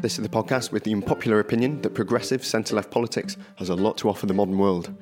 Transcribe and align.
This 0.00 0.16
is 0.16 0.22
the 0.22 0.28
podcast 0.28 0.70
with 0.70 0.84
the 0.84 0.92
unpopular 0.92 1.40
opinion 1.40 1.82
that 1.82 1.92
progressive 1.92 2.44
centre 2.44 2.76
left 2.76 2.88
politics 2.88 3.36
has 3.56 3.68
a 3.68 3.74
lot 3.74 3.98
to 3.98 4.08
offer 4.08 4.26
the 4.26 4.32
modern 4.32 4.56
world. 4.56 4.94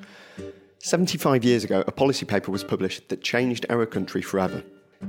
75 0.79 1.45
years 1.45 1.65
ago, 1.65 1.85
a 1.87 1.93
policy 1.93 2.25
paper 2.25 2.51
was 2.51 2.65
published 2.65 3.11
that 3.11 3.21
changed 3.21 3.67
our 3.69 3.85
country 3.85 4.23
forever. 4.23 4.63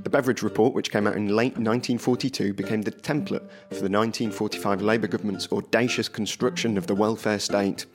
The 0.04 0.10
Beveridge 0.10 0.44
Report, 0.44 0.74
which 0.74 0.92
came 0.92 1.08
out 1.08 1.16
in 1.16 1.30
late 1.30 1.54
1942, 1.54 2.54
became 2.54 2.82
the 2.82 2.92
template 2.92 3.48
for 3.70 3.76
the 3.76 3.90
1945 3.90 4.82
Labour 4.82 5.08
government's 5.08 5.50
audacious 5.54 6.10
construction 6.10 6.78
of 6.78 6.88
the 6.88 6.96
welfare 6.96 7.40
state. 7.40 7.86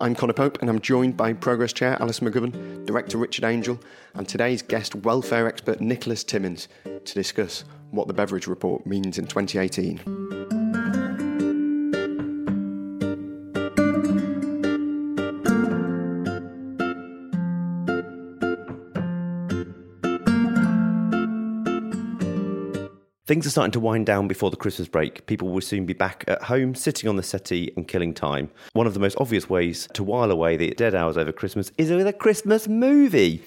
I'm 0.00 0.14
Conor 0.14 0.32
Pope, 0.32 0.62
and 0.62 0.70
I'm 0.70 0.80
joined 0.80 1.18
by 1.18 1.34
Progress 1.34 1.74
Chair 1.74 1.98
Alison 2.00 2.26
McGovern, 2.26 2.86
Director 2.86 3.18
Richard 3.18 3.44
Angell, 3.44 3.78
and 4.14 4.26
today's 4.26 4.62
guest, 4.62 4.94
welfare 4.94 5.46
expert 5.46 5.82
Nicholas 5.82 6.24
Timmins, 6.24 6.68
to 6.84 7.14
discuss 7.14 7.64
what 7.90 8.08
the 8.08 8.14
Beveridge 8.14 8.46
Report 8.46 8.86
means 8.86 9.18
in 9.18 9.26
2018. 9.26 10.61
Things 23.32 23.46
are 23.46 23.50
starting 23.50 23.72
to 23.72 23.80
wind 23.80 24.04
down 24.04 24.28
before 24.28 24.50
the 24.50 24.58
Christmas 24.58 24.88
break. 24.88 25.24
People 25.24 25.48
will 25.48 25.62
soon 25.62 25.86
be 25.86 25.94
back 25.94 26.22
at 26.28 26.42
home, 26.42 26.74
sitting 26.74 27.08
on 27.08 27.16
the 27.16 27.22
settee 27.22 27.72
and 27.78 27.88
killing 27.88 28.12
time. 28.12 28.50
One 28.74 28.86
of 28.86 28.92
the 28.92 29.00
most 29.00 29.16
obvious 29.18 29.48
ways 29.48 29.88
to 29.94 30.04
while 30.04 30.30
away 30.30 30.58
the 30.58 30.72
dead 30.72 30.94
hours 30.94 31.16
over 31.16 31.32
Christmas 31.32 31.72
is 31.78 31.90
with 31.90 32.06
a 32.06 32.12
Christmas 32.12 32.68
movie. 32.68 33.42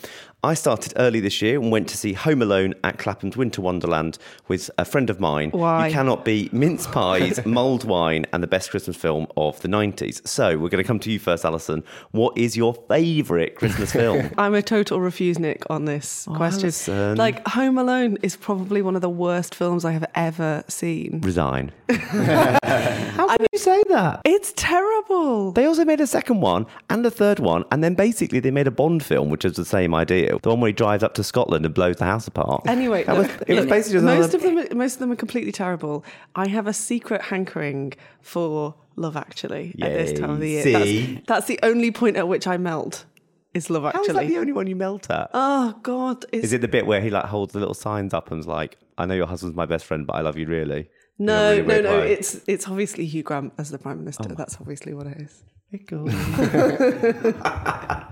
I 0.46 0.54
started 0.54 0.94
early 0.98 1.22
this 1.22 1.42
year 1.42 1.60
and 1.60 1.72
went 1.72 1.90
to 1.90 1.98
see 1.98 2.14
Home 2.14 2.40
Alone 2.40 2.76
at 2.84 3.00
Clapham's 3.00 3.36
Winter 3.36 3.64
Wonderland 3.64 4.20
with 4.48 4.70
a 4.78 4.86
friend 4.86 5.10
of 5.10 5.20
mine. 5.20 5.50
Why? 5.50 5.88
You 5.88 5.94
cannot 5.94 6.24
beat 6.24 6.54
mince 6.54 6.86
pies, 6.92 7.44
mulled 7.48 7.84
wine, 7.84 8.28
and 8.32 8.44
the 8.44 8.48
best 8.48 8.70
Christmas 8.70 8.96
film 8.96 9.26
of 9.38 9.60
the 9.62 9.68
90s. 9.68 10.28
So 10.28 10.56
we're 10.56 10.70
going 10.70 10.84
to 10.84 10.88
come 10.88 11.00
to 11.00 11.12
you 11.12 11.18
first, 11.18 11.46
Alison. 11.46 11.84
What 12.12 12.38
is 12.38 12.56
your 12.56 12.76
favourite 12.76 13.56
Christmas 13.56 13.92
film? 13.94 14.30
I'm 14.38 14.54
a 14.54 14.62
total 14.62 15.00
refusenik 15.00 15.64
on 15.72 15.86
this 15.86 16.28
oh, 16.30 16.36
question. 16.36 16.66
Alison. 16.66 17.18
Like 17.18 17.46
Home 17.48 17.80
Alone 17.80 18.20
is 18.22 18.36
probably 18.36 18.84
one 18.84 18.96
of 18.96 19.02
the 19.02 19.10
worst 19.10 19.56
films 19.56 19.84
I 19.84 19.94
have 19.94 20.06
ever 20.14 20.64
seen. 20.68 21.22
Resign. 21.22 21.72
How 21.90 23.28
can 23.28 23.48
you 23.52 23.58
say 23.58 23.82
that? 23.90 24.22
It's 24.26 24.54
terrible. 24.56 25.54
They 25.54 25.66
also 25.66 25.86
made 25.86 26.02
a 26.02 26.08
second 26.08 26.42
one 26.42 26.68
and 26.92 27.04
a 27.04 27.10
third 27.10 27.40
one, 27.40 27.66
and 27.72 27.84
then 27.84 27.96
basically 27.96 28.40
they 28.40 28.52
made 28.52 28.68
a 28.68 28.72
Bond 28.72 29.04
film, 29.04 29.32
which 29.32 29.44
is 29.44 29.54
the 29.54 29.66
same 29.66 29.96
idea. 29.96 30.35
The 30.42 30.50
one 30.50 30.60
where 30.62 30.70
he 30.70 30.74
drives 30.74 31.04
up 31.04 31.14
to 31.16 31.24
Scotland 31.24 31.66
and 31.66 31.74
blows 31.74 31.98
the 31.98 32.06
house 32.06 32.28
apart. 32.28 32.64
Anyway, 32.68 33.04
That 33.04 33.18
was- 33.18 33.30
it 33.48 33.56
was 33.56 33.66
basically 33.66 33.94
just 34.00 34.06
most 34.06 34.34
another- 34.34 34.62
of 34.62 34.70
them. 34.70 34.78
Most 34.78 34.94
of 34.96 35.00
them 35.00 35.12
are 35.12 35.16
completely 35.16 35.52
terrible. 35.52 36.04
I 36.36 36.48
have 36.48 36.68
a 36.68 36.74
secret 36.74 37.22
hankering 37.24 37.94
for 38.22 38.76
Love 38.96 39.18
Actually 39.18 39.76
at 39.82 39.92
this 39.94 40.18
time 40.20 40.30
of 40.32 40.40
the 40.40 40.50
year. 40.50 40.64
See? 40.64 41.16
That's, 41.16 41.28
that's 41.28 41.48
the 41.48 41.60
only 41.64 41.92
point 41.92 42.18
at 42.18 42.28
which 42.28 42.48
I 42.48 42.58
melt. 42.58 43.06
Is 43.54 43.70
Love 43.70 43.86
Actually? 43.86 44.00
How 44.00 44.04
is 44.10 44.14
that 44.16 44.28
the 44.28 44.38
only 44.38 44.52
one 44.54 44.68
you 44.68 44.76
melt 44.76 45.10
at? 45.10 45.30
oh 45.34 45.76
God! 45.82 46.26
Is 46.34 46.52
it 46.52 46.60
the 46.60 46.68
bit 46.68 46.86
where 46.86 47.00
he 47.00 47.10
like 47.10 47.26
holds 47.26 47.54
the 47.54 47.60
little 47.60 47.74
signs 47.74 48.14
up 48.14 48.30
and's 48.32 48.48
like, 48.48 48.78
"I 48.98 49.06
know 49.06 49.14
your 49.14 49.28
husband's 49.28 49.56
my 49.56 49.66
best 49.66 49.86
friend, 49.86 50.06
but 50.06 50.14
I 50.18 50.22
love 50.22 50.38
you 50.38 50.46
really." 50.46 50.90
No, 51.18 51.52
really 51.52 51.62
no, 51.66 51.82
no. 51.82 52.00
way. 52.00 52.12
It's 52.12 52.42
it's 52.48 52.68
obviously 52.68 53.06
Hugh 53.06 53.24
Grant 53.24 53.54
as 53.58 53.72
the 53.72 53.78
Prime 53.78 54.00
Minister. 54.00 54.28
Oh 54.30 54.36
that's 54.36 54.58
obviously 54.60 54.94
what 54.94 55.08
it 55.08 55.22
is. 55.22 55.42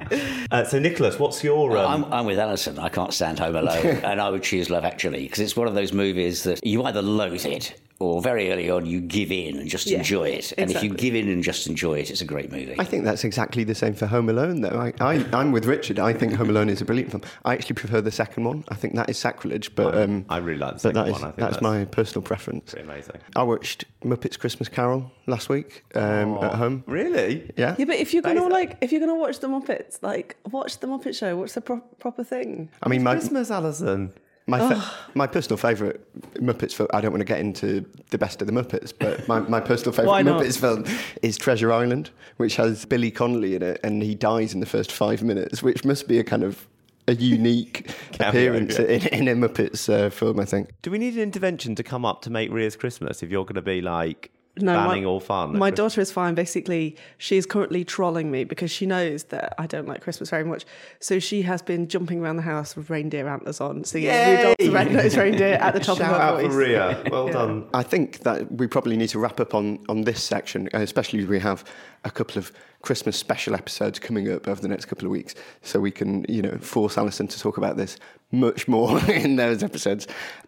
Uh, 0.51 0.63
so, 0.63 0.77
Nicholas, 0.77 1.17
what's 1.17 1.43
your? 1.43 1.75
Um, 1.77 2.03
I'm, 2.03 2.13
I'm 2.13 2.25
with 2.25 2.37
Alison. 2.37 2.77
I 2.77 2.89
can't 2.89 3.13
stand 3.13 3.39
Home 3.39 3.55
Alone, 3.55 3.85
and 4.03 4.21
I 4.21 4.29
would 4.29 4.43
choose 4.43 4.69
Love 4.69 4.85
Actually 4.85 5.23
because 5.23 5.39
it's 5.39 5.55
one 5.55 5.67
of 5.67 5.73
those 5.73 5.91
movies 5.91 6.43
that 6.43 6.63
you 6.63 6.83
either 6.83 7.01
loathe 7.01 7.45
it 7.45 7.79
or 8.03 8.21
very 8.21 8.51
early 8.51 8.69
on 8.69 8.85
you 8.85 8.99
give 9.01 9.31
in 9.31 9.57
and 9.57 9.69
just 9.69 9.87
Yeah, 9.87 9.99
enjoy 9.99 10.29
it. 10.29 10.51
And 10.57 10.69
if 10.69 10.83
you 10.83 10.89
give 10.89 11.15
in 11.15 11.29
and 11.29 11.43
just 11.43 11.67
enjoy 11.67 11.99
it, 11.99 12.11
it's 12.11 12.21
a 12.21 12.25
great 12.25 12.51
movie. 12.51 12.75
I 12.77 12.83
think 12.83 13.05
that's 13.05 13.23
exactly 13.23 13.63
the 13.63 13.75
same 13.75 13.93
for 13.93 14.05
Home 14.07 14.29
Alone, 14.29 14.61
though. 14.61 14.77
I, 14.79 14.93
I, 14.99 15.25
I'm 15.33 15.51
with 15.51 15.65
Richard. 15.65 15.99
I 15.99 16.11
think 16.13 16.33
Home 16.33 16.49
Alone 16.49 16.69
is 16.69 16.81
a 16.81 16.85
brilliant 16.85 17.11
film. 17.11 17.23
I 17.45 17.53
actually 17.53 17.75
prefer 17.75 18.01
the 18.01 18.11
second 18.11 18.43
one. 18.43 18.63
I 18.69 18.75
think 18.75 18.95
that 18.95 19.09
is 19.09 19.17
sacrilege, 19.17 19.73
but 19.75 19.95
um, 19.97 20.25
I 20.29 20.37
really 20.37 20.59
like 20.59 20.73
the 20.75 20.79
second 20.79 20.95
that 21.01 21.07
is- 21.07 21.13
one. 21.13 21.21
I 21.23 21.25
think 21.27 21.35
that's, 21.37 21.53
that's 21.55 21.61
my 21.63 21.85
personal 21.85 22.21
preference. 22.23 22.73
amazing. 22.73 23.17
I 23.35 23.43
watched 23.43 23.85
Muppets 24.03 24.37
Christmas 24.37 24.67
Carol 24.69 25.11
last 25.27 25.47
week 25.49 25.83
um, 25.95 26.37
at 26.43 26.55
home. 26.55 26.83
Really? 26.87 27.51
Yeah. 27.57 27.75
Yeah, 27.77 27.85
but 27.85 27.95
if 27.95 28.13
you're 28.13 28.21
That 28.23 28.35
gonna 28.35 28.53
like, 28.53 28.77
if 28.81 28.91
you're 28.91 28.99
gonna 28.99 29.15
watch 29.15 29.39
the 29.39 29.47
Muppets, 29.47 29.99
like, 30.01 30.35
watch 30.51 30.79
the 30.79 30.87
Muppet 30.87 31.17
Show. 31.17 31.37
Watch 31.37 31.53
the 31.53 31.61
pro- 31.61 31.79
proper 31.99 32.23
thing. 32.23 32.69
I 32.83 32.89
mean, 32.89 33.03
my 33.03 33.13
Christmas, 33.13 33.49
Alison. 33.49 34.13
My, 34.45 34.59
fa- 34.59 34.91
my 35.13 35.27
personal 35.27 35.57
favourite 35.57 35.99
Muppets 36.35 36.73
film. 36.73 36.89
I 36.93 37.01
don't 37.01 37.11
want 37.11 37.21
to 37.21 37.25
get 37.25 37.39
into 37.39 37.85
the 38.09 38.17
best 38.17 38.41
of 38.41 38.47
the 38.47 38.53
Muppets, 38.53 38.93
but 38.97 39.27
my, 39.27 39.39
my 39.39 39.59
personal 39.59 39.93
favourite? 39.93 40.25
Muppets 40.25 40.59
film 40.59 40.85
is 41.21 41.37
Treasure 41.37 41.71
Island, 41.71 42.09
which 42.37 42.55
has 42.57 42.85
Billy 42.85 43.11
Connolly 43.11 43.55
in 43.55 43.63
it, 43.63 43.79
and 43.83 44.03
he 44.03 44.15
dies 44.15 44.53
in 44.53 44.59
the 44.59 44.65
first 44.65 44.91
five 44.91 45.23
minutes, 45.23 45.63
which 45.63 45.85
must 45.85 46.07
be 46.07 46.19
a 46.19 46.23
kind 46.23 46.43
of 46.43 46.67
a 47.07 47.15
unique 47.15 47.89
appearance 48.19 48.79
yeah. 48.79 48.85
in, 48.85 49.27
in 49.27 49.43
a 49.43 49.47
Muppets 49.47 49.87
uh, 49.91 50.09
film. 50.09 50.39
I 50.39 50.45
think. 50.45 50.69
Do 50.81 50.91
we 50.91 50.97
need 50.97 51.13
an 51.15 51.21
intervention 51.21 51.75
to 51.75 51.83
come 51.83 52.05
up 52.05 52.21
to 52.23 52.29
make 52.29 52.51
Ria's 52.51 52.75
Christmas 52.75 53.23
if 53.23 53.29
you're 53.29 53.45
going 53.45 53.55
to 53.55 53.61
be 53.61 53.81
like 53.81 54.31
No, 54.57 54.73
banning 54.75 55.03
my, 55.03 55.09
all 55.09 55.19
fun? 55.19 55.57
My 55.57 55.71
Christmas? 55.71 55.77
daughter 55.77 56.01
is 56.01 56.11
fine. 56.11 56.35
Basically, 56.35 56.95
she 57.17 57.37
is 57.37 57.47
currently 57.47 57.83
trolling 57.83 58.29
me 58.29 58.43
because 58.43 58.69
she 58.69 58.85
knows 58.85 59.23
that 59.25 59.55
I 59.57 59.65
don't 59.65 59.87
like 59.87 60.01
Christmas 60.01 60.29
very 60.29 60.43
much. 60.43 60.63
So 60.99 61.17
she 61.17 61.41
has 61.41 61.63
been 61.63 61.87
jumping 61.87 62.19
around 62.19 62.35
the 62.35 62.43
house 62.43 62.75
with 62.75 62.91
reindeer 62.91 63.27
antlers 63.27 63.59
on, 63.59 63.83
singing 63.83 64.09
Rudolph 64.09 64.57
the 64.59 64.69
Red-Nosed 64.69 65.17
Reindeer 65.17 65.55
at 65.55 65.73
the 65.73 65.79
top 65.79 65.97
Shout 65.97 66.11
of 66.11 66.15
her 66.15 66.21
out 66.21 66.41
voice. 66.41 66.51
for 66.51 66.57
Ria. 66.57 67.03
Well 67.09 67.29
done. 67.29 67.67
I 67.73 67.81
think 67.81 68.19
that 68.19 68.51
we 68.51 68.67
probably 68.67 68.95
need 68.95 69.09
to 69.09 69.19
wrap 69.19 69.39
up 69.39 69.55
on, 69.55 69.79
on 69.89 70.03
this 70.03 70.23
section, 70.23 70.69
uh, 70.73 70.79
especially 70.79 71.19
as 71.19 71.27
we 71.27 71.39
have 71.39 71.63
a 72.03 72.11
couple 72.11 72.37
of 72.37 72.51
Christmas 72.83 73.17
special 73.17 73.55
episodes 73.55 73.97
coming 73.97 74.31
up 74.31 74.47
over 74.47 74.61
the 74.61 74.67
next 74.67 74.85
couple 74.85 75.05
of 75.05 75.11
weeks, 75.11 75.33
so 75.63 75.79
we 75.79 75.89
can, 75.89 76.25
you 76.29 76.41
know, 76.43 76.57
force 76.59 76.97
Alison 76.97 77.27
to 77.27 77.39
talk 77.39 77.57
about 77.57 77.77
this 77.77 77.97
much 78.31 78.67
more 78.67 78.99
in 79.09 79.35
those 79.35 79.63
episodes. 79.63 80.05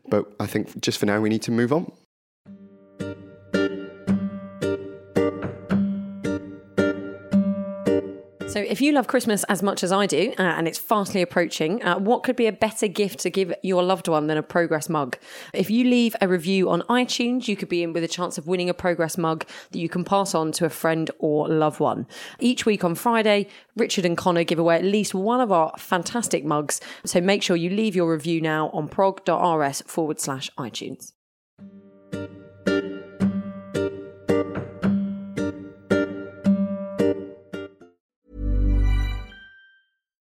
But 0.08 0.32
I 0.40 0.46
think 0.46 0.80
just 0.82 1.00
for 1.00 1.08
now, 1.08 1.20
we 1.22 1.30
need 1.30 1.42
to 1.44 1.52
move 1.52 1.74
on. 1.74 1.92
So, 8.56 8.62
if 8.62 8.80
you 8.80 8.94
love 8.94 9.08
Christmas 9.08 9.44
as 9.50 9.62
much 9.62 9.84
as 9.84 9.92
I 9.92 10.06
do, 10.06 10.34
uh, 10.40 10.42
and 10.44 10.66
it's 10.66 10.80
fastly 10.80 11.22
approaching, 11.22 11.84
uh, 11.84 12.00
what 12.00 12.24
could 12.24 12.38
be 12.38 12.48
a 12.48 12.54
better 12.54 12.88
gift 12.88 13.20
to 13.20 13.30
give 13.30 13.54
your 13.64 13.84
loved 13.84 14.08
one 14.08 14.28
than 14.28 14.38
a 14.38 14.42
Progress 14.42 14.88
mug? 14.88 15.18
If 15.54 15.70
you 15.70 15.84
leave 15.84 16.16
a 16.22 16.30
review 16.30 16.70
on 16.70 16.82
iTunes, 16.84 17.50
you 17.50 17.58
could 17.58 17.68
be 17.68 17.84
in 17.84 17.92
with 17.92 18.06
a 18.06 18.08
chance 18.08 18.38
of 18.38 18.48
winning 18.48 18.70
a 18.70 18.74
Progress 18.74 19.18
mug 19.18 19.46
that 19.72 19.80
you 19.80 19.90
can 19.90 20.06
pass 20.06 20.34
on 20.34 20.54
to 20.54 20.64
a 20.64 20.70
friend 20.70 21.12
or 21.20 21.50
loved 21.50 21.82
one. 21.82 22.08
Each 22.40 22.66
week 22.66 22.86
on 22.86 22.96
Friday, 22.96 23.50
Richard 23.76 24.06
and 24.06 24.16
Conor 24.16 24.46
give 24.46 24.58
away 24.58 24.78
at 24.78 24.86
least 24.86 25.14
one 25.14 25.42
of 25.42 25.52
our 25.52 25.74
fantastic 25.78 26.46
mugs. 26.46 26.80
So, 27.04 27.20
make 27.20 27.44
sure 27.44 27.58
you 27.58 27.70
leave 27.70 27.94
your 27.94 28.10
review 28.10 28.40
now 28.40 28.70
on 28.70 28.88
prog.rs 28.88 29.82
forward 29.82 30.22
slash 30.22 30.50
iTunes. 30.58 31.12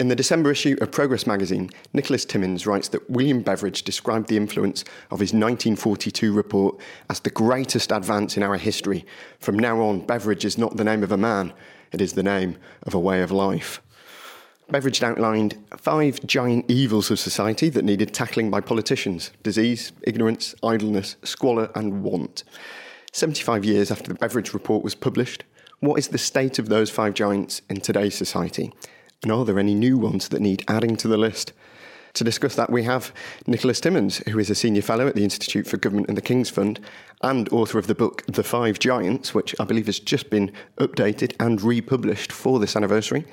In 0.00 0.06
the 0.06 0.14
December 0.14 0.52
issue 0.52 0.76
of 0.80 0.92
Progress 0.92 1.26
magazine, 1.26 1.70
Nicholas 1.92 2.24
Timmins 2.24 2.68
writes 2.68 2.86
that 2.90 3.10
William 3.10 3.42
Beveridge 3.42 3.82
described 3.82 4.28
the 4.28 4.36
influence 4.36 4.84
of 5.10 5.18
his 5.18 5.32
1942 5.32 6.32
report 6.32 6.80
as 7.10 7.18
the 7.18 7.30
greatest 7.30 7.90
advance 7.90 8.36
in 8.36 8.44
our 8.44 8.56
history. 8.58 9.04
From 9.40 9.58
now 9.58 9.80
on, 9.80 10.06
Beveridge 10.06 10.44
is 10.44 10.56
not 10.56 10.76
the 10.76 10.84
name 10.84 11.02
of 11.02 11.10
a 11.10 11.16
man, 11.16 11.52
it 11.90 12.00
is 12.00 12.12
the 12.12 12.22
name 12.22 12.58
of 12.84 12.94
a 12.94 12.98
way 13.00 13.22
of 13.22 13.32
life. 13.32 13.82
Beveridge 14.70 15.02
outlined 15.02 15.58
five 15.76 16.24
giant 16.24 16.70
evils 16.70 17.10
of 17.10 17.18
society 17.18 17.68
that 17.68 17.84
needed 17.84 18.14
tackling 18.14 18.52
by 18.52 18.60
politicians 18.60 19.32
disease, 19.42 19.90
ignorance, 20.04 20.54
idleness, 20.62 21.16
squalor, 21.24 21.72
and 21.74 22.04
want. 22.04 22.44
75 23.10 23.64
years 23.64 23.90
after 23.90 24.12
the 24.12 24.18
Beveridge 24.18 24.54
report 24.54 24.84
was 24.84 24.94
published, 24.94 25.42
what 25.80 25.98
is 25.98 26.08
the 26.08 26.18
state 26.18 26.60
of 26.60 26.68
those 26.68 26.88
five 26.88 27.14
giants 27.14 27.62
in 27.68 27.80
today's 27.80 28.14
society? 28.14 28.72
And 29.22 29.32
are 29.32 29.44
there 29.44 29.58
any 29.58 29.74
new 29.74 29.98
ones 29.98 30.28
that 30.28 30.40
need 30.40 30.64
adding 30.68 30.96
to 30.96 31.08
the 31.08 31.16
list? 31.16 31.52
To 32.14 32.24
discuss 32.24 32.54
that, 32.54 32.70
we 32.70 32.84
have 32.84 33.12
Nicholas 33.46 33.80
Timmins, 33.80 34.18
who 34.28 34.38
is 34.38 34.48
a 34.48 34.54
senior 34.54 34.82
fellow 34.82 35.06
at 35.06 35.14
the 35.14 35.24
Institute 35.24 35.66
for 35.66 35.76
Government 35.76 36.08
and 36.08 36.16
the 36.16 36.22
King's 36.22 36.50
Fund 36.50 36.80
and 37.22 37.48
author 37.52 37.78
of 37.78 37.86
the 37.86 37.94
book 37.94 38.24
The 38.26 38.42
Five 38.42 38.78
Giants, 38.78 39.34
which 39.34 39.54
I 39.60 39.64
believe 39.64 39.86
has 39.86 39.98
just 39.98 40.30
been 40.30 40.52
updated 40.78 41.34
and 41.38 41.60
republished 41.60 42.32
for 42.32 42.58
this 42.58 42.76
anniversary. 42.76 43.24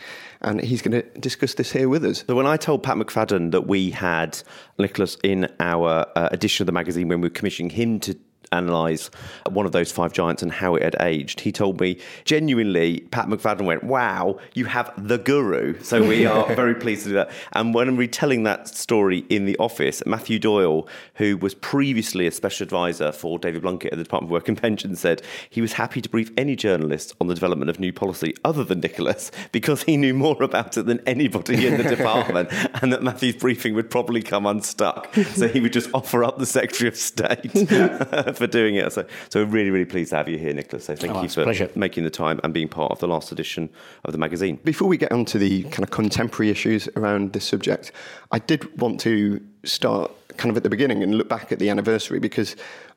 And 0.42 0.62
he's 0.62 0.82
going 0.82 1.02
to 1.02 1.20
discuss 1.20 1.54
this 1.54 1.72
here 1.72 1.88
with 1.88 2.04
us. 2.04 2.24
So 2.28 2.36
when 2.36 2.48
I 2.48 2.58
told 2.58 2.84
Pat 2.84 2.98
McFadden 2.98 3.52
that 3.52 3.68
we 3.68 3.92
had 3.92 4.42
Nicholas 4.78 5.18
in 5.24 5.48
our 5.60 6.06
uh, 6.16 6.30
edition 6.32 6.64
of 6.64 6.68
the 6.68 6.72
magazine 6.74 7.08
when 7.08 7.22
we 7.22 7.28
were 7.28 7.34
commissioning 7.34 7.72
him 7.72 8.00
to 8.02 8.16
analyse 8.56 9.10
one 9.50 9.66
of 9.66 9.72
those 9.72 9.92
five 9.92 10.14
giants 10.14 10.42
and 10.42 10.52
how 10.52 10.76
it 10.76 10.84
had 10.84 10.96
aged, 11.00 11.42
he 11.42 11.52
told 11.52 11.80
me 11.80 11.98
genuinely, 12.24 13.02
Pat 13.12 13.28
McFadden 13.28 13.66
went, 13.66 13.84
Wow, 13.84 14.40
you 14.54 14.66
have 14.66 14.92
the 14.98 15.18
guru. 15.18 15.82
So 15.82 16.06
we 16.08 16.26
are 16.26 16.54
very 16.56 16.76
pleased 16.76 17.04
to 17.04 17.10
do 17.10 17.16
that. 17.16 17.32
And 17.54 17.74
when 17.74 17.88
I'm 17.88 17.98
retelling 17.98 18.44
that 18.44 18.68
story 18.68 19.26
in 19.30 19.46
the 19.46 19.58
office, 19.58 20.04
Matthew 20.06 20.40
Doyle, 20.40 20.88
who 21.16 21.38
was 21.38 21.54
previously 21.54 22.28
a 22.28 22.32
special 22.32 22.64
advisor 22.64 23.12
for 23.12 23.40
David 23.40 23.64
Blunkett 23.64 23.92
at 23.92 23.98
the 23.98 24.04
Department 24.04 24.30
of 24.30 24.32
Work 24.32 24.48
and 24.48 24.58
Pensions, 24.58 25.00
said 25.00 25.22
he 25.50 25.62
was 25.62 25.74
happy 25.74 26.02
to 26.02 26.10
brief 26.10 26.32
any 26.38 26.56
journalist 26.56 27.14
on 27.20 27.28
the 27.28 27.34
development 27.34 27.70
of 27.70 27.80
new 27.80 27.94
policy 27.94 28.34
other 28.44 28.64
than 28.64 28.80
Nicholas 28.80 29.32
because 29.52 29.84
he 29.84 29.98
knew 29.98 30.14
more 30.14 30.42
about 30.42 30.78
it 30.78 30.86
than 30.86 31.00
anybody 31.06 31.68
in 31.68 31.78
the 31.78 31.84
department 31.96 32.50
and 32.82 32.92
that 32.92 33.04
Matthew's 33.04 33.36
briefing 33.36 33.74
would 33.76 33.90
probably 33.90 34.22
come 34.22 34.46
unstuck. 34.46 35.14
So 35.14 35.48
he 35.48 35.60
would 35.60 35.74
just 35.74 35.90
offer 35.94 36.24
up 36.24 36.38
the 36.38 36.46
Secretary 36.46 36.88
of 36.88 36.96
State 36.96 37.52
for 37.52 38.45
doing 38.48 38.76
it. 38.76 38.92
So, 38.94 39.06
so 39.30 39.44
we're 39.44 39.52
really, 39.52 39.70
really 39.70 39.86
pleased 39.86 40.10
to 40.12 40.18
have 40.18 40.30
you 40.30 40.38
here, 40.38 40.54
Nicholas. 40.54 40.86
So 40.86 40.96
thank 40.96 41.14
Oh, 41.14 41.20
you 41.20 41.26
it's 41.26 41.34
a 41.34 41.42
for 41.42 41.44
pleasure. 41.44 41.70
making 41.76 42.04
the 42.04 42.10
time 42.10 42.40
and 42.44 42.54
being 42.54 42.68
part 42.68 42.92
of 42.92 43.00
the 43.00 43.08
last 43.08 43.32
edition 43.32 43.70
of 44.04 44.12
the 44.12 44.18
magazine. 44.18 44.58
Before 44.64 44.88
we 44.88 44.98
get 44.98 45.12
on 45.12 45.26
to 45.26 45.38
the 45.38 45.64
kind 45.64 45.84
of 45.84 45.92
contemporary 45.92 46.50
issues 46.50 46.88
around 46.96 47.34
this 47.34 47.46
subject, 47.46 47.92
I 48.32 48.40
did 48.40 48.80
want 48.80 49.00
to 49.02 49.42
start 49.64 50.12
kind 50.38 50.50
of 50.52 50.58
at 50.58 50.64
the 50.64 50.70
beginning 50.70 51.02
and 51.02 51.16
look 51.16 51.30
back 51.30 51.52
at 51.52 51.60
the 51.60 51.70
anniversary 51.70 52.20
because 52.20 52.56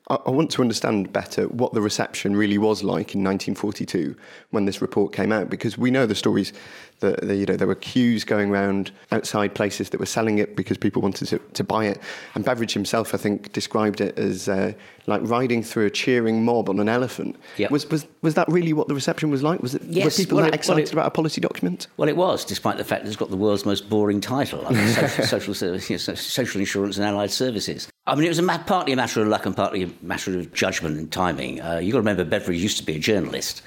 I, 0.09 0.15
I 0.25 0.29
want 0.29 0.51
to 0.51 0.61
understand 0.61 1.13
better 1.13 1.47
what 1.47 1.73
the 1.73 1.81
reception 1.81 2.35
really 2.35 2.57
was 2.57 2.83
like 2.83 3.15
in 3.15 3.23
1942 3.23 4.15
when 4.51 4.65
this 4.65 4.81
report 4.81 5.13
came 5.13 5.31
out 5.31 5.49
because 5.49 5.77
we 5.77 5.89
know 5.89 6.05
the 6.05 6.15
stories 6.15 6.51
that 6.99 7.23
you 7.35 7.45
know 7.45 7.55
there 7.55 7.67
were 7.67 7.75
queues 7.75 8.23
going 8.23 8.49
around 8.51 8.91
outside 9.11 9.53
places 9.55 9.89
that 9.89 9.99
were 9.99 10.05
selling 10.05 10.37
it 10.37 10.55
because 10.55 10.77
people 10.77 11.01
wanted 11.01 11.27
to, 11.27 11.39
to 11.53 11.63
buy 11.63 11.85
it 11.85 11.99
and 12.35 12.43
Beveridge 12.45 12.73
himself 12.73 13.13
I 13.13 13.17
think 13.17 13.51
described 13.53 14.01
it 14.01 14.17
as 14.17 14.47
uh, 14.49 14.73
like 15.07 15.21
riding 15.23 15.63
through 15.63 15.85
a 15.85 15.89
cheering 15.89 16.43
mob 16.45 16.69
on 16.69 16.79
an 16.79 16.89
elephant 16.89 17.35
Yep. 17.57 17.71
was, 17.71 17.89
was 17.89 18.05
was 18.21 18.33
that 18.35 18.47
really 18.49 18.73
what 18.73 18.87
the 18.87 18.95
reception 18.95 19.29
was 19.29 19.43
like 19.43 19.61
was 19.61 19.75
it 19.75 19.81
Yes, 19.83 20.05
were 20.17 20.23
people 20.23 20.35
well, 20.37 20.45
that 20.45 20.49
it- 20.49 20.51
well, 20.67 20.77
excited 20.77 20.83
it- 20.89 20.93
about 20.93 21.07
a 21.07 21.11
policy 21.11 21.41
document 21.41 21.87
Well, 21.97 22.09
it 22.09 22.17
was, 22.17 22.45
despite 22.45 22.77
the 22.77 22.83
fact 22.83 23.03
that 23.03 23.07
it's 23.07 23.17
got 23.17 23.29
the 23.29 23.37
world's 23.37 23.65
most 23.65 23.89
boring 23.89 24.21
title, 24.21 24.65
mean, 24.71 24.87
social, 24.93 25.25
social, 25.25 25.53
service, 25.53 25.89
you 25.89 25.95
know, 25.95 26.15
social 26.15 26.59
insurance 26.59 26.97
and 26.97 27.05
allied 27.05 27.31
services. 27.31 27.89
I 28.07 28.15
mean, 28.15 28.25
it 28.25 28.29
was 28.29 28.39
a 28.39 28.43
ma- 28.43 28.57
partly 28.57 28.93
a 28.93 28.95
matter 28.95 29.21
of 29.21 29.27
luck 29.27 29.45
and 29.45 29.55
partly 29.55 29.83
a 29.83 29.89
matter 30.01 30.37
of 30.37 30.51
judgment 30.53 30.97
and 30.97 31.11
timing. 31.11 31.61
Uh, 31.61 31.77
you've 31.77 31.91
got 31.93 31.97
to 31.97 32.01
remember, 32.01 32.23
Beveridge 32.23 32.59
used 32.61 32.77
to 32.77 32.83
be 32.83 32.95
a 32.95 32.99
journalist 32.99 33.61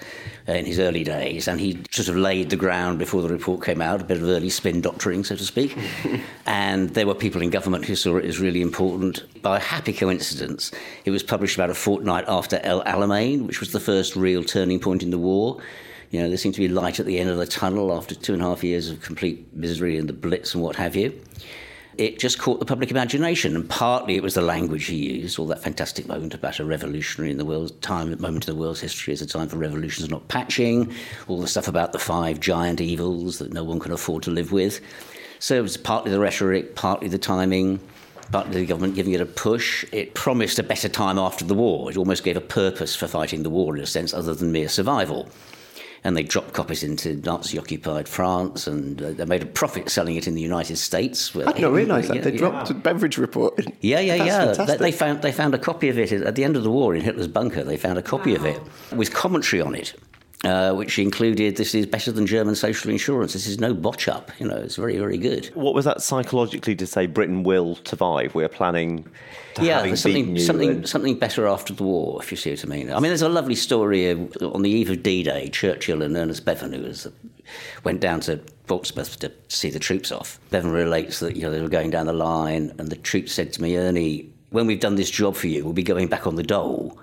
Uh, 0.49 0.55
in 0.55 0.67
his 0.67 0.81
early 0.81 1.05
days, 1.05 1.47
and 1.47 1.61
he 1.61 1.81
sort 1.93 2.09
of 2.09 2.17
laid 2.17 2.51
the 2.51 2.57
ground 2.57 2.99
before 2.99 3.23
the 3.23 3.29
report 3.29 3.65
came 3.65 3.81
out, 3.81 4.01
a 4.01 4.05
bit 4.05 4.17
of 4.17 4.25
early 4.25 4.51
spin 4.51 4.81
doctoring, 4.81 5.23
so 5.23 5.37
to 5.37 5.45
speak. 5.45 5.79
and 6.47 6.91
there 6.91 7.07
were 7.07 7.15
people 7.15 7.41
in 7.43 7.49
government 7.49 7.85
who 7.85 7.95
saw 7.95 8.17
it 8.17 8.25
as 8.25 8.41
really 8.41 8.61
important. 8.61 9.23
By 9.41 9.59
a 9.59 9.61
happy 9.61 9.93
coincidence, 9.93 10.73
it 11.05 11.13
was 11.13 11.23
published 11.23 11.55
about 11.55 11.71
a 11.71 11.75
fortnight 11.75 12.25
after 12.27 12.59
El 12.65 12.83
Alamein, 12.83 13.47
which 13.47 13.61
was 13.61 13.71
the 13.71 13.79
first 13.79 14.17
real 14.17 14.43
turning 14.43 14.81
point 14.81 15.05
in 15.05 15.11
the 15.11 15.19
war. 15.19 15.59
You 16.11 16.21
know, 16.21 16.29
there 16.29 16.39
seemed 16.39 16.57
to 16.57 16.61
be 16.61 16.67
light 16.67 16.99
at 16.99 17.07
the 17.07 17.21
end 17.21 17.31
of 17.31 17.37
the 17.37 17.47
tunnel 17.47 17.97
after 17.97 18.17
two 18.17 18.35
and 18.35 18.43
a 18.43 18.47
half 18.47 18.65
years 18.65 18.91
of 18.91 19.01
complete 19.01 19.47
misery 19.55 19.97
and 19.97 20.09
the 20.09 20.13
Blitz 20.13 20.55
and 20.55 20.63
what 20.65 20.75
have 20.75 20.97
you. 20.97 21.13
It 21.99 22.19
just 22.19 22.39
caught 22.39 22.59
the 22.59 22.65
public 22.65 22.91
imagination, 22.91 23.55
and 23.55 23.69
partly 23.69 24.17
it 24.17 24.23
was 24.23 24.35
the 24.35 24.41
language 24.41 24.87
he 24.87 24.97
used, 24.97 25.39
all 25.39 25.47
that 25.49 25.63
fantastic 25.63 26.09
moment 26.09 26.33
about 26.33 26.59
a 26.59 26.65
revolutionary 26.65 27.31
in 27.31 27.37
the 27.37 27.45
world's 27.45 27.73
time, 27.73 28.09
moment 28.19 28.49
of 28.49 28.55
the 28.55 28.61
world's 28.61 28.81
history 28.81 29.13
is 29.13 29.21
a 29.21 29.27
time 29.27 29.49
for 29.49 29.59
revolutions, 29.59 30.09
not 30.09 30.27
patching, 30.29 30.91
all 31.29 31.39
the 31.41 31.47
stuff 31.47 31.69
about 31.69 31.93
the 31.93 31.99
five 31.99 32.41
giant 32.41 32.81
evils 32.81 33.39
that 33.39 33.53
no 33.53 33.63
one 33.63 33.79
can 33.79 33.93
afford 33.93 34.23
to 34.23 34.31
live 34.31 34.53
with. 34.53 34.81
So 35.39 35.55
it 35.57 35.63
was 35.63 35.77
partly 35.77 36.11
the 36.11 36.21
rhetoric, 36.21 36.75
partly 36.77 37.09
the 37.09 37.19
timing, 37.19 37.79
partly 38.31 38.61
the 38.61 38.67
government 38.67 38.95
giving 38.95 39.13
it 39.13 39.21
a 39.21 39.27
push. 39.27 39.85
It 39.93 40.15
promised 40.15 40.59
a 40.59 40.63
better 40.63 40.89
time 40.89 41.19
after 41.19 41.45
the 41.45 41.55
war. 41.55 41.91
It 41.91 41.99
almost 41.99 42.25
gave 42.25 42.39
a 42.39 42.41
purpose 42.41 42.97
for 42.97 43.07
fighting 43.07 43.43
the 43.43 43.51
war 43.51 43.77
in 43.77 43.83
a 43.83 43.87
sense 43.87 44.15
other 44.15 44.35
than 44.35 44.51
mere 44.51 44.69
survival 44.69 45.29
and 46.05 46.17
they 46.17 46.23
dropped 46.23 46.53
copies 46.53 46.83
into 46.83 47.15
Nazi-occupied 47.17 48.09
France, 48.09 48.67
and 48.67 49.01
uh, 49.01 49.13
they 49.13 49.25
made 49.25 49.43
a 49.43 49.47
profit 49.47 49.89
selling 49.89 50.17
it 50.17 50.27
in 50.27 50.35
the 50.35 50.41
United 50.41 50.77
States. 50.77 51.35
I 51.37 51.53
didn't 51.53 51.73
realise 51.73 52.09
that 52.09 52.17
Yeah, 52.17 52.23
they 52.23 52.33
yeah. 52.33 52.39
dropped 52.39 52.71
a 52.71 52.75
Beveridge 52.75 53.19
report. 53.19 53.61
Yeah, 53.81 54.01
yeah, 54.01 54.15
yeah. 54.15 54.39
They, 54.47 54.55
fantastic. 54.55 54.79
they 54.81 54.93
found 54.93 55.23
they 55.23 55.33
found 55.33 55.55
a 55.55 55.59
copy 55.59 55.89
of 55.89 55.99
it 55.99 56.13
at 56.13 56.35
the 56.35 56.45
end 56.45 56.57
of 56.57 56.63
the 56.63 56.71
war 56.71 56.95
in 56.95 57.03
Hitler's 57.03 57.27
bunker. 57.29 57.63
They 57.65 57.77
found 57.77 57.99
a 57.99 58.03
copy 58.03 58.35
of 58.35 58.45
it 58.45 58.61
with 58.95 59.13
commentary 59.13 59.61
on 59.63 59.75
it. 59.75 59.95
Uh, 60.45 60.73
which 60.75 60.99
included 60.99 61.55
this 61.55 61.73
is 61.73 61.87
better 61.87 62.11
than 62.11 62.27
German 62.27 62.57
social 62.57 62.91
insurance. 62.91 63.33
This 63.33 63.47
is 63.47 63.61
no 63.61 63.73
botch 63.73 64.09
up. 64.09 64.33
You 64.41 64.49
know, 64.49 64.57
it's 64.57 64.75
very, 64.75 64.99
very 64.99 65.17
good. 65.17 65.47
What 65.55 65.73
was 65.73 65.85
that 65.85 66.03
psychologically 66.03 66.75
to 66.75 66.85
say 66.85 67.07
Britain 67.07 67.45
will 67.45 67.79
survive? 67.85 68.35
We're 68.35 68.49
planning 68.49 69.07
to 69.55 69.65
yeah, 69.65 69.77
having 69.77 69.91
there's 69.91 70.03
beaten 70.03 70.25
something 70.25 70.45
something 70.45 70.69
and- 70.71 70.89
something 70.89 71.17
better 71.17 71.47
after 71.47 71.73
the 71.73 71.85
war, 71.85 72.21
if 72.21 72.33
you 72.33 72.37
see 72.37 72.51
what 72.51 72.65
I 72.65 72.67
mean. 72.67 72.91
I 72.91 72.95
mean, 72.95 73.11
there's 73.11 73.23
a 73.23 73.29
lovely 73.29 73.55
story 73.55 74.11
of, 74.11 74.37
on 74.43 74.63
the 74.63 74.71
eve 74.71 74.91
of 74.91 75.05
D-Day. 75.05 75.49
Churchill 75.51 76.03
and 76.03 76.17
Ernest 76.17 76.45
Bevin, 76.45 76.75
who 76.75 76.83
was, 76.83 77.07
went 77.85 78.01
down 78.01 78.19
to 78.23 78.39
Portsmouth 78.67 79.21
to 79.21 79.31
see 79.47 79.71
the 79.71 79.79
troops 79.79 80.11
off. 80.11 80.41
Bevin 80.51 80.73
relates 80.73 81.21
that 81.21 81.37
you 81.37 81.43
know 81.43 81.53
they 81.53 81.63
were 81.63 81.69
going 81.69 81.91
down 81.91 82.07
the 82.07 82.13
line, 82.13 82.75
and 82.79 82.89
the 82.89 82.97
troops 82.97 83.33
said 83.33 83.53
to 83.53 83.63
me, 83.63 83.77
Ernie, 83.77 84.29
when 84.51 84.67
we've 84.67 84.81
done 84.81 84.97
this 84.97 85.09
job 85.09 85.37
for 85.37 85.47
you, 85.47 85.63
we'll 85.63 85.73
be 85.73 85.85
going 85.85 86.09
back 86.09 86.27
on 86.27 86.35
the 86.35 86.43
dole. 86.43 86.99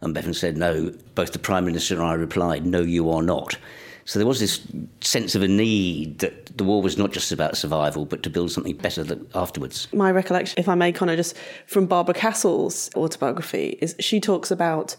And 0.00 0.14
Bevin 0.14 0.34
said, 0.34 0.56
no. 0.56 0.92
Both 1.14 1.32
the 1.32 1.38
Prime 1.38 1.64
Minister 1.64 1.94
and 1.94 2.04
I 2.04 2.14
replied, 2.14 2.64
no, 2.66 2.80
you 2.80 3.10
are 3.10 3.22
not. 3.22 3.56
So 4.04 4.18
there 4.18 4.26
was 4.26 4.40
this 4.40 4.66
sense 5.02 5.34
of 5.34 5.42
a 5.42 5.48
need 5.48 6.20
that 6.20 6.56
the 6.56 6.64
war 6.64 6.80
was 6.80 6.96
not 6.96 7.12
just 7.12 7.30
about 7.30 7.58
survival, 7.58 8.06
but 8.06 8.22
to 8.22 8.30
build 8.30 8.50
something 8.50 8.74
better 8.74 9.04
afterwards. 9.34 9.86
my 9.92 10.10
recollection, 10.10 10.58
if 10.58 10.66
I 10.66 10.74
may, 10.74 10.92
Conor, 10.92 11.14
just 11.14 11.36
from 11.66 11.84
Barbara 11.84 12.14
Castle's 12.14 12.88
autobiography, 12.96 13.76
is 13.82 13.94
she 14.00 14.18
talks 14.18 14.50
about 14.50 14.96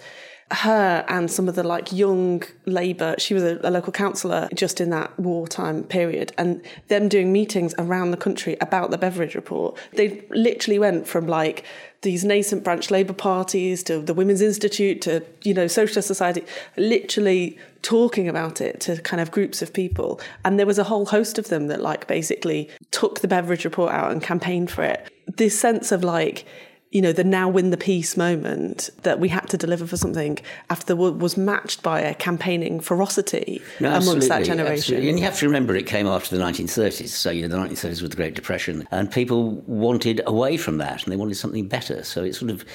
her 0.52 1.06
and 1.08 1.30
some 1.30 1.48
of 1.48 1.56
the 1.56 1.64
like 1.64 1.92
young 1.92 2.44
Labour. 2.66 3.16
She 3.18 3.34
was 3.34 3.44
a, 3.44 3.60
a 3.64 3.70
local 3.70 3.94
councillor 3.94 4.50
just 4.54 4.82
in 4.82 4.90
that 4.90 5.18
wartime 5.20 5.84
period, 5.84 6.32
and 6.38 6.62
them 6.88 7.08
doing 7.08 7.32
meetings 7.32 7.76
around 7.78 8.12
the 8.12 8.18
country 8.18 8.58
about 8.60 8.92
the 8.92 8.98
Beveridge 8.98 9.36
report. 9.36 9.78
They 9.94 10.26
literally 10.30 10.80
went 10.80 11.08
from 11.08 11.28
like 11.28 11.66
these 12.02 12.24
nascent 12.24 12.64
branch 12.64 12.90
Labour 12.90 13.14
parties 13.14 13.84
to 13.84 14.00
the 14.00 14.14
Women's 14.14 14.42
Institute 14.42 15.02
to 15.04 15.24
you 15.44 15.54
know 15.54 15.68
Socialist 15.68 16.08
Society, 16.08 16.44
literally 16.78 17.58
talking 17.82 18.28
about 18.28 18.60
it 18.60 18.80
to 18.82 19.02
kind 19.02 19.22
of 19.22 19.32
groups 19.32 19.62
of 19.62 19.74
people. 19.74 20.20
And 20.44 20.58
there 20.58 20.66
was 20.66 20.80
a 20.80 20.84
whole 20.84 21.06
host 21.06 21.38
of 21.38 21.50
them 21.50 21.68
that 21.68 21.82
like 21.82 22.08
basically 22.08 22.70
took 22.92 23.20
the 23.20 23.28
Beveridge 23.28 23.66
report 23.66 23.92
out 23.92 24.12
and 24.12 24.22
campaigned 24.22 24.72
for 24.72 24.84
it. 24.84 25.12
This 25.28 25.58
sense 25.60 25.92
of 25.92 26.04
like 26.04 26.46
you 26.92 27.04
know, 27.04 27.14
the 27.14 27.24
now 27.24 27.48
win 27.48 27.70
the 27.70 27.78
peace 27.78 28.18
moment 28.18 28.90
that 29.04 29.20
we 29.20 29.30
had 29.30 29.48
to 29.50 29.58
deliver 29.58 29.86
for 29.86 29.96
something 29.96 30.40
after 30.72 30.88
the 30.88 30.96
war 30.96 31.12
was 31.12 31.38
matched 31.38 31.84
by 31.84 32.00
a 32.00 32.16
campaigning 32.16 32.80
ferocity 32.80 33.62
No, 33.80 33.90
amongst 33.96 34.28
that 34.30 34.44
generation. 34.44 34.74
absolutely. 34.74 35.10
And 35.10 35.20
you 35.20 35.26
have 35.26 35.38
to 35.38 35.46
remember 35.46 35.76
it 35.76 35.86
came 35.86 36.08
after 36.08 36.36
the 36.36 36.44
1930s. 36.44 37.10
So, 37.10 37.30
you 37.30 37.48
know, 37.48 37.48
the 37.48 37.58
1930s 37.58 38.02
was 38.02 38.10
the 38.10 38.16
Great 38.16 38.34
Depression, 38.34 38.88
and 38.90 39.12
people 39.12 39.52
wanted 39.68 40.22
away 40.26 40.58
from 40.58 40.80
that 40.80 41.04
and 41.04 41.12
they 41.12 41.16
wanted 41.18 41.36
something 41.36 41.68
better. 41.68 42.04
So 42.04 42.24
it's 42.24 42.40
sort 42.40 42.50
of, 42.50 42.66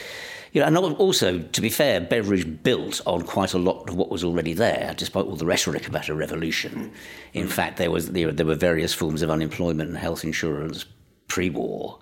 you 0.53 0.61
know, 0.61 0.69
and 0.69 0.77
also, 0.79 1.41
to 1.41 1.61
be 1.61 1.69
fair, 1.69 2.01
Beveridge 2.01 2.63
built 2.63 3.01
on 3.07 3.23
quite 3.23 3.53
a 3.53 3.59
lot 3.59 3.89
of 3.89 3.97
what 3.97 4.11
was 4.11 4.23
already 4.23 4.53
there, 4.53 4.95
despite 4.97 5.25
all 5.25 5.35
the 5.35 5.45
rhetoric 5.47 5.89
about 5.89 6.09
a 6.09 6.15
revolution. 6.15 6.93
In 7.33 7.49
fact, 7.49 7.79
there, 7.79 7.91
was, 7.91 8.13
there, 8.13 8.31
there 8.31 8.47
were 8.47 8.55
various 8.55 8.95
forms 8.95 9.23
of 9.23 9.31
unemployment 9.31 9.89
and 9.89 9.99
health 9.99 10.23
insurance 10.23 10.85
pre 11.27 11.51
war. 11.51 11.99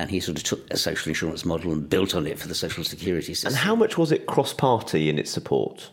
And 0.00 0.10
he 0.10 0.18
sort 0.18 0.38
of 0.38 0.44
took 0.44 0.72
a 0.72 0.78
social 0.78 1.10
insurance 1.10 1.44
model 1.44 1.72
and 1.72 1.88
built 1.88 2.14
on 2.14 2.26
it 2.26 2.38
for 2.38 2.48
the 2.48 2.54
social 2.54 2.84
security 2.84 3.34
system. 3.34 3.48
And 3.48 3.56
how 3.56 3.74
much 3.74 3.98
was 3.98 4.10
it 4.12 4.24
cross 4.24 4.54
party 4.54 5.10
in 5.10 5.18
its 5.18 5.30
support? 5.30 5.90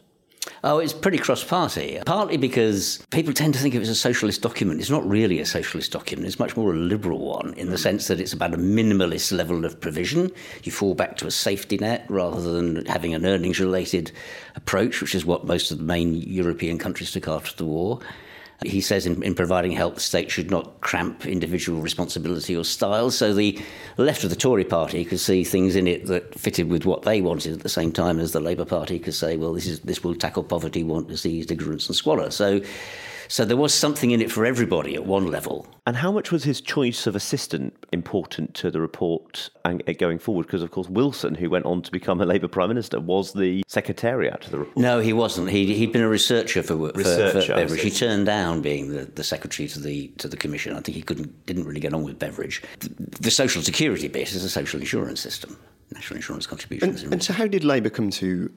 Oh, 0.64 0.80
it's 0.80 0.94
pretty 0.94 1.18
cross 1.18 1.44
party. 1.44 2.00
Partly 2.06 2.38
because 2.38 3.06
people 3.12 3.34
tend 3.34 3.54
to 3.56 3.60
think 3.60 3.76
of 3.76 3.82
it 3.82 3.84
as 3.84 3.90
a 3.90 3.96
socialist 3.96 4.42
document. 4.42 4.80
It's 4.80 4.90
not 4.90 5.06
really 5.06 5.42
a 5.42 5.46
socialist 5.46 5.92
document, 5.92 6.26
it's 6.26 6.40
much 6.40 6.56
more 6.56 6.74
a 6.74 6.78
liberal 6.78 7.20
one 7.20 7.54
in 7.56 7.70
the 7.70 7.78
sense 7.78 8.08
that 8.08 8.22
it's 8.22 8.32
about 8.32 8.54
a 8.54 8.58
minimalist 8.58 9.36
level 9.36 9.66
of 9.66 9.82
provision. 9.82 10.32
You 10.64 10.72
fall 10.72 10.96
back 10.96 11.18
to 11.18 11.28
a 11.28 11.32
safety 11.32 11.78
net 11.78 12.06
rather 12.08 12.40
than 12.54 12.86
having 12.86 13.14
an 13.14 13.26
earnings 13.26 13.60
related 13.60 14.14
approach, 14.56 15.02
which 15.02 15.16
is 15.16 15.26
what 15.26 15.46
most 15.46 15.70
of 15.70 15.80
the 15.80 15.84
main 15.84 16.14
European 16.14 16.78
countries 16.78 17.12
took 17.12 17.28
after 17.28 17.56
the 17.58 17.66
war. 17.66 18.00
He 18.66 18.82
says 18.82 19.06
in, 19.06 19.22
in 19.22 19.36
providing 19.36 19.72
help, 19.72 19.96
the 19.96 20.02
state 20.02 20.32
should 20.32 20.50
not 20.50 20.82
cramp 20.82 21.28
individual 21.28 21.80
responsibility 21.80 22.56
or 22.56 22.64
style. 22.64 23.12
So 23.12 23.34
the 23.34 23.60
left 23.98 24.24
of 24.24 24.32
the 24.32 24.36
Tory 24.36 24.64
party 24.64 25.06
could 25.06 25.20
see 25.20 25.44
things 25.44 25.76
in 25.76 25.88
it 25.88 26.08
that 26.08 26.34
fitted 26.34 26.68
with 26.70 26.84
what 26.86 27.04
they 27.04 27.22
wanted 27.22 27.54
at 27.54 27.60
the 27.60 27.70
same 27.70 27.92
time 27.92 28.20
as 28.20 28.32
the 28.32 28.40
Labour 28.40 28.66
Party 28.66 28.98
could 28.98 29.14
say, 29.14 29.38
well, 29.38 29.54
this, 29.54 29.68
is, 29.68 29.80
this 29.82 30.04
will 30.04 30.16
tackle 30.16 30.44
poverty, 30.44 30.84
want 30.84 31.08
disease, 31.08 31.52
ignorance, 31.52 31.88
and 31.88 31.96
squalor. 31.96 32.32
So, 32.32 32.62
so 33.28 33.46
there 33.46 33.58
was 33.58 33.74
something 33.74 34.12
in 34.12 34.22
it 34.22 34.32
for 34.32 34.46
everybody 34.46 34.96
at 34.96 35.06
one 35.06 35.28
level. 35.28 35.68
And 35.86 35.96
how 35.96 36.12
much 36.12 36.32
was 36.32 36.44
his 36.44 36.60
choice 36.60 37.08
of 37.08 37.16
assistant 37.16 37.74
important 37.94 38.54
to 38.56 38.70
the 38.70 38.82
report 38.82 39.50
and 39.64 39.82
uh, 39.88 39.94
going 39.94 40.20
forward? 40.20 40.46
Because, 40.46 40.62
of 40.62 40.72
course, 40.72 40.90
Wilson, 40.90 41.36
who 41.36 41.50
went 41.50 41.66
on 41.66 41.82
to 41.82 41.92
become 41.92 42.20
a 42.20 42.26
Labour 42.26 42.48
Prime 42.48 42.70
Minister, 42.70 43.00
was 43.00 43.34
the 43.34 43.64
secretariat 43.68 44.42
to 44.42 44.52
the 44.52 44.60
report. 44.60 44.78
No, 44.78 45.00
he 45.00 45.14
wasn't. 45.14 45.50
He, 45.50 45.74
he'd 45.76 45.94
been 45.94 46.02
a 46.02 46.10
researcher 46.10 46.62
for, 46.62 46.78
for, 46.78 46.92
Researcher, 46.94 47.42
for 47.42 47.54
I 47.54 47.64
Beveridge. 47.64 47.82
He 47.82 47.90
turned 47.90 48.26
down 48.26 48.62
being 48.62 48.90
the, 48.90 49.06
the 49.06 49.24
secretary 49.24 49.70
to 49.70 49.80
the 49.80 50.08
to 50.18 50.28
the 50.28 50.38
commission. 50.38 50.74
I 50.74 50.82
think 50.82 50.96
he 50.96 51.02
couldn't 51.02 51.46
didn't 51.46 51.66
really 51.66 51.80
get 51.80 51.94
on 51.94 52.04
with 52.04 52.20
Beveridge. 52.20 52.62
The, 52.80 52.90
the 53.22 53.32
social 53.32 53.62
security 53.62 54.08
bit 54.08 54.34
is 54.34 54.44
a 54.44 54.50
social 54.50 54.80
insurance 54.80 55.22
system, 55.22 55.58
national 55.94 56.18
insurance 56.18 56.48
contributions. 56.48 57.04
And, 57.04 57.14
and 57.14 57.24
so, 57.24 57.34
how 57.34 57.48
did 57.48 57.64
Labour 57.64 57.90
come 57.90 58.10
to 58.12 58.52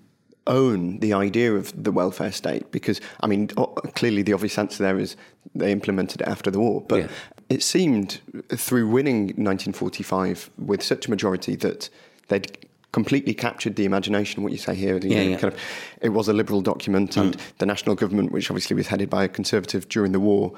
own 0.51 0.99
the 1.01 1.13
idea 1.15 1.55
of 1.55 1.73
the 1.83 1.93
welfare 1.93 2.33
state? 2.33 2.71
Because, 2.71 3.01
I 3.21 3.27
mean, 3.27 3.49
clearly 3.95 4.23
the 4.23 4.33
obvious 4.35 4.59
answer 4.59 4.83
there 4.83 4.99
is 4.99 5.17
they 5.55 5.73
implemented 5.73 6.21
it 6.21 6.29
after 6.29 6.51
the 6.51 6.59
war. 6.61 6.83
But 6.87 6.99
Yeah. 7.01 7.09
it 7.49 7.63
seemed 7.63 8.21
through 8.51 8.89
winning 8.89 9.29
1945 9.37 10.51
with 10.59 10.83
such 10.83 11.07
a 11.07 11.11
majority 11.11 11.57
that 11.57 11.89
they'd 12.29 12.51
completely 12.93 13.33
captured 13.35 13.77
the 13.77 13.85
imagination. 13.85 14.43
What 14.43 14.53
you 14.53 14.59
say 14.59 14.75
here, 14.75 14.99
you 14.99 15.11
Yeah, 15.11 15.23
know, 15.23 15.31
yeah. 15.31 15.37
Mm. 15.37 15.41
kind 15.41 15.53
of, 15.55 15.61
it 16.03 16.09
was 16.09 16.29
a 16.29 16.33
liberal 16.33 16.61
document, 16.61 17.17
and 17.17 17.37
the 17.59 17.67
national 17.67 17.95
government, 17.95 18.33
which 18.33 18.51
obviously 18.51 18.75
was 18.75 18.89
headed 18.89 19.09
by 19.09 19.23
a 19.25 19.29
conservative 19.29 19.89
during 19.89 20.11
the 20.13 20.21
war, 20.21 20.53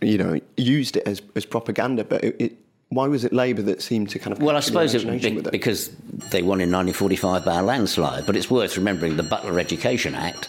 you 0.00 0.18
know, 0.18 0.40
used 0.56 0.96
it 0.96 1.06
as, 1.06 1.22
as 1.36 1.46
propaganda. 1.46 2.02
But 2.04 2.24
it, 2.24 2.36
it, 2.40 2.52
why 2.88 3.08
was 3.08 3.24
it 3.24 3.32
Labour 3.32 3.62
that 3.62 3.82
seemed 3.82 4.10
to 4.10 4.18
kind 4.18 4.32
of 4.36 4.40
Well, 4.40 4.56
I 4.56 4.60
suppose 4.60 4.94
it, 4.94 5.02
imagination 5.02 5.42
be, 5.42 5.48
it? 5.48 5.52
because 5.52 5.90
they 6.30 6.42
won 6.42 6.60
in 6.60 6.70
1945 6.70 7.44
by 7.44 7.58
a 7.58 7.62
landslide. 7.62 8.26
But 8.26 8.36
it's 8.36 8.50
worth 8.50 8.76
remembering 8.76 9.16
the 9.16 9.22
Butler 9.24 9.58
Education 9.58 10.14
Act, 10.14 10.48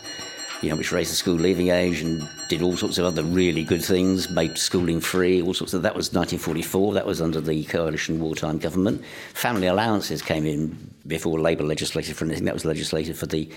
you 0.62 0.70
know, 0.70 0.76
which 0.76 0.92
raised 0.92 1.12
the 1.12 1.16
school 1.16 1.36
leaving 1.36 1.70
age 1.70 2.02
and 2.02 2.28
did 2.48 2.62
all 2.62 2.78
sorts 2.78 2.98
of 3.00 3.06
other 3.06 3.24
really 3.24 3.64
good 3.64 3.84
things, 3.84 4.30
made 4.30 4.58
schooling 4.58 5.00
free, 5.00 5.42
all 5.42 5.54
sorts 5.54 5.74
of. 5.74 5.82
That 5.82 5.96
was 5.96 6.08
1944. 6.14 6.94
That 6.94 7.06
was 7.06 7.22
under 7.22 7.42
the 7.42 7.64
coalition 7.66 8.20
wartime 8.20 8.60
government. 8.60 9.04
Family 9.34 9.68
allowances 9.68 10.22
came 10.22 10.46
in 10.46 10.78
before 11.08 11.40
Labour 11.40 11.64
legislated 11.64 12.16
for 12.16 12.26
anything. 12.26 12.46
That 12.46 12.54
was 12.54 12.66
legislated 12.66 13.18
for 13.18 13.26
the. 13.26 13.50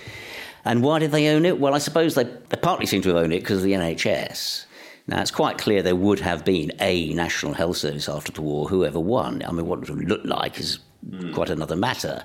And 0.65 0.83
why 0.83 0.99
did 0.99 1.11
they 1.11 1.29
own 1.29 1.47
it? 1.47 1.59
Well, 1.59 1.75
I 1.75 1.79
suppose 1.79 2.15
they, 2.15 2.25
they 2.25 2.57
partly 2.61 2.85
seem 2.87 3.01
to 3.03 3.09
have 3.11 3.19
owned 3.19 3.33
it 3.33 3.41
because 3.41 3.59
of 3.59 3.65
the 3.65 3.73
NHS. 3.73 4.67
Now, 5.07 5.21
it's 5.21 5.31
quite 5.31 5.59
clear 5.59 5.83
there 5.83 5.97
would 5.97 6.21
have 6.21 6.45
been 6.45 6.73
a 6.81 7.13
national 7.15 7.55
health 7.55 7.79
service 7.79 8.09
after 8.09 8.33
the 8.33 8.43
war, 8.43 8.69
whoever 8.69 9.01
won. 9.01 9.43
I 9.47 9.51
mean, 9.51 9.67
what 9.67 9.83
it 9.83 9.91
would 9.91 10.09
look 10.09 10.25
like 10.25 10.59
is 10.59 10.79
quite 11.33 11.51
another 11.51 11.77
matter. 11.77 12.25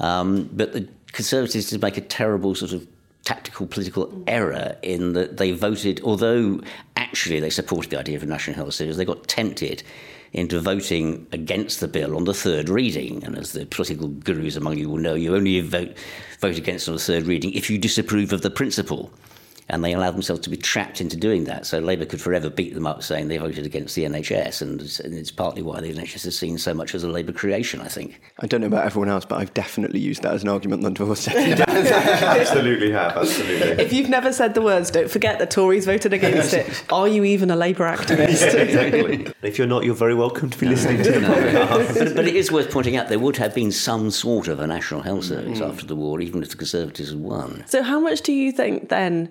Um, 0.00 0.48
but 0.52 0.72
the 0.72 0.88
Conservatives 1.12 1.70
did 1.70 1.82
make 1.82 1.96
a 1.96 2.02
terrible 2.02 2.54
sort 2.54 2.72
of 2.72 2.86
tactical 3.24 3.66
political 3.66 4.22
error 4.26 4.76
in 4.82 5.12
that 5.14 5.36
they 5.36 5.52
voted, 5.52 6.00
although 6.02 6.60
actually 6.96 7.40
they 7.40 7.50
supported 7.50 7.90
the 7.90 7.98
idea 7.98 8.16
of 8.16 8.22
a 8.22 8.26
national 8.26 8.56
health 8.56 8.74
service, 8.74 8.96
they 8.96 9.04
got 9.04 9.26
tempted 9.26 9.82
into 10.32 10.60
voting 10.60 11.26
against 11.32 11.80
the 11.80 11.88
bill 11.88 12.14
on 12.16 12.24
the 12.24 12.34
third 12.34 12.68
reading. 12.68 13.24
And 13.24 13.36
as 13.36 13.52
the 13.52 13.66
political 13.66 14.08
gurus 14.08 14.56
among 14.56 14.76
you 14.76 14.90
will 14.90 14.98
know, 14.98 15.14
you 15.14 15.34
only 15.34 15.60
vote, 15.60 15.96
vote 16.40 16.58
against 16.58 16.88
on 16.88 16.94
the 16.94 17.00
third 17.00 17.26
reading 17.26 17.52
if 17.52 17.70
you 17.70 17.78
disapprove 17.78 18.32
of 18.32 18.42
the 18.42 18.50
principle 18.50 19.10
and 19.70 19.84
they 19.84 19.92
allowed 19.92 20.14
themselves 20.14 20.40
to 20.42 20.50
be 20.50 20.56
trapped 20.56 21.00
into 21.00 21.16
doing 21.16 21.44
that. 21.44 21.66
So 21.66 21.78
Labour 21.78 22.06
could 22.06 22.20
forever 22.20 22.48
beat 22.48 22.74
them 22.74 22.86
up 22.86 23.02
saying 23.02 23.28
they 23.28 23.36
voted 23.36 23.66
against 23.66 23.94
the 23.94 24.04
NHS, 24.04 24.62
and 24.62 24.80
it's, 24.80 25.00
and 25.00 25.14
it's 25.14 25.30
partly 25.30 25.62
why 25.62 25.80
the 25.80 25.92
NHS 25.92 26.26
is 26.26 26.38
seen 26.38 26.58
so 26.58 26.72
much 26.72 26.94
as 26.94 27.04
a 27.04 27.08
Labour 27.08 27.32
creation, 27.32 27.80
I 27.80 27.88
think. 27.88 28.20
I 28.40 28.46
don't 28.46 28.60
know 28.60 28.66
about 28.66 28.86
everyone 28.86 29.10
else, 29.10 29.24
but 29.24 29.38
I've 29.38 29.52
definitely 29.54 30.00
used 30.00 30.22
that 30.22 30.32
as 30.32 30.42
an 30.42 30.48
argument 30.48 30.84
on 30.84 30.94
divorce. 30.94 31.28
absolutely 31.28 32.92
have, 32.92 33.16
absolutely. 33.16 33.84
If 33.84 33.92
you've 33.92 34.08
never 34.08 34.32
said 34.32 34.54
the 34.54 34.62
words, 34.62 34.90
don't 34.90 35.10
forget 35.10 35.38
the 35.38 35.46
Tories 35.46 35.84
voted 35.84 36.12
against 36.12 36.54
it. 36.54 36.84
Are 36.92 37.08
you 37.08 37.24
even 37.24 37.50
a 37.50 37.56
Labour 37.56 37.84
activist? 37.84 38.54
exactly. 38.54 39.32
If 39.42 39.58
you're 39.58 39.66
not, 39.66 39.84
you're 39.84 39.94
very 39.94 40.14
welcome 40.14 40.48
to 40.50 40.58
be 40.58 40.66
listening 40.66 41.02
to 41.02 41.12
the 41.12 41.20
podcast. 41.20 41.98
but, 41.98 42.16
but 42.16 42.26
it 42.26 42.36
is 42.36 42.50
worth 42.50 42.70
pointing 42.70 42.96
out 42.96 43.08
there 43.08 43.18
would 43.18 43.36
have 43.36 43.54
been 43.54 43.72
some 43.72 44.10
sort 44.10 44.48
of 44.48 44.60
a 44.60 44.66
national 44.66 45.02
health 45.02 45.24
service 45.24 45.60
mm. 45.60 45.68
after 45.68 45.84
the 45.84 45.96
war, 45.96 46.20
even 46.20 46.42
if 46.42 46.50
the 46.50 46.56
Conservatives 46.56 47.10
had 47.10 47.20
won. 47.20 47.64
So, 47.66 47.82
how 47.82 48.00
much 48.00 48.22
do 48.22 48.32
you 48.32 48.52
think 48.52 48.88
then 48.88 49.28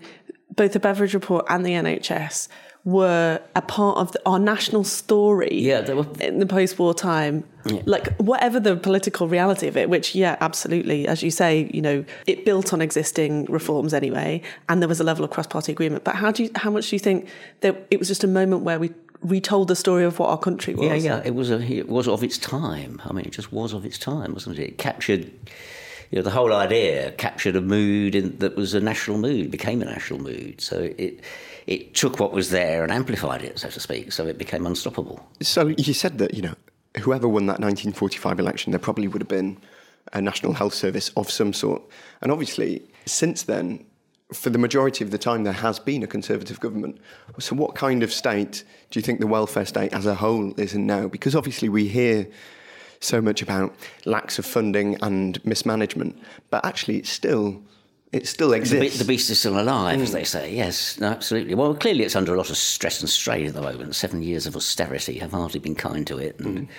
both 0.57 0.73
the 0.73 0.79
Beveridge 0.81 1.13
Report 1.13 1.45
and 1.49 1.65
the 1.65 1.71
NHS 1.71 2.49
were 2.83 3.41
a 3.53 3.61
part 3.61 3.97
of 3.97 4.13
the, 4.13 4.21
our 4.25 4.39
national 4.39 4.81
story 4.83 5.53
Yeah, 5.53 5.81
they 5.81 5.93
were. 5.93 6.05
in 6.21 6.39
the 6.39 6.45
post 6.45 6.79
war 6.79 6.93
time? 6.93 7.43
Like, 7.85 8.15
whatever 8.15 8.61
the 8.61 8.77
political 8.77 9.27
reality 9.27 9.67
of 9.67 9.75
it, 9.75 9.89
which, 9.89 10.15
yeah, 10.15 10.37
absolutely, 10.39 11.05
as 11.05 11.21
you 11.21 11.29
say, 11.29 11.69
you 11.73 11.81
know, 11.81 12.05
it 12.27 12.45
built 12.45 12.71
on 12.71 12.81
existing 12.81 13.43
reforms 13.49 13.93
anyway, 13.93 14.41
and 14.69 14.81
there 14.81 14.87
was 14.87 15.01
a 15.01 15.03
level 15.03 15.25
of 15.25 15.31
cross 15.31 15.47
party 15.47 15.73
agreement. 15.73 16.05
But 16.05 16.15
how, 16.15 16.31
do 16.31 16.43
you, 16.43 16.49
how 16.55 16.69
much 16.69 16.89
do 16.89 16.95
you 16.95 16.99
think 16.99 17.27
that 17.59 17.87
it 17.91 17.99
was 17.99 18.07
just 18.07 18.23
a 18.23 18.27
moment 18.27 18.61
where 18.63 18.79
we 18.79 18.91
retold 19.21 19.67
the 19.67 19.75
story 19.75 20.05
of 20.05 20.17
what 20.17 20.29
our 20.29 20.37
country 20.37 20.73
was? 20.73 20.85
Yeah, 20.85 20.93
yeah, 21.17 21.21
it 21.25 21.35
was 21.35 21.51
a, 21.51 21.59
it 21.61 21.89
was 21.89 22.07
of 22.07 22.23
its 22.23 22.37
time. 22.37 23.01
I 23.03 23.11
mean, 23.11 23.25
it 23.25 23.31
just 23.31 23.51
was 23.51 23.73
of 23.73 23.83
its 23.85 23.97
time, 23.97 24.31
wasn't 24.33 24.59
it? 24.59 24.63
It 24.63 24.77
captured 24.77 25.29
you 26.11 26.17
know, 26.17 26.21
the 26.21 26.31
whole 26.31 26.53
idea 26.53 27.11
captured 27.11 27.55
a 27.55 27.61
mood 27.61 28.15
in, 28.15 28.37
that 28.37 28.55
was 28.55 28.73
a 28.73 28.79
national 28.79 29.17
mood, 29.17 29.51
became 29.51 29.81
a 29.81 29.85
national 29.85 30.19
mood. 30.19 30.61
So 30.61 30.93
it 30.97 31.21
it 31.65 31.93
took 31.93 32.19
what 32.19 32.31
was 32.31 32.49
there 32.49 32.83
and 32.83 32.91
amplified 32.91 33.41
it, 33.41 33.59
so 33.59 33.69
to 33.69 33.79
speak. 33.79 34.13
So 34.13 34.25
it 34.25 34.37
became 34.37 34.65
unstoppable. 34.65 35.27
So 35.41 35.67
you 35.67 35.93
said 35.93 36.17
that 36.19 36.33
you 36.33 36.41
know 36.41 36.55
whoever 36.99 37.27
won 37.27 37.45
that 37.47 37.59
1945 37.59 38.39
election, 38.39 38.71
there 38.71 38.79
probably 38.79 39.07
would 39.07 39.21
have 39.21 39.27
been 39.27 39.57
a 40.13 40.21
national 40.21 40.53
health 40.53 40.73
service 40.73 41.09
of 41.17 41.29
some 41.29 41.51
sort, 41.53 41.81
and 42.21 42.31
obviously 42.31 42.83
since 43.05 43.43
then. 43.43 43.85
For 44.33 44.49
the 44.49 44.57
majority 44.57 45.05
of 45.05 45.11
the 45.11 45.17
time, 45.17 45.45
there 45.45 45.53
has 45.53 45.79
been 45.79 46.03
a 46.03 46.07
Conservative 46.07 46.59
government. 46.59 46.97
So, 47.39 47.55
what 47.55 47.75
kind 47.75 48.03
of 48.03 48.11
state 48.11 48.65
do 48.91 48.99
you 48.99 49.01
think 49.01 49.21
the 49.21 49.25
welfare 49.25 49.65
state 49.65 49.93
as 49.93 50.05
a 50.05 50.15
whole 50.15 50.53
is 50.59 50.73
in 50.73 50.85
now? 50.85 51.07
Because 51.07 51.33
obviously, 51.33 51.69
we 51.69 51.87
hear 51.87 52.27
so 52.99 53.21
much 53.21 53.41
about 53.41 53.73
lacks 54.05 54.39
of 54.39 54.45
funding 54.45 54.97
and 55.01 55.43
mismanagement, 55.45 56.17
but 56.49 56.65
actually, 56.65 56.97
it's 56.97 57.09
still 57.09 57.61
it 58.11 58.27
still 58.27 58.53
exists. 58.53 58.99
The, 58.99 59.05
beast 59.05 59.29
is 59.29 59.39
still 59.39 59.59
alive, 59.59 59.99
mm. 59.99 60.03
as 60.03 60.11
they 60.13 60.23
say. 60.23 60.53
Yes, 60.53 60.99
no, 60.99 61.07
absolutely. 61.07 61.55
Well, 61.55 61.75
clearly, 61.75 62.03
it's 62.03 62.15
under 62.15 62.33
a 62.33 62.37
lot 62.37 62.49
of 62.49 62.57
stress 62.57 63.01
and 63.01 63.09
strain 63.09 63.47
at 63.47 63.53
the 63.53 63.61
moment. 63.61 63.95
Seven 63.95 64.23
years 64.23 64.45
of 64.45 64.55
austerity 64.55 65.19
have 65.19 65.31
hardly 65.31 65.59
been 65.59 65.75
kind 65.75 66.05
to 66.07 66.17
it, 66.17 66.39
and. 66.39 66.59
Mm. 66.59 66.69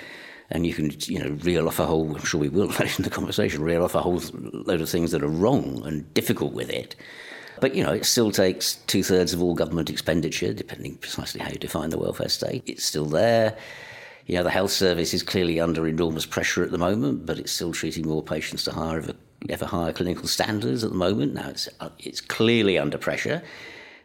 And 0.51 0.67
you 0.67 0.73
can, 0.73 0.91
you 1.03 1.19
know, 1.19 1.37
reel 1.43 1.69
off 1.69 1.79
a 1.79 1.85
whole. 1.85 2.17
I'm 2.17 2.25
sure 2.25 2.41
we 2.41 2.49
will 2.49 2.71
in 2.81 3.03
the 3.05 3.11
conversation. 3.11 3.63
Reel 3.63 3.85
off 3.85 3.95
a 3.95 4.01
whole 4.01 4.23
load 4.33 4.81
of 4.81 4.89
things 4.89 5.11
that 5.11 5.23
are 5.23 5.29
wrong 5.29 5.83
and 5.85 6.15
difficult 6.15 6.55
with 6.55 6.71
it. 6.71 6.97
But, 7.61 7.75
you 7.75 7.85
know, 7.85 7.93
it 7.93 8.07
still 8.07 8.31
takes 8.31 8.77
two 8.87 9.03
thirds 9.03 9.35
of 9.35 9.43
all 9.43 9.55
government 9.55 9.91
expenditure, 9.91 10.55
depending 10.55 10.97
precisely 10.97 11.43
how 11.43 11.51
you 11.51 11.59
define 11.59 11.91
the 11.91 11.99
welfare 11.99 12.31
state. 12.31 12.63
It's 12.67 12.83
still 12.83 13.05
there. 13.05 13.59
You 14.29 14.35
know, 14.35 14.43
the 14.43 14.51
health 14.51 14.73
service 14.73 15.15
is 15.15 15.23
clearly 15.23 15.59
under 15.59 15.89
enormous 15.89 16.27
pressure 16.27 16.63
at 16.63 16.71
the 16.71 16.77
moment, 16.77 17.25
but 17.25 17.39
it's 17.39 17.51
still 17.51 17.73
treating 17.73 18.07
more 18.07 18.23
patients 18.23 18.63
to 18.65 18.73
higher, 18.73 19.03
ever 19.49 19.65
higher 19.65 19.91
clinical 19.91 20.29
standards 20.29 20.85
at 20.85 20.91
the 20.91 20.97
moment. 20.97 21.33
Now, 21.33 21.49
it's, 21.49 21.67
uh, 21.81 21.89
it's 21.99 22.21
clearly 22.21 22.77
under 22.77 22.99
pressure. 22.99 23.43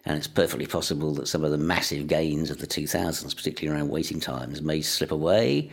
And 0.06 0.18
it's 0.18 0.28
perfectly 0.28 0.66
possible 0.66 1.14
that 1.16 1.28
some 1.28 1.44
of 1.44 1.52
the 1.52 1.58
massive 1.58 2.08
gains 2.08 2.50
of 2.50 2.60
the 2.60 2.68
2000s, 2.68 3.36
particularly 3.36 3.78
around 3.78 3.90
waiting 3.90 4.22
times, 4.22 4.62
may 4.62 4.82
slip 4.82 5.12
away. 5.12 5.70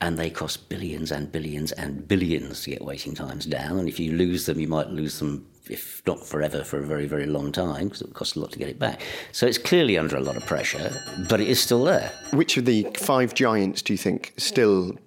And 0.00 0.18
they 0.18 0.30
cost 0.30 0.70
billions 0.70 1.12
and 1.12 1.30
billions 1.30 1.72
and 1.72 2.08
billions 2.08 2.62
to 2.62 2.70
get 2.70 2.82
waiting 2.82 3.14
times 3.14 3.44
down. 3.44 3.78
And 3.78 3.88
if 3.90 4.00
you 4.00 4.12
lose 4.12 4.46
them, 4.46 4.58
you 4.58 4.68
might 4.68 4.88
lose 4.88 5.18
them 5.18 5.46
if 5.68 6.02
not 6.06 6.24
forever, 6.24 6.64
for 6.64 6.78
a 6.78 6.82
very, 6.82 7.06
very 7.06 7.26
long 7.26 7.52
time, 7.52 7.84
because 7.84 8.02
it 8.02 8.08
would 8.08 8.14
cost 8.14 8.36
a 8.36 8.40
lot 8.40 8.52
to 8.52 8.58
get 8.58 8.68
it 8.68 8.78
back. 8.78 9.00
So 9.32 9.46
it's 9.46 9.58
clearly 9.58 9.96
under 9.96 10.16
a 10.16 10.20
lot 10.20 10.36
of 10.36 10.44
pressure, 10.46 10.92
but 11.28 11.40
it 11.40 11.48
is 11.48 11.60
still 11.60 11.84
there. 11.84 12.12
Which 12.32 12.56
of 12.56 12.64
the 12.64 12.86
five 12.96 13.34
giants 13.34 13.82
do 13.82 13.92
you 13.92 13.98
think 13.98 14.34
still 14.36 14.98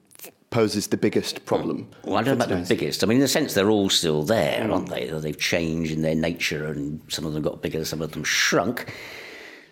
poses 0.49 0.87
the 0.87 0.97
biggest 0.97 1.45
problem? 1.45 1.89
Well, 2.03 2.15
I 2.15 2.23
don't 2.23 2.37
know 2.37 2.45
about 2.45 2.67
the 2.67 2.75
biggest. 2.75 3.03
I 3.03 3.07
mean, 3.07 3.17
in 3.17 3.23
a 3.23 3.27
sense, 3.27 3.53
they're 3.53 3.69
all 3.69 3.89
still 3.89 4.23
there, 4.23 4.71
aren't 4.71 4.89
they? 4.89 5.09
They've 5.09 5.37
changed 5.37 5.91
in 5.91 6.01
their 6.01 6.15
nature, 6.15 6.67
and 6.67 7.01
some 7.09 7.25
of 7.25 7.33
them 7.33 7.43
got 7.43 7.61
bigger, 7.61 7.83
some 7.83 8.01
of 8.01 8.13
them 8.13 8.23
shrunk. 8.23 8.93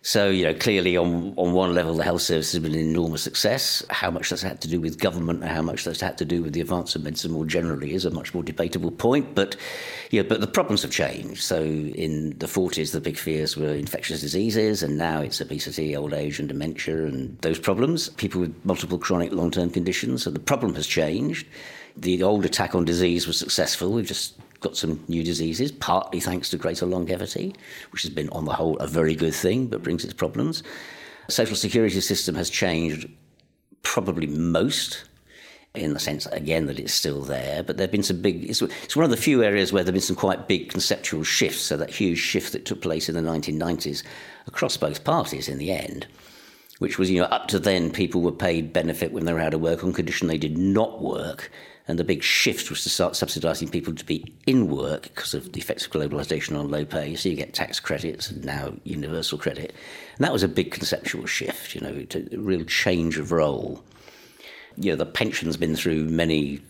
So, 0.06 0.30
you 0.30 0.44
know, 0.44 0.54
clearly 0.54 0.98
on, 0.98 1.34
on 1.38 1.54
one 1.54 1.74
level, 1.74 1.96
the 1.96 2.04
health 2.04 2.24
service 2.24 2.52
has 2.52 2.62
been 2.62 2.74
an 2.74 2.80
enormous 2.82 3.22
success. 3.22 3.86
How 3.90 4.12
much 4.12 4.30
that's 4.30 4.42
had 4.42 4.60
to 4.60 4.68
do 4.68 4.82
with 4.82 5.00
government 5.00 5.42
and 5.42 5.50
how 5.50 5.62
much 5.62 5.86
that's 5.86 6.02
had 6.02 6.18
to 6.18 6.26
do 6.26 6.44
with 6.44 6.52
the 6.52 6.60
advance 6.60 6.94
of 6.94 7.06
medicine 7.06 7.32
more 7.32 7.46
generally 7.46 7.94
is 7.94 8.04
a 8.04 8.12
much 8.12 8.34
more 8.34 8.44
debatable 8.44 8.92
point. 8.92 9.34
But, 9.34 9.56
yeah, 10.12 10.24
but 10.24 10.42
the 10.42 10.48
problems 10.48 10.82
have 10.82 10.92
changed. 10.92 11.42
So 11.42 11.64
in 11.64 12.38
the 12.40 12.48
40s, 12.48 12.92
the 12.92 13.00
big 13.00 13.18
fears 13.18 13.56
were 13.56 13.74
infectious 13.74 14.20
diseases, 14.20 14.84
and 14.84 14.98
now 14.98 15.22
it's 15.22 15.40
obesity, 15.40 15.96
old 15.96 16.14
age, 16.14 16.38
and 16.38 16.50
dementia, 16.50 17.06
and 17.06 17.38
those 17.40 17.58
problems. 17.58 18.10
People 18.10 18.42
with 18.42 18.66
multiple 18.66 18.98
chronic 18.98 19.32
long 19.32 19.52
term 19.52 19.70
conditions. 19.70 20.24
So 20.24 20.32
the 20.32 20.40
problem 20.40 20.76
has 20.76 20.86
changed. 20.86 21.48
The 21.96 22.24
old 22.24 22.44
attack 22.44 22.76
on 22.76 22.84
disease 22.84 23.26
was 23.26 23.38
successful. 23.38 23.94
We've 23.94 24.06
just 24.06 24.38
got 24.64 24.76
some 24.76 25.04
new 25.08 25.24
diseases, 25.24 25.72
partly 25.72 26.20
thanks 26.20 26.50
to 26.50 26.58
greater 26.58 26.86
longevity, 26.86 27.56
which 27.92 28.02
has 28.02 28.12
been, 28.12 28.30
on 28.30 28.46
the 28.46 28.54
whole, 28.54 28.78
a 28.78 28.88
very 28.88 29.16
good 29.16 29.36
thing, 29.36 29.68
but 29.68 29.84
brings 29.84 30.04
its 30.04 30.14
problems. 30.14 30.64
Social 31.30 31.56
security 31.56 32.02
system 32.02 32.36
has 32.36 32.50
changed 32.50 33.08
probably 33.84 34.28
most 34.28 35.06
in 35.76 35.94
the 35.94 36.00
sense, 36.00 36.28
again, 36.28 36.68
that 36.68 36.80
it's 36.80 36.94
still 36.94 37.22
there. 37.22 37.64
But 37.64 37.78
there 37.78 37.86
have 37.86 37.92
been 37.92 38.04
some 38.04 38.22
big, 38.22 38.48
it's, 38.48 38.62
it's, 38.62 38.96
one 38.96 39.06
of 39.06 39.10
the 39.10 39.18
few 39.18 39.44
areas 39.44 39.74
where 39.74 39.84
there 39.84 39.90
have 39.90 39.96
been 39.96 40.02
some 40.02 40.16
quite 40.16 40.48
big 40.48 40.70
conceptual 40.70 41.24
shifts. 41.24 41.62
So 41.62 41.78
that 41.78 41.90
huge 41.90 42.20
shift 42.20 42.54
that 42.54 42.66
took 42.66 42.82
place 42.82 43.10
in 43.10 43.16
the 43.16 43.22
1990s 43.22 44.04
across 44.46 44.78
both 44.78 45.04
parties 45.04 45.50
in 45.50 45.58
the 45.58 45.72
end, 45.72 46.06
which 46.78 47.00
was, 47.00 47.10
you 47.10 47.20
know, 47.20 47.26
up 47.26 47.48
to 47.48 47.60
then 47.60 47.92
people 47.92 48.22
were 48.22 48.32
paid 48.32 48.72
benefit 48.72 49.12
when 49.12 49.26
they 49.26 49.34
were 49.34 49.40
out 49.40 49.56
of 49.56 49.62
work 49.62 49.84
on 49.84 49.94
condition 49.94 50.28
they 50.28 50.38
did 50.38 50.58
not 50.58 51.02
work. 51.02 51.52
And 51.88 52.00
the 52.00 52.06
big 52.06 52.24
shift 52.24 52.70
was 52.70 52.84
to 52.84 52.90
start 52.90 53.14
subsidising 53.14 53.70
people 53.70 53.94
to 53.94 54.06
be 54.06 54.34
in 54.48 54.70
work 54.70 55.04
because 55.04 55.34
of 55.34 55.52
the 55.52 55.60
effects 55.60 55.86
of 55.86 55.92
globalisation 55.92 56.58
on 56.58 56.72
low 56.72 56.86
pay. 56.86 57.16
So 57.16 57.28
you 57.28 57.36
get 57.36 57.54
tax 57.54 57.80
credits 57.80 58.32
and 58.32 58.46
now 58.46 58.74
universal 58.86 59.38
credit. 59.38 59.74
And 60.16 60.24
that 60.24 60.32
was 60.32 60.44
a 60.44 60.48
big 60.48 60.72
conceptual 60.72 61.26
shift, 61.26 61.76
you 61.76 61.82
know, 61.82 62.06
a 62.16 62.38
real 62.38 62.64
change 62.64 63.18
of 63.18 63.34
role. 63.34 63.84
You 64.78 64.92
know, 64.92 64.96
the 64.96 65.06
pension's 65.06 65.58
been 65.58 65.76
through 65.76 66.06
many 66.06 66.62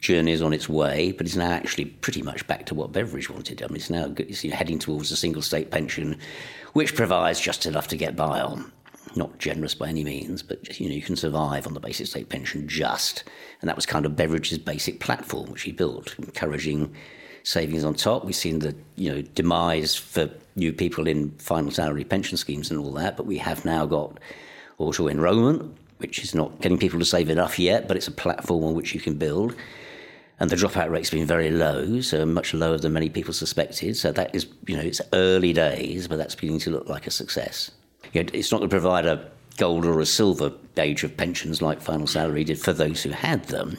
journeys 0.00 0.40
on 0.40 0.52
its 0.52 0.68
way, 0.68 1.12
but 1.12 1.26
it's 1.26 1.36
now 1.36 1.50
actually 1.50 1.86
pretty 1.86 2.22
much 2.22 2.46
back 2.46 2.64
to 2.66 2.74
what 2.74 2.92
Beveridge 2.92 3.28
wanted. 3.28 3.62
I 3.62 3.66
mean, 3.66 3.76
it's 3.76 3.90
now 3.90 4.14
it's 4.16 4.42
heading 4.42 4.78
towards 4.78 5.10
a 5.10 5.16
single 5.16 5.42
state 5.42 5.70
pension, 5.70 6.16
which 6.74 6.94
provides 6.94 7.40
just 7.40 7.66
enough 7.66 7.88
to 7.88 7.96
get 7.96 8.16
by 8.16 8.40
on 8.40 8.70
not 9.16 9.38
generous 9.38 9.74
by 9.74 9.88
any 9.88 10.04
means, 10.04 10.42
but 10.42 10.78
you 10.78 10.88
know 10.88 10.94
you 10.94 11.02
can 11.02 11.16
survive 11.16 11.66
on 11.66 11.74
the 11.74 11.80
basic 11.80 12.06
state 12.06 12.28
pension 12.28 12.68
just, 12.68 13.24
and 13.60 13.68
that 13.68 13.76
was 13.76 13.86
kind 13.86 14.06
of 14.06 14.16
Beveridge's 14.16 14.58
basic 14.58 15.00
platform, 15.00 15.50
which 15.50 15.62
he 15.62 15.72
built, 15.72 16.14
encouraging 16.18 16.94
savings 17.42 17.84
on 17.84 17.94
top. 17.94 18.24
We've 18.24 18.34
seen 18.34 18.60
the 18.60 18.74
you 18.96 19.12
know 19.12 19.22
demise 19.22 19.94
for 19.94 20.30
new 20.56 20.72
people 20.72 21.06
in 21.06 21.30
final 21.32 21.70
salary 21.70 22.04
pension 22.04 22.36
schemes 22.36 22.70
and 22.70 22.78
all 22.78 22.92
that, 22.92 23.16
but 23.16 23.26
we 23.26 23.38
have 23.38 23.64
now 23.64 23.86
got 23.86 24.18
auto 24.78 25.08
enrolment, 25.08 25.76
which 25.98 26.22
is 26.22 26.34
not 26.34 26.60
getting 26.60 26.78
people 26.78 26.98
to 26.98 27.04
save 27.04 27.30
enough 27.30 27.58
yet, 27.58 27.88
but 27.88 27.96
it's 27.96 28.08
a 28.08 28.12
platform 28.12 28.64
on 28.64 28.74
which 28.74 28.94
you 28.94 29.00
can 29.00 29.14
build. 29.14 29.54
And 30.38 30.48
the 30.48 30.56
dropout 30.56 30.90
rate's 30.90 31.10
been 31.10 31.26
very 31.26 31.50
low, 31.50 32.00
so 32.00 32.24
much 32.24 32.54
lower 32.54 32.78
than 32.78 32.94
many 32.94 33.10
people 33.10 33.34
suspected. 33.34 33.94
So 33.98 34.10
that 34.12 34.34
is, 34.34 34.46
you 34.66 34.74
know, 34.74 34.82
it's 34.82 35.02
early 35.12 35.52
days, 35.52 36.08
but 36.08 36.16
that's 36.16 36.34
beginning 36.34 36.60
to 36.60 36.70
look 36.70 36.88
like 36.88 37.06
a 37.06 37.10
success 37.10 37.70
you 38.12 38.22
know, 38.22 38.30
it's 38.32 38.50
not 38.50 38.58
going 38.58 38.70
to 38.70 38.74
provide 38.74 39.06
a 39.06 39.30
gold 39.56 39.84
or 39.84 40.00
a 40.00 40.06
silver 40.06 40.52
age 40.76 41.04
of 41.04 41.16
pensions 41.16 41.60
like 41.60 41.80
final 41.80 42.06
salary 42.06 42.44
did 42.44 42.58
for 42.58 42.72
those 42.72 43.02
who 43.02 43.10
had 43.10 43.44
them, 43.44 43.76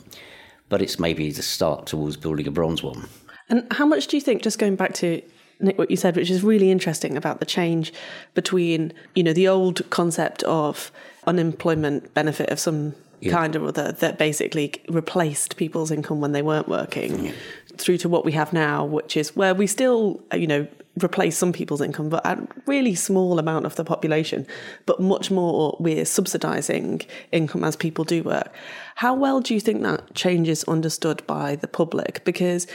but 0.69 0.81
it's 0.81 0.99
maybe 0.99 1.31
the 1.31 1.41
start 1.41 1.87
towards 1.87 2.17
building 2.17 2.47
a 2.47 2.51
bronze 2.51 2.83
one. 2.83 3.07
And 3.49 3.65
how 3.71 3.85
much 3.85 4.07
do 4.07 4.15
you 4.15 4.21
think, 4.21 4.43
just 4.43 4.59
going 4.59 4.75
back 4.75 4.93
to 4.95 5.21
Nick, 5.59 5.77
what 5.77 5.91
you 5.91 5.97
said, 5.97 6.15
which 6.15 6.29
is 6.29 6.43
really 6.43 6.71
interesting 6.71 7.17
about 7.17 7.39
the 7.39 7.45
change 7.45 7.93
between, 8.33 8.93
you 9.15 9.23
know, 9.23 9.33
the 9.33 9.47
old 9.47 9.89
concept 9.89 10.43
of 10.43 10.91
unemployment 11.27 12.13
benefit 12.13 12.49
of 12.49 12.59
some 12.59 12.95
yeah. 13.19 13.31
kind 13.31 13.55
or 13.55 13.67
other 13.67 13.91
that 13.91 14.17
basically 14.17 14.73
replaced 14.89 15.57
people's 15.57 15.91
income 15.91 16.21
when 16.21 16.31
they 16.31 16.41
weren't 16.41 16.67
working 16.67 17.25
yeah. 17.25 17.31
through 17.77 17.97
to 17.97 18.09
what 18.09 18.25
we 18.25 18.31
have 18.31 18.53
now, 18.53 18.83
which 18.85 19.15
is 19.15 19.35
where 19.35 19.53
we 19.53 19.67
still, 19.67 20.21
you 20.33 20.47
know, 20.47 20.67
replace 21.01 21.37
some 21.37 21.53
people's 21.53 21.81
income, 21.81 22.09
but 22.09 22.25
a 22.25 22.47
really 22.65 22.95
small 22.95 23.39
amount 23.39 23.65
of 23.65 23.75
the 23.75 23.83
population, 23.83 24.45
but 24.85 24.99
much 24.99 25.31
more 25.31 25.75
we're 25.79 26.03
subsidising 26.03 27.05
income 27.31 27.63
as 27.63 27.75
people 27.75 28.03
do 28.03 28.23
work. 28.23 28.53
How 28.95 29.13
well 29.13 29.39
do 29.39 29.53
you 29.53 29.59
think 29.59 29.83
that 29.83 30.13
change 30.15 30.49
is 30.49 30.63
understood 30.65 31.25
by 31.27 31.55
the 31.55 31.67
public? 31.67 32.23
Because 32.25 32.67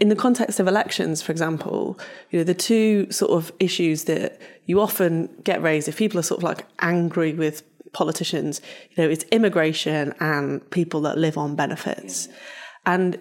in 0.00 0.10
the 0.10 0.16
context 0.16 0.60
of 0.60 0.68
elections, 0.68 1.22
for 1.22 1.32
example, 1.32 1.98
you 2.30 2.38
know, 2.38 2.44
the 2.44 2.54
two 2.54 3.10
sort 3.10 3.32
of 3.32 3.52
issues 3.58 4.04
that 4.04 4.40
you 4.66 4.80
often 4.80 5.28
get 5.42 5.62
raised 5.62 5.88
if 5.88 5.96
people 5.96 6.18
are 6.18 6.24
sort 6.24 6.40
of 6.40 6.44
like 6.44 6.66
angry 6.80 7.32
with 7.32 7.62
politicians, 7.92 8.60
you 8.90 9.02
know, 9.02 9.10
it's 9.10 9.24
immigration 9.30 10.14
and 10.20 10.68
people 10.70 11.00
that 11.02 11.16
live 11.18 11.38
on 11.38 11.56
benefits. 11.56 12.28
And 12.84 13.18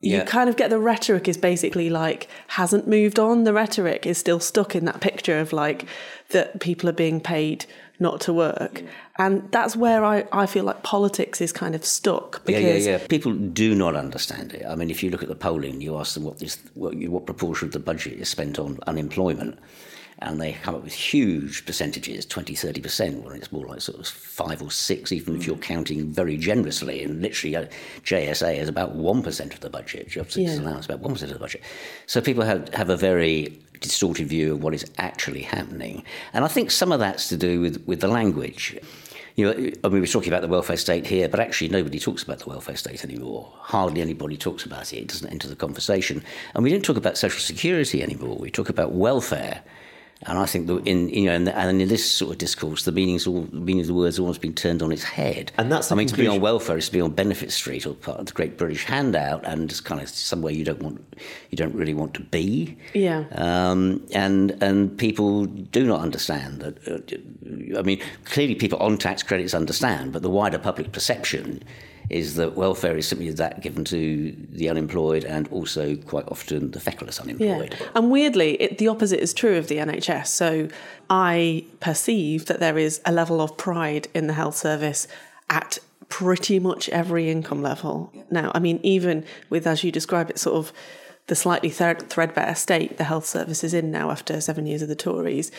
you 0.00 0.18
yeah. 0.18 0.24
kind 0.24 0.48
of 0.48 0.56
get 0.56 0.70
the 0.70 0.78
rhetoric 0.78 1.26
is 1.26 1.36
basically 1.36 1.90
like 1.90 2.28
hasn't 2.48 2.86
moved 2.86 3.18
on. 3.18 3.44
The 3.44 3.52
rhetoric 3.52 4.06
is 4.06 4.16
still 4.16 4.38
stuck 4.38 4.76
in 4.76 4.84
that 4.84 5.00
picture 5.00 5.38
of 5.40 5.52
like 5.52 5.86
that 6.30 6.60
people 6.60 6.88
are 6.88 6.92
being 6.92 7.20
paid 7.20 7.66
not 7.98 8.20
to 8.22 8.32
work. 8.32 8.82
And 9.18 9.50
that's 9.50 9.74
where 9.74 10.04
I, 10.04 10.24
I 10.30 10.46
feel 10.46 10.62
like 10.62 10.84
politics 10.84 11.40
is 11.40 11.52
kind 11.52 11.74
of 11.74 11.84
stuck. 11.84 12.44
Because 12.44 12.62
yeah, 12.62 12.92
yeah, 12.92 12.98
yeah. 12.98 13.06
People 13.08 13.32
do 13.34 13.74
not 13.74 13.96
understand 13.96 14.54
it. 14.54 14.64
I 14.64 14.76
mean, 14.76 14.88
if 14.88 15.02
you 15.02 15.10
look 15.10 15.24
at 15.24 15.28
the 15.28 15.34
polling, 15.34 15.80
you 15.80 15.98
ask 15.98 16.14
them 16.14 16.22
what, 16.22 16.38
this, 16.38 16.58
what, 16.74 16.94
what 16.94 17.26
proportion 17.26 17.66
of 17.66 17.72
the 17.72 17.80
budget 17.80 18.20
is 18.20 18.28
spent 18.28 18.60
on 18.60 18.78
unemployment 18.86 19.58
and 20.20 20.40
they 20.40 20.52
come 20.52 20.74
up 20.74 20.82
with 20.82 20.92
huge 20.92 21.64
percentages 21.64 22.26
20 22.26 22.54
30% 22.54 23.22
when 23.22 23.36
it's 23.36 23.52
more 23.52 23.66
like 23.66 23.80
sort 23.80 23.98
of 23.98 24.06
five 24.06 24.62
or 24.62 24.70
six 24.70 25.12
even 25.12 25.34
mm. 25.34 25.38
if 25.38 25.46
you're 25.46 25.56
counting 25.56 26.10
very 26.10 26.36
generously 26.36 27.02
and 27.02 27.22
literally 27.22 27.56
uh, 27.56 27.66
jsa 28.02 28.56
is 28.58 28.68
about 28.68 28.96
1% 28.96 29.54
of 29.54 29.60
the 29.60 29.70
budget 29.70 30.08
job 30.08 30.26
yeah. 30.32 30.58
allowance 30.58 30.86
about 30.86 31.02
1% 31.02 31.22
of 31.22 31.28
the 31.30 31.38
budget 31.38 31.62
so 32.06 32.20
people 32.20 32.44
have, 32.44 32.68
have 32.74 32.90
a 32.90 32.96
very 32.96 33.60
distorted 33.80 34.26
view 34.26 34.54
of 34.54 34.62
what 34.62 34.74
is 34.74 34.84
actually 34.98 35.42
happening 35.42 36.02
and 36.32 36.44
i 36.44 36.48
think 36.48 36.70
some 36.70 36.92
of 36.92 36.98
that's 36.98 37.28
to 37.28 37.36
do 37.36 37.60
with, 37.60 37.84
with 37.86 38.00
the 38.00 38.08
language 38.08 38.76
you 39.38 39.44
know, 39.44 39.52
I 39.84 39.88
mean, 39.88 40.00
we're 40.00 40.06
talking 40.06 40.32
about 40.32 40.42
the 40.42 40.48
welfare 40.48 40.76
state 40.76 41.06
here, 41.06 41.28
but 41.28 41.38
actually 41.38 41.68
nobody 41.68 42.00
talks 42.00 42.24
about 42.24 42.40
the 42.40 42.48
welfare 42.48 42.76
state 42.76 43.04
anymore. 43.04 43.48
Hardly 43.58 44.02
anybody 44.02 44.36
talks 44.36 44.64
about 44.64 44.92
it. 44.92 44.96
It 44.96 45.06
doesn't 45.06 45.30
enter 45.30 45.46
the 45.46 45.54
conversation. 45.54 46.24
And 46.56 46.64
we 46.64 46.72
don't 46.72 46.84
talk 46.84 46.96
about 46.96 47.16
social 47.16 47.38
security 47.38 48.02
anymore. 48.02 48.36
We 48.36 48.50
talk 48.50 48.68
about 48.68 48.94
welfare. 48.94 49.62
And 50.26 50.36
I 50.36 50.46
think 50.46 50.66
that 50.66 50.84
in 50.86 51.08
you 51.10 51.26
know, 51.26 51.32
and, 51.32 51.48
and 51.48 51.80
in 51.80 51.88
this 51.88 52.10
sort 52.10 52.32
of 52.32 52.38
discourse, 52.38 52.84
the 52.84 52.92
meanings 52.92 53.26
all 53.26 53.42
the 53.42 53.56
meaning 53.56 53.82
of 53.82 53.86
the 53.86 53.94
words 53.94 54.16
has 54.16 54.20
almost 54.20 54.40
been 54.40 54.54
turned 54.54 54.82
on 54.82 54.90
its 54.90 55.04
head. 55.04 55.52
And 55.56 55.70
that's 55.70 55.88
the 55.88 55.94
I 55.94 55.98
mean, 55.98 56.08
to 56.08 56.16
be 56.16 56.26
on 56.26 56.40
welfare 56.40 56.76
is 56.76 56.86
to 56.86 56.92
be 56.92 57.00
on 57.00 57.12
benefit 57.12 57.52
street 57.52 57.86
or 57.86 57.94
part 57.94 58.18
of 58.18 58.26
the 58.26 58.32
Great 58.32 58.58
British 58.58 58.84
Handout, 58.84 59.44
and 59.44 59.70
it's 59.70 59.80
kind 59.80 60.00
of 60.00 60.08
somewhere 60.08 60.52
you 60.52 60.64
don't 60.64 60.82
want, 60.82 61.14
you 61.50 61.56
don't 61.56 61.74
really 61.74 61.94
want 61.94 62.14
to 62.14 62.22
be. 62.22 62.76
Yeah. 62.94 63.26
Um, 63.32 64.04
and 64.12 64.60
and 64.60 64.98
people 64.98 65.46
do 65.46 65.86
not 65.86 66.00
understand 66.00 66.60
that. 66.60 66.88
Uh, 66.88 67.78
I 67.78 67.82
mean, 67.82 68.00
clearly 68.24 68.56
people 68.56 68.78
on 68.80 68.98
tax 68.98 69.22
credits 69.22 69.54
understand, 69.54 70.12
but 70.12 70.22
the 70.22 70.30
wider 70.30 70.58
public 70.58 70.90
perception 70.90 71.62
is 72.10 72.36
that 72.36 72.54
welfare 72.54 72.96
is 72.96 73.06
simply 73.06 73.30
that 73.30 73.60
given 73.60 73.84
to 73.84 74.34
the 74.50 74.68
unemployed 74.68 75.24
and 75.24 75.46
also 75.48 75.96
quite 75.96 76.26
often 76.28 76.70
the 76.70 76.80
feckless 76.80 77.20
unemployed. 77.20 77.76
Yeah. 77.78 77.86
And 77.94 78.10
weirdly, 78.10 78.60
it, 78.62 78.78
the 78.78 78.88
opposite 78.88 79.20
is 79.20 79.34
true 79.34 79.56
of 79.56 79.68
the 79.68 79.76
NHS. 79.76 80.28
So 80.28 80.68
I 81.10 81.64
perceive 81.80 82.46
that 82.46 82.60
there 82.60 82.78
is 82.78 83.00
a 83.04 83.12
level 83.12 83.40
of 83.40 83.56
pride 83.56 84.08
in 84.14 84.26
the 84.26 84.32
health 84.32 84.56
service 84.56 85.06
at 85.50 85.78
pretty 86.08 86.58
much 86.58 86.88
every 86.88 87.30
income 87.30 87.62
level. 87.62 88.12
Now, 88.30 88.50
I 88.54 88.58
mean, 88.58 88.80
even 88.82 89.24
with, 89.50 89.66
as 89.66 89.84
you 89.84 89.92
describe 89.92 90.30
it, 90.30 90.38
sort 90.38 90.56
of 90.56 90.72
the 91.26 91.36
slightly 91.36 91.68
thread, 91.68 92.08
threadbare 92.08 92.54
state 92.54 92.96
the 92.96 93.04
health 93.04 93.26
service 93.26 93.62
is 93.62 93.74
in 93.74 93.90
now 93.90 94.10
after 94.10 94.40
seven 94.40 94.66
years 94.66 94.80
of 94.80 94.88
the 94.88 94.96
Tories, 94.96 95.52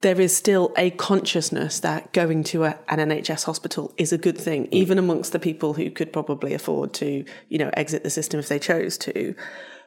there 0.00 0.20
is 0.20 0.34
still 0.34 0.72
a 0.76 0.90
consciousness 0.92 1.80
that 1.80 2.12
going 2.12 2.42
to 2.44 2.64
a, 2.64 2.78
an 2.88 2.98
NHS 2.98 3.44
hospital 3.44 3.92
is 3.98 4.12
a 4.12 4.18
good 4.18 4.38
thing, 4.38 4.64
mm. 4.64 4.72
even 4.72 4.98
amongst 4.98 5.32
the 5.32 5.38
people 5.38 5.74
who 5.74 5.90
could 5.90 6.12
probably 6.12 6.54
afford 6.54 6.92
to, 6.94 7.24
you 7.48 7.58
know, 7.58 7.70
exit 7.74 8.02
the 8.02 8.10
system 8.10 8.40
if 8.40 8.48
they 8.48 8.58
chose 8.58 8.96
to. 8.98 9.34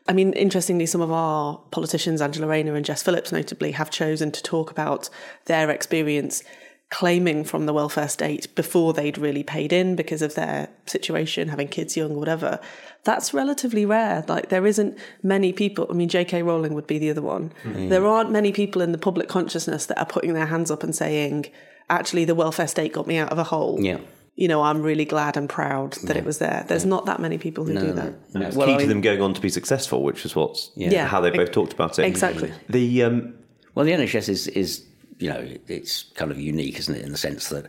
I 0.08 0.14
mean, 0.14 0.34
interestingly, 0.34 0.86
some 0.86 1.02
of 1.02 1.12
our 1.12 1.58
politicians, 1.72 2.22
Angela 2.22 2.48
Rayner 2.48 2.76
and 2.76 2.86
Jess 2.86 3.02
Phillips 3.02 3.32
notably, 3.32 3.72
have 3.72 3.90
chosen 3.90 4.32
to 4.32 4.44
talk 4.44 4.70
about 4.70 5.10
their 5.46 5.70
experience 5.70 6.44
claiming 6.90 7.44
from 7.44 7.66
the 7.66 7.74
welfare 7.74 8.08
state 8.08 8.54
before 8.56 8.94
they'd 8.94 9.18
really 9.18 9.42
paid 9.44 9.74
in 9.74 9.96
because 9.96 10.22
of 10.22 10.36
their 10.36 10.70
situation, 10.86 11.48
having 11.48 11.68
kids 11.68 11.98
young, 11.98 12.16
whatever. 12.16 12.60
That's 13.04 13.34
relatively 13.34 13.86
rare. 13.86 14.24
Like, 14.28 14.50
there 14.50 14.66
isn't 14.68 14.98
many 15.24 15.52
people. 15.54 15.88
I 15.90 15.94
mean, 15.94 16.08
J.K. 16.08 16.44
Rowling 16.44 16.74
would 16.76 16.86
be 16.88 17.00
the 17.00 17.10
other 17.10 17.22
one. 17.22 17.52
There 17.66 18.06
aren't 18.06 18.32
many 18.32 18.52
people 18.52 18.82
in 18.82 18.92
the 18.92 18.98
public 19.00 19.28
consciousness 19.28 19.88
that 19.88 20.00
are 20.00 20.06
putting 20.06 20.34
their 20.34 20.46
hands 20.46 20.70
up 20.70 20.84
and 20.84 20.96
saying, 20.96 21.48
actually, 21.90 22.26
the 22.26 22.36
welfare 22.36 22.68
state 22.68 22.94
got 22.94 23.08
me 23.08 23.18
out 23.18 23.32
of 23.32 23.40
a 23.40 23.44
hole. 23.44 23.80
Yeah. 23.82 23.98
You 24.36 24.48
know, 24.48 24.62
I'm 24.64 24.82
really 24.82 25.06
glad 25.06 25.36
and 25.38 25.48
proud 25.50 25.94
that 26.04 26.16
it 26.18 26.26
was 26.26 26.40
there. 26.40 26.66
There's 26.68 26.86
not 26.86 27.06
that 27.08 27.20
many 27.20 27.38
people 27.38 27.66
who 27.66 27.74
do 27.74 27.92
that. 27.94 28.14
And 28.34 28.44
it's 28.44 28.56
Well, 28.56 28.68
key 28.68 28.76
I 28.76 28.78
to 28.82 28.88
them 28.88 29.02
going 29.02 29.22
on 29.22 29.34
to 29.36 29.42
be 29.42 29.50
successful, 29.50 30.02
which 30.04 30.26
is 30.26 30.36
what's 30.36 30.72
Yeah. 30.76 31.06
how 31.08 31.22
they 31.22 31.30
both 31.30 31.42
Ex- 31.50 31.52
talked 31.52 31.74
about 31.74 32.00
it. 32.00 32.06
exactly. 32.06 32.52
The 32.70 33.04
um, 33.04 33.34
Well, 33.76 33.86
the 33.86 33.92
NHS 33.92 34.30
is, 34.30 34.48
is, 34.48 34.84
you 35.20 35.30
know, 35.30 35.48
it's 35.68 36.04
kind 36.16 36.32
of 36.32 36.40
unique, 36.40 36.80
isn't 36.80 36.96
it, 36.96 37.04
in 37.06 37.12
the 37.12 37.18
sense 37.18 37.50
that 37.50 37.66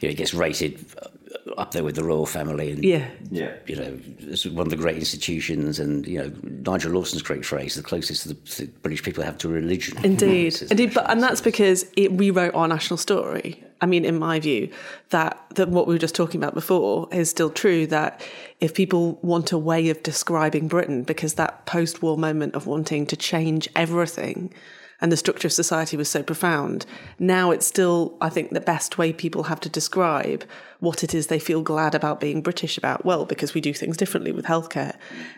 you 0.00 0.08
know, 0.08 0.12
it 0.12 0.16
gets 0.16 0.32
rated 0.32 0.84
uh, 1.02 1.08
up 1.56 1.72
there 1.72 1.82
with 1.82 1.96
the 1.96 2.04
royal 2.04 2.24
family, 2.26 2.70
and 2.70 2.84
Yeah. 2.84 3.06
Yeah. 3.30 3.54
you 3.66 3.76
know, 3.76 3.98
it's 4.20 4.46
one 4.46 4.66
of 4.66 4.70
the 4.70 4.76
great 4.76 4.96
institutions. 4.96 5.78
And 5.80 6.06
you 6.06 6.18
know, 6.18 6.32
Nigel 6.42 6.92
Lawson's 6.92 7.22
great 7.22 7.44
phrase: 7.44 7.74
"The 7.74 7.82
closest 7.82 8.28
the, 8.28 8.34
the 8.64 8.70
British 8.82 9.02
people 9.02 9.24
have 9.24 9.38
to 9.38 9.48
religion." 9.48 9.98
Indeed, 10.04 10.46
It's- 10.54 10.70
indeed, 10.70 10.94
but 10.94 11.10
and 11.10 11.22
that's 11.22 11.40
because 11.40 11.86
it 11.96 12.12
rewrote 12.12 12.54
our 12.54 12.68
national 12.68 12.98
story. 12.98 13.62
I 13.80 13.86
mean, 13.86 14.04
in 14.04 14.18
my 14.18 14.40
view, 14.40 14.70
that 15.10 15.40
that 15.54 15.68
what 15.68 15.86
we 15.86 15.94
were 15.94 15.98
just 16.00 16.14
talking 16.14 16.40
about 16.40 16.54
before 16.54 17.08
is 17.12 17.28
still 17.30 17.50
true. 17.50 17.86
That 17.88 18.20
if 18.60 18.74
people 18.74 19.18
want 19.22 19.52
a 19.52 19.58
way 19.58 19.88
of 19.90 20.02
describing 20.02 20.68
Britain, 20.68 21.02
because 21.02 21.34
that 21.34 21.66
post-war 21.66 22.16
moment 22.16 22.54
of 22.54 22.66
wanting 22.66 23.06
to 23.06 23.16
change 23.16 23.68
everything, 23.76 24.52
and 25.00 25.12
the 25.12 25.16
structure 25.16 25.46
of 25.46 25.52
society 25.52 25.96
was 25.96 26.08
so 26.08 26.22
profound, 26.22 26.86
now 27.18 27.50
it's 27.50 27.66
still, 27.66 28.16
I 28.20 28.28
think, 28.28 28.50
the 28.50 28.60
best 28.60 28.98
way 28.98 29.12
people 29.12 29.44
have 29.44 29.60
to 29.60 29.68
describe 29.68 30.44
what 30.80 31.04
it 31.04 31.14
is 31.14 31.26
they 31.26 31.38
feel 31.38 31.62
glad 31.62 31.94
about 31.94 32.20
being 32.20 32.42
British 32.42 32.78
about. 32.78 33.04
Well, 33.04 33.24
because 33.24 33.54
we 33.54 33.60
do 33.60 33.72
things 33.72 33.96
differently 33.96 34.32
with 34.32 34.46
healthcare, 34.46 34.96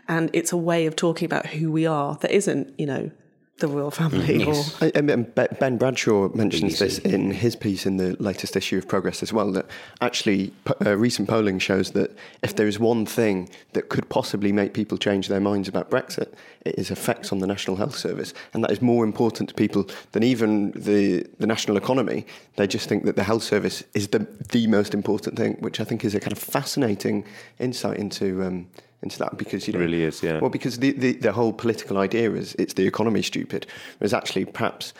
and 0.08 0.30
it's 0.32 0.52
a 0.52 0.56
way 0.56 0.86
of 0.86 0.96
talking 0.96 1.26
about 1.26 1.46
who 1.46 1.70
we 1.70 1.86
are 1.86 2.16
that 2.16 2.30
isn't, 2.30 2.78
you 2.78 2.86
know, 2.86 3.10
the 3.60 3.68
royal 3.68 3.90
family 3.90 4.44
or 4.44 4.54
I, 4.80 4.92
I 4.94 5.00
mean, 5.00 5.26
Ben 5.34 5.76
Bradshaw 5.76 6.28
mentions 6.34 6.78
this 6.78 6.98
in 6.98 7.30
his 7.30 7.54
piece 7.56 7.86
in 7.86 7.96
the 7.96 8.16
latest 8.18 8.56
issue 8.56 8.78
of 8.78 8.88
Progress 8.88 9.22
as 9.22 9.32
well. 9.32 9.52
That 9.52 9.66
actually, 10.00 10.52
po- 10.64 10.76
uh, 10.84 10.96
recent 10.96 11.28
polling 11.28 11.58
shows 11.58 11.92
that 11.92 12.16
if 12.42 12.56
there 12.56 12.66
is 12.66 12.78
one 12.78 13.06
thing 13.06 13.48
that 13.72 13.88
could 13.88 14.08
possibly 14.08 14.52
make 14.52 14.74
people 14.74 14.98
change 14.98 15.28
their 15.28 15.40
minds 15.40 15.68
about 15.68 15.90
Brexit, 15.90 16.32
it 16.62 16.74
is 16.76 16.90
effects 16.90 17.32
on 17.32 17.38
the 17.38 17.46
National 17.46 17.76
Health 17.76 17.96
Service, 17.96 18.34
and 18.52 18.64
that 18.64 18.70
is 18.70 18.82
more 18.82 19.04
important 19.04 19.50
to 19.50 19.54
people 19.54 19.86
than 20.12 20.22
even 20.22 20.72
the 20.72 21.26
the 21.38 21.46
national 21.46 21.76
economy. 21.76 22.26
They 22.56 22.66
just 22.66 22.88
think 22.88 23.04
that 23.04 23.16
the 23.16 23.24
health 23.24 23.42
service 23.42 23.84
is 23.94 24.08
the 24.08 24.26
the 24.50 24.66
most 24.66 24.94
important 24.94 25.36
thing, 25.36 25.56
which 25.60 25.80
I 25.80 25.84
think 25.84 26.04
is 26.04 26.14
a 26.14 26.20
kind 26.20 26.32
of 26.32 26.38
fascinating 26.38 27.24
insight 27.58 27.98
into. 27.98 28.42
Um, 28.42 28.66
into 29.02 29.18
that 29.18 29.36
because 29.36 29.66
you 29.66 29.72
know, 29.72 29.80
really 29.80 30.02
is, 30.02 30.22
yeah. 30.22 30.40
Well, 30.40 30.50
because 30.50 30.78
the, 30.78 30.92
the, 30.92 31.12
the 31.12 31.32
whole 31.32 31.52
political 31.52 31.98
idea 31.98 32.32
is 32.32 32.54
it's 32.56 32.74
the 32.74 32.86
economy 32.86 33.22
stupid, 33.22 33.66
whereas 33.98 34.12
actually 34.12 34.44
perhaps 34.44 34.92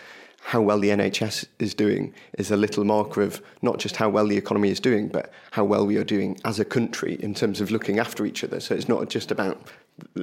how 0.43 0.61
well 0.61 0.79
the 0.79 0.89
NHS 0.89 1.45
is 1.59 1.75
doing 1.75 2.15
is 2.39 2.51
a 2.51 2.57
little 2.57 2.85
marker 2.85 3.21
of 3.23 3.43
not 3.63 3.79
just 3.79 3.97
how 3.97 4.09
well 4.09 4.27
the 4.27 4.37
economy 4.37 4.71
is 4.71 4.81
doing, 4.81 5.09
but 5.09 5.31
how 5.51 5.65
well 5.65 5.87
we 5.87 5.97
are 5.97 6.05
doing 6.05 6.39
as 6.45 6.59
a 6.59 6.65
country 6.65 7.19
in 7.21 7.35
terms 7.35 7.61
of 7.61 7.71
looking 7.71 7.99
after 7.99 8.25
each 8.25 8.43
other. 8.43 8.59
So 8.59 8.75
it's 8.75 8.89
not 8.89 9.11
just 9.11 9.31
about, 9.31 9.69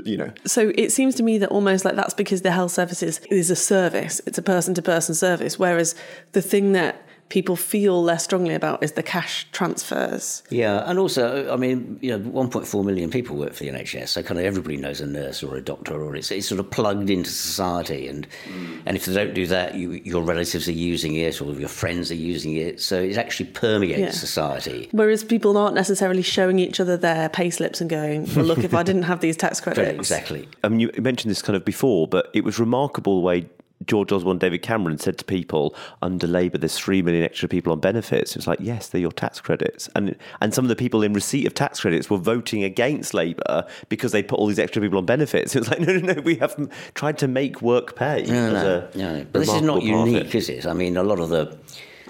you 0.04 0.18
know, 0.18 0.34
So 0.46 0.72
it 0.76 0.92
seems 0.92 1.14
to 1.16 1.24
me 1.24 1.38
that 1.38 1.50
almost 1.50 1.86
like 1.86 1.96
that's 1.96 2.16
because 2.16 2.42
the 2.42 2.52
health 2.52 2.72
services 2.72 3.20
is 3.30 3.52
a 3.52 3.56
service. 3.56 4.20
It's 4.26 4.40
a 4.40 4.42
person 4.42 4.74
to 4.74 4.82
person 4.82 5.14
service. 5.14 5.60
Whereas 5.60 5.94
the 6.32 6.42
thing 6.42 6.72
that 6.72 7.07
people 7.30 7.56
feel 7.56 8.02
less 8.02 8.24
strongly 8.24 8.54
about 8.54 8.82
is 8.84 8.94
the 8.94 9.04
cash 9.04 9.48
transfers. 9.52 10.44
Yeah, 10.50 10.84
and 10.90 10.98
also, 10.98 11.52
I 11.52 11.58
mean, 11.58 12.00
you 12.02 12.18
know, 12.18 12.20
1.4 12.32 12.86
million 12.86 13.10
people 13.10 13.36
work 13.36 13.54
for 13.54 13.64
the 13.64 13.70
NHS, 13.70 14.10
so 14.10 14.24
kind 14.24 14.40
of 14.40 14.46
everybody 14.46 14.78
knows 14.78 15.02
a 15.02 15.06
nurse 15.06 15.44
or 15.44 15.56
a 15.56 15.62
doctor, 15.62 16.02
or 16.02 16.16
it's, 16.16 16.32
it's 16.32 16.48
sort 16.48 16.60
of 16.60 16.72
plugged 16.72 17.10
into 17.10 17.30
society. 17.30 18.08
And 18.08 18.28
and 18.86 18.96
if 18.96 19.06
they 19.06 19.14
don't 19.14 19.34
do 19.34 19.46
that, 19.48 19.76
you, 19.76 19.92
your 19.92 20.24
relatives 20.24 20.68
are 20.68 20.72
using 20.74 21.16
it, 21.16 21.42
or 21.42 21.52
your 21.54 21.70
friends 21.70 22.12
are 22.12 22.16
using 22.16 22.56
it. 22.56 22.80
So 22.82 23.02
it 23.02 23.18
actually 23.18 23.48
permeates 23.50 24.00
Yeah. 24.00 24.12
society. 24.12 24.90
Whereas 24.92 25.24
people 25.24 25.58
aren't 25.58 25.76
necessarily 25.76 26.22
showing 26.22 26.60
each 26.60 26.80
other 26.80 26.98
their 26.98 27.30
pay 27.30 27.50
slips 27.50 27.82
and 27.82 27.90
going, 27.90 28.28
well, 28.36 28.46
look, 28.46 28.60
if 28.60 28.74
I 28.74 28.84
didn't 28.90 29.04
have 29.04 29.20
these 29.20 29.36
tax 29.38 29.60
credits. 29.60 29.98
Exactly. 29.98 30.48
I 30.64 30.70
mean, 30.70 30.80
you 30.80 30.92
mentioned 31.02 31.32
this 31.32 31.42
kind 31.42 31.56
of 31.56 31.66
before, 31.66 32.08
but 32.08 32.30
it 32.34 32.44
was 32.44 32.60
remarkable 32.60 33.16
the 33.16 33.26
way 33.26 33.50
George 33.88 34.12
Osborne, 34.12 34.38
David 34.38 34.62
Cameron 34.62 34.98
said 34.98 35.18
to 35.18 35.26
people 35.26 35.76
under 36.02 36.28
Labour, 36.28 36.58
"There's 36.58 36.78
three 36.78 37.02
million 37.02 37.24
extra 37.24 37.50
people 37.50 37.72
on 37.72 37.80
benefits." 37.80 38.32
It 38.32 38.38
was 38.38 38.48
like, 38.48 38.60
yes, 38.62 38.90
they're 38.90 39.02
your 39.02 39.12
tax 39.12 39.42
credits, 39.42 39.90
and 39.96 40.16
and 40.42 40.54
some 40.54 40.66
of 40.66 40.70
the 40.70 40.76
people 40.76 41.04
in 41.04 41.14
receipt 41.14 41.48
of 41.48 41.54
tax 41.54 41.82
credits 41.82 42.10
were 42.10 42.18
voting 42.18 42.64
against 42.64 43.14
Labour 43.14 43.66
because 43.90 44.12
they 44.12 44.22
put 44.24 44.40
all 44.40 44.48
these 44.48 44.60
extra 44.60 44.82
people 44.82 44.98
on 44.98 45.06
benefits. 45.06 45.56
It 45.58 45.62
was 45.62 45.70
like, 45.70 45.80
no, 45.80 45.98
no, 45.98 46.14
no, 46.14 46.22
we 46.22 46.36
have 46.36 46.56
tried 46.94 47.18
to 47.18 47.28
make 47.28 47.64
work 47.64 47.96
pay. 47.96 48.24
No, 48.28 48.34
as 48.34 48.54
no, 48.54 48.90
a 48.94 48.98
no. 48.98 49.26
But 49.32 49.40
this 49.40 49.50
is 49.50 49.62
not 49.62 49.82
remarkable 49.82 49.92
part 49.92 50.08
of 50.08 50.14
unique, 50.14 50.36
is 50.36 50.50
it? 50.50 50.68
I 50.68 50.74
mean, 50.74 50.98
a 50.98 51.04
lot 51.04 51.20
of 51.20 51.30
the 51.30 51.58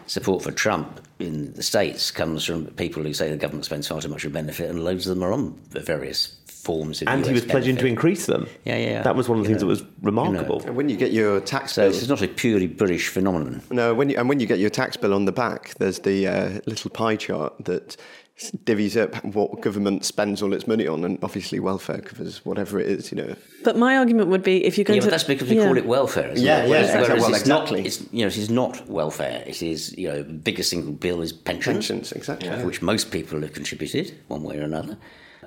support 0.05 0.43
for 0.43 0.51
Trump 0.51 0.99
in 1.19 1.53
the 1.53 1.63
States 1.63 2.12
comes 2.12 2.43
from 2.43 2.67
people 2.67 3.03
who 3.03 3.13
say 3.13 3.30
the 3.30 3.38
government 3.38 3.65
spends 3.65 3.88
far 3.88 4.01
too 4.01 4.10
much 4.10 4.25
on 4.25 4.32
benefit, 4.32 4.69
and 4.69 4.84
loads 4.84 5.08
of 5.08 5.15
them 5.15 5.23
are 5.23 5.34
on 5.34 5.53
various 5.71 6.36
forms 6.47 7.01
of 7.01 7.08
And 7.08 7.25
he 7.25 7.32
US 7.32 7.41
was 7.41 7.45
pledging 7.45 7.77
to 7.77 7.86
increase 7.88 8.25
them. 8.25 8.47
Yeah, 8.65 8.77
yeah, 8.77 8.89
yeah. 8.89 9.01
That 9.03 9.15
was 9.15 9.30
one 9.30 9.39
of 9.39 9.45
the 9.45 9.49
You 9.49 9.56
things 9.56 9.63
know, 9.63 9.73
that 9.73 9.82
was 9.84 9.89
remarkable. 10.01 10.62
and 10.65 10.75
when 10.75 10.89
you 10.89 10.97
get 10.97 11.12
your 11.12 11.39
tax 11.39 11.73
So 11.73 11.84
bill, 11.84 11.91
this 11.91 12.01
is 12.01 12.10
not 12.10 12.21
a 12.21 12.27
purely 12.27 12.67
British 12.67 13.08
phenomenon. 13.08 13.62
no, 13.71 13.93
when 13.93 14.10
you, 14.10 14.17
and 14.17 14.27
when 14.30 14.39
you 14.39 14.47
get 14.47 14.60
your 14.60 14.69
tax 14.69 14.97
bill 14.97 15.13
on 15.13 15.25
the 15.25 15.32
back, 15.32 15.73
there's 15.75 15.99
the 15.99 16.27
uh, 16.27 16.60
little 16.65 16.89
pie 16.89 17.15
chart 17.15 17.53
that 17.65 17.95
divvies 18.38 18.95
up 19.02 19.23
what 19.26 19.62
government 19.62 20.06
spends 20.06 20.41
all 20.43 20.54
its 20.54 20.67
money 20.67 20.88
on, 20.88 21.04
and 21.04 21.17
obviously 21.23 21.60
welfare 21.60 22.00
covers 22.00 22.45
whatever 22.45 22.80
it 22.80 22.86
is, 22.88 23.12
you 23.12 23.17
know. 23.17 23.36
But 23.63 23.78
my 23.78 23.97
argument 23.97 24.30
would 24.30 24.43
be 24.43 24.63
if 24.63 24.78
you're 24.78 24.86
going 24.86 24.97
Yeah, 24.97 25.02
to. 25.02 25.08
but 25.08 25.12
that's 25.12 25.23
because 25.23 25.50
we 25.50 25.58
Yeah. 25.58 25.65
call 25.65 25.78
it 25.78 25.86
welfare. 25.88 26.30
Isn't 26.32 26.45
Yeah, 26.45 26.60
it? 26.60 26.63
yeah, 26.65 26.69
Whereas, 26.69 26.86
exactly. 26.86 27.08
whereas 27.10 27.21
Well, 27.23 27.30
it's 27.32 27.39
exactly. 27.41 27.78
not. 27.80 27.86
It's 27.88 28.02
you 28.12 28.21
know, 28.21 28.28
it 28.28 28.38
is 28.38 28.50
not 28.50 28.88
welfare. 28.89 29.43
It 29.47 29.63
is 29.63 29.97
you 29.97 30.08
know, 30.08 30.17
the 30.21 30.34
biggest 30.34 30.69
single 30.69 30.93
bill 30.93 31.21
is 31.21 31.34
pensions, 31.34 31.88
Pensions, 31.88 32.12
exactly. 32.12 32.50
of 32.50 32.63
which 32.63 32.82
most 32.82 33.10
people 33.12 33.41
have 33.41 33.54
contributed 33.54 34.13
one 34.28 34.43
way 34.43 34.58
or 34.60 34.63
another. 34.63 34.97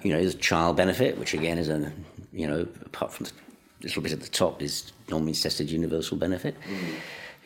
You 0.03 0.13
know, 0.13 0.21
there's 0.21 0.35
child 0.35 0.77
benefit, 0.77 1.17
which 1.19 1.33
again 1.35 1.59
is 1.59 1.69
a 1.69 1.93
you 2.33 2.47
know, 2.47 2.67
apart 2.85 3.13
from 3.13 3.27
the 3.27 3.33
little 3.83 4.03
bit 4.03 4.13
at 4.13 4.21
the 4.21 4.29
top, 4.29 4.63
is 4.63 4.93
non-means 5.09 5.41
tested 5.43 5.71
universal 5.71 6.17
benefit. 6.17 6.57
Mm. 6.69 6.95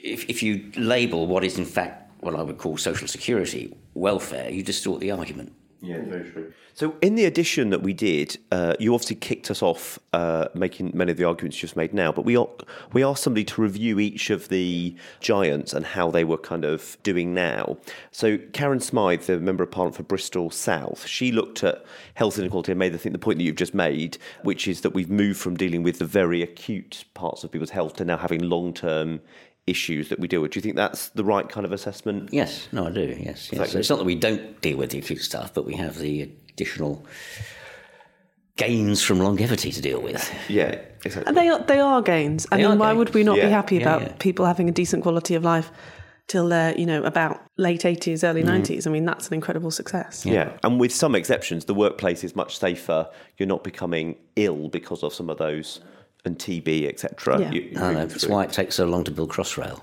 If 0.02 0.28
if 0.30 0.42
you 0.42 0.70
label 0.76 1.26
what 1.26 1.44
is 1.44 1.58
in 1.58 1.64
fact 1.66 2.03
what 2.24 2.34
I 2.34 2.42
would 2.42 2.58
call 2.58 2.76
social 2.76 3.06
security 3.06 3.76
welfare, 3.94 4.50
you 4.50 4.62
distort 4.62 5.00
the 5.00 5.10
argument. 5.10 5.52
Yeah, 5.84 6.00
very 6.06 6.30
true. 6.30 6.52
So, 6.72 6.96
in 7.02 7.14
the 7.14 7.26
edition 7.26 7.70
that 7.70 7.82
we 7.82 7.92
did, 7.92 8.38
uh, 8.50 8.74
you 8.80 8.94
obviously 8.94 9.16
kicked 9.16 9.50
us 9.50 9.62
off 9.62 9.98
uh, 10.14 10.48
making 10.54 10.92
many 10.94 11.12
of 11.12 11.18
the 11.18 11.24
arguments 11.24 11.58
you 11.58 11.60
just 11.60 11.76
made 11.76 11.92
now, 11.92 12.10
but 12.10 12.24
we 12.24 12.36
are, 12.36 12.48
we 12.94 13.04
asked 13.04 13.22
somebody 13.22 13.44
to 13.44 13.60
review 13.60 14.00
each 14.00 14.30
of 14.30 14.48
the 14.48 14.96
giants 15.20 15.74
and 15.74 15.84
how 15.84 16.10
they 16.10 16.24
were 16.24 16.38
kind 16.38 16.64
of 16.64 16.96
doing 17.02 17.34
now. 17.34 17.76
So, 18.10 18.38
Karin 18.38 18.80
Smyth, 18.80 19.26
the 19.26 19.38
Member 19.38 19.62
of 19.62 19.70
Parliament 19.70 19.96
for 19.96 20.04
Bristol 20.04 20.50
South, 20.50 21.06
she 21.06 21.30
looked 21.30 21.62
at 21.62 21.84
health 22.14 22.38
inequality 22.38 22.72
and 22.72 22.78
made, 22.78 22.94
I 22.94 22.96
think, 22.96 23.12
the 23.12 23.18
point 23.18 23.38
that 23.38 23.44
you've 23.44 23.54
just 23.54 23.74
made, 23.74 24.16
which 24.42 24.66
is 24.66 24.80
that 24.80 24.94
we've 24.94 25.10
moved 25.10 25.38
from 25.38 25.54
dealing 25.54 25.82
with 25.82 25.98
the 25.98 26.06
very 26.06 26.42
acute 26.42 27.04
parts 27.12 27.44
of 27.44 27.52
people's 27.52 27.70
health 27.70 27.96
to 27.96 28.06
now 28.06 28.16
having 28.16 28.42
long 28.42 28.72
term 28.72 29.20
issues 29.66 30.08
that 30.10 30.18
we 30.20 30.28
deal 30.28 30.40
with. 30.42 30.50
Do 30.52 30.58
you 30.58 30.62
think 30.62 30.76
that's 30.76 31.08
the 31.10 31.24
right 31.24 31.48
kind 31.48 31.64
of 31.64 31.72
assessment? 31.72 32.30
Yes, 32.32 32.68
no, 32.72 32.86
I 32.86 32.90
do. 32.90 33.00
Yes, 33.00 33.18
yes. 33.24 33.48
Exactly. 33.52 33.70
So 33.72 33.78
it's 33.78 33.90
not 33.90 33.98
that 33.98 34.04
we 34.04 34.14
don't 34.14 34.60
deal 34.60 34.76
with 34.76 34.90
the 34.90 34.98
acute 34.98 35.22
stuff, 35.22 35.54
but 35.54 35.64
we 35.64 35.74
have 35.76 35.98
the 35.98 36.22
additional 36.52 37.04
gains 38.56 39.02
from 39.02 39.18
longevity 39.18 39.72
to 39.72 39.80
deal 39.82 40.00
with. 40.00 40.32
Yeah, 40.48 40.78
exactly. 41.04 41.24
And 41.26 41.36
they 41.36 41.48
are, 41.48 41.58
they 41.60 41.80
are 41.80 42.02
gains. 42.02 42.46
I 42.52 42.56
They 42.58 42.68
mean, 42.68 42.78
why 42.78 42.90
gains. 42.90 42.98
would 42.98 43.14
we 43.14 43.24
not 43.24 43.36
Yeah. 43.36 43.46
be 43.46 43.50
happy 43.52 43.80
about 43.80 44.02
yeah. 44.02 44.12
people 44.18 44.44
having 44.46 44.68
a 44.68 44.72
decent 44.72 45.02
quality 45.02 45.34
of 45.34 45.42
life 45.42 45.70
till 46.28 46.48
they're, 46.48 46.78
you 46.78 46.86
know, 46.86 47.02
about 47.02 47.40
late 47.56 47.84
80s, 47.84 48.22
early 48.22 48.42
Mm. 48.42 48.46
90s? 48.62 48.86
I 48.86 48.90
mean, 48.90 49.04
that's 49.04 49.26
an 49.28 49.34
incredible 49.34 49.70
success. 49.72 50.24
Yeah. 50.24 50.52
and 50.62 50.78
with 50.78 50.92
some 50.92 51.14
exceptions, 51.16 51.64
the 51.64 51.74
workplace 51.74 52.22
is 52.22 52.36
much 52.36 52.58
safer. 52.58 53.08
You're 53.38 53.48
not 53.48 53.64
becoming 53.64 54.16
ill 54.36 54.68
because 54.68 55.02
of 55.02 55.12
some 55.12 55.28
of 55.30 55.38
those 55.38 55.80
and 56.24 56.38
TB, 56.38 56.88
etc. 56.88 57.40
Yeah. 57.40 57.50
You- 57.52 57.70
I 57.76 57.92
know, 57.94 58.06
that's 58.06 58.26
why 58.26 58.44
it 58.44 58.52
takes 58.52 58.74
so 58.76 58.86
long 58.86 59.04
to 59.04 59.10
build 59.10 59.30
Crossrail. 59.30 59.80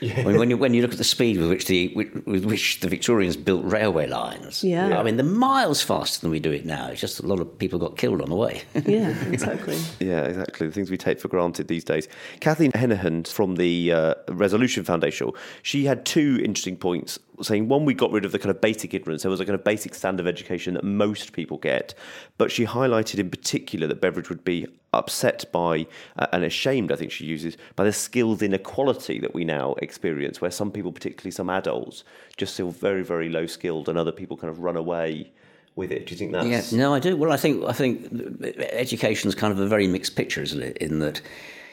I 0.00 0.22
mean, 0.22 0.38
when 0.38 0.48
you 0.48 0.56
when 0.56 0.74
you 0.74 0.82
look 0.82 0.92
at 0.92 0.98
the 0.98 1.02
speed 1.02 1.38
with 1.38 1.48
which 1.50 1.66
the 1.66 1.92
with, 1.96 2.24
with 2.24 2.44
which 2.44 2.78
the 2.78 2.88
Victorians 2.88 3.36
built 3.36 3.64
railway 3.64 4.06
lines, 4.06 4.62
Yeah. 4.62 4.96
I 4.96 5.02
mean, 5.02 5.16
they're 5.16 5.26
miles 5.26 5.82
faster 5.82 6.20
than 6.20 6.30
we 6.30 6.38
do 6.38 6.52
it 6.52 6.64
now. 6.64 6.86
It's 6.86 7.00
just 7.00 7.18
a 7.18 7.26
lot 7.26 7.40
of 7.40 7.58
people 7.58 7.80
got 7.80 7.96
killed 7.96 8.22
on 8.22 8.28
the 8.28 8.36
way. 8.36 8.62
Yeah, 8.86 9.08
exactly. 9.28 9.76
Yeah, 9.98 10.20
exactly. 10.22 10.68
The 10.68 10.72
things 10.72 10.88
we 10.88 10.98
take 10.98 11.18
for 11.18 11.26
granted 11.26 11.66
these 11.66 11.82
days. 11.82 12.06
Kathleen 12.38 12.70
Henehan 12.72 13.26
from 13.26 13.56
the 13.56 13.92
uh, 13.92 14.14
Resolution 14.28 14.84
Foundation, 14.84 15.32
she 15.64 15.86
had 15.86 16.06
two 16.06 16.38
interesting 16.44 16.76
points 16.76 17.18
saying 17.42 17.68
one, 17.68 17.84
we 17.84 17.94
got 17.94 18.10
rid 18.10 18.24
of 18.24 18.32
the 18.32 18.38
kind 18.38 18.50
of 18.50 18.60
basic 18.60 18.94
ignorance. 18.94 19.22
There 19.22 19.30
was 19.30 19.40
a 19.40 19.44
kind 19.44 19.54
of 19.54 19.64
basic 19.64 19.94
standard 19.94 20.20
of 20.20 20.26
education 20.26 20.74
that 20.74 20.84
most 20.84 21.32
people 21.32 21.58
get. 21.58 21.94
But 22.36 22.50
she 22.50 22.66
highlighted 22.66 23.18
in 23.18 23.30
particular 23.30 23.86
that 23.86 24.00
Beveridge 24.00 24.28
would 24.28 24.44
be 24.44 24.66
upset 24.92 25.44
by 25.52 25.86
uh, 26.16 26.26
and 26.32 26.44
ashamed, 26.44 26.92
I 26.92 26.96
think 26.96 27.12
she 27.12 27.24
uses, 27.24 27.56
by 27.76 27.84
the 27.84 27.92
skills 27.92 28.42
inequality 28.42 29.18
that 29.20 29.34
we 29.34 29.44
now 29.44 29.74
experience, 29.78 30.40
where 30.40 30.50
some 30.50 30.70
people, 30.70 30.92
particularly 30.92 31.30
some 31.30 31.50
adults, 31.50 32.04
just 32.36 32.56
feel 32.56 32.70
very, 32.70 33.02
very 33.02 33.28
low 33.28 33.46
skilled 33.46 33.88
and 33.88 33.98
other 33.98 34.12
people 34.12 34.36
kind 34.36 34.50
of 34.50 34.60
run 34.60 34.76
away 34.76 35.30
with 35.76 35.92
it. 35.92 36.06
Do 36.06 36.12
you 36.12 36.18
think 36.18 36.32
that's. 36.32 36.72
Yeah, 36.72 36.78
no, 36.78 36.94
I 36.94 36.98
do. 36.98 37.16
Well, 37.16 37.32
I 37.32 37.36
think 37.36 37.64
I 37.64 37.72
think 37.72 38.42
education's 38.72 39.34
kind 39.34 39.52
of 39.52 39.60
a 39.60 39.66
very 39.66 39.86
mixed 39.86 40.16
picture, 40.16 40.42
isn't 40.42 40.62
it? 40.62 40.76
In 40.78 40.98
that, 40.98 41.22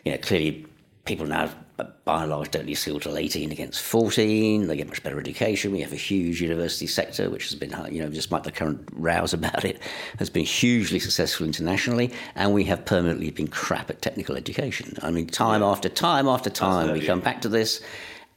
you 0.06 0.12
know, 0.12 0.18
clearly 0.20 0.66
people 1.06 1.26
now, 1.26 1.50
by 1.78 2.22
and 2.22 2.32
large, 2.32 2.52
don't 2.52 2.66
need 2.66 2.76
school 2.76 3.00
till 3.00 3.18
18 3.18 3.52
against 3.52 3.82
14. 3.82 4.68
They 4.68 4.78
get 4.78 4.88
much 4.88 5.04
better 5.04 5.20
education. 5.20 5.72
We 5.72 5.82
have 5.82 5.92
a 5.92 5.98
huge 5.98 6.42
university 6.42 6.88
sector, 6.88 7.30
which 7.30 7.46
has 7.46 7.56
been, 7.56 7.74
uh, 7.74 7.88
you 7.92 8.02
know, 8.02 8.10
despite 8.10 8.44
the 8.44 8.52
current 8.52 8.88
rows 8.94 9.34
about 9.34 9.66
it, 9.66 9.82
has 10.20 10.30
been 10.30 10.46
hugely 10.46 11.00
successful 11.00 11.46
internationally. 11.46 12.12
And 12.36 12.54
we 12.54 12.64
have 12.66 12.86
permanently 12.86 13.30
been 13.32 13.48
crap 13.48 13.90
at 13.90 14.02
technical 14.02 14.38
education. 14.38 14.98
I 15.02 15.12
mean, 15.12 15.28
time 15.28 15.64
after 15.64 15.90
time 15.90 16.28
after 16.28 16.50
time, 16.50 16.94
we 16.94 17.02
come 17.02 17.20
back 17.20 17.42
to 17.42 17.50
this. 17.50 17.82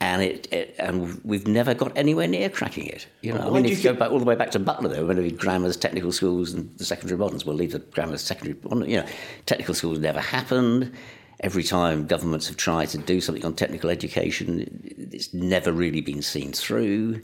And 0.01 0.22
it, 0.22 0.53
it, 0.53 0.77
and 0.79 1.20
we've 1.24 1.48
never 1.48 1.74
got 1.74 1.96
anywhere 1.96 2.29
near 2.29 2.48
cracking 2.48 2.87
it. 2.87 3.09
You 3.20 3.33
know, 3.35 3.40
I 3.40 3.46
Why 3.46 3.55
mean, 3.55 3.64
if 3.64 3.70
you 3.72 3.77
you 3.79 3.83
go 3.83 3.98
back 3.98 4.12
all 4.12 4.20
the 4.20 4.24
way 4.24 4.37
back 4.37 4.53
to 4.53 4.61
Butler, 4.61 4.88
there 4.88 5.01
were 5.01 5.12
going 5.12 5.16
to 5.16 5.29
be 5.29 5.37
grammars, 5.37 5.77
technical 5.77 6.12
schools, 6.12 6.53
and 6.53 6.72
the 6.79 6.85
secondary 6.85 7.18
moderns. 7.18 7.44
We'll 7.44 7.57
leave 7.57 7.72
the 7.72 7.81
grammars, 7.81 8.20
secondary, 8.20 8.57
you 8.88 8.98
know, 8.98 9.07
technical 9.46 9.74
schools 9.74 9.98
never 9.98 10.20
happened. 10.20 10.92
Every 11.40 11.62
time 11.62 12.07
governments 12.07 12.48
have 12.48 12.57
tried 12.57 12.88
to 12.88 12.98
do 12.98 13.20
something 13.20 13.44
on 13.44 13.55
technical 13.55 13.90
education, 13.90 14.81
it's 15.12 15.33
never 15.33 15.72
really 15.72 16.01
been 16.01 16.22
seen 16.22 16.53
through. 16.53 17.22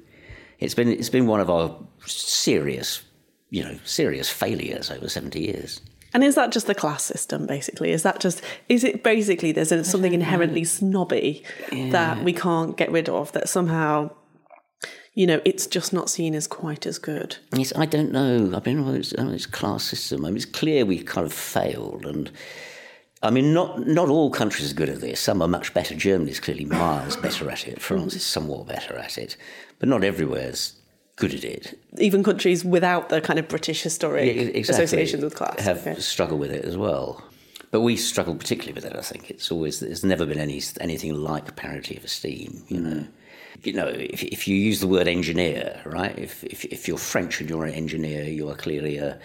It's 0.61 0.75
been 0.75 0.89
it's 0.89 1.11
been 1.11 1.27
one 1.27 1.41
of 1.41 1.51
our 1.51 1.77
serious, 2.07 3.03
you 3.51 3.65
know, 3.65 3.77
serious 3.85 4.31
failures 4.31 4.91
over 4.91 5.09
seventy 5.09 5.41
years. 5.41 5.81
And 6.13 6.23
is 6.23 6.37
that 6.37 6.53
just 6.53 6.69
the 6.69 6.77
class 6.77 7.03
system, 7.03 7.45
basically? 7.45 7.91
Is 7.91 8.05
that 8.05 8.21
just, 8.21 8.41
is 8.69 8.85
it 8.85 9.03
basically 9.03 9.51
there's 9.51 9.73
a, 9.73 9.83
something 9.83 10.15
inherently 10.15 10.63
snobby 10.63 11.43
that 11.73 12.23
we 12.23 12.33
can't 12.33 12.77
get 12.77 12.93
rid 12.93 13.09
of, 13.09 13.33
that 13.33 13.49
somehow, 13.49 14.11
you 15.15 15.27
know, 15.27 15.41
it's 15.45 15.67
just 15.67 15.93
not 15.93 16.09
seen 16.09 16.37
as 16.37 16.47
quite 16.47 16.87
as 16.87 16.99
good? 16.99 17.39
Yes, 17.53 17.73
I 17.75 17.87
don't 17.87 18.13
know. 18.13 18.53
I 18.55 18.61
mean, 18.65 18.85
well, 18.85 18.95
it's, 18.95 19.13
I 19.19 19.25
mean, 19.25 19.35
it's 19.35 19.47
class 19.47 19.83
system. 19.83 20.25
I 20.25 20.29
mean, 20.29 20.37
it's 20.37 20.45
clear 20.45 20.87
we 20.87 21.03
kind 21.03 21.27
of 21.27 21.33
failed, 21.33 22.07
and 22.07 22.31
I 23.25 23.31
mean, 23.31 23.53
not 23.55 23.87
not 23.87 24.09
all 24.09 24.31
countries 24.31 24.71
are 24.71 24.75
good 24.75 24.89
at 24.91 25.01
this. 25.01 25.19
Some 25.19 25.43
are 25.43 25.49
much 25.49 25.73
better. 25.75 25.95
Germany 25.95 26.31
is 26.31 26.41
clearly 26.41 26.67
miles 26.67 27.17
better 27.17 27.51
at 27.51 27.67
it. 27.67 27.81
France 27.81 28.15
is 28.15 28.25
somewhat 28.25 28.67
better 28.69 28.97
at 28.97 29.19
it, 29.19 29.37
but 29.79 29.89
not 29.89 30.05
everywhere's 30.05 30.75
good 31.17 31.33
at 31.35 31.45
it. 31.45 31.79
Even 31.99 32.23
countries 32.23 32.65
without 32.65 33.09
the 33.09 33.21
kind 33.21 33.39
of 33.39 33.49
British 33.49 33.83
historic 33.83 34.27
Yeah, 34.27 34.43
exactly. 34.43 34.85
associations 34.85 35.23
with 35.25 35.35
class. 35.35 35.59
have 35.61 35.79
Okay. 35.87 35.99
struggled 36.01 36.41
with 36.41 36.51
it 36.51 36.65
as 36.65 36.77
well. 36.77 37.23
But 37.71 37.81
we 37.81 37.97
struggle 37.97 38.35
particularly 38.35 38.75
with 38.75 38.85
it. 38.85 38.95
I 38.97 39.01
think 39.01 39.31
it's 39.31 39.51
always 39.51 39.81
there's 39.81 40.05
never 40.05 40.27
been 40.27 40.39
any 40.39 40.63
anything 40.81 41.15
like 41.15 41.57
parity 41.57 41.97
of 41.97 42.05
esteem. 42.05 42.63
You 42.69 42.81
know, 42.81 43.07
you 43.63 43.73
know 43.73 43.89
if, 43.89 44.23
if 44.23 44.47
you 44.47 44.55
use 44.57 44.81
the 44.81 44.87
word 44.87 45.09
engineer, 45.09 45.81
right? 45.87 46.17
If, 46.19 46.45
if 46.45 46.65
if 46.67 46.87
you're 46.87 46.99
French 46.99 47.41
and 47.41 47.49
you're 47.51 47.65
an 47.65 47.75
engineer, 47.75 48.25
you 48.25 48.49
are 48.51 48.55
clearly 48.55 48.99
a 48.99 49.19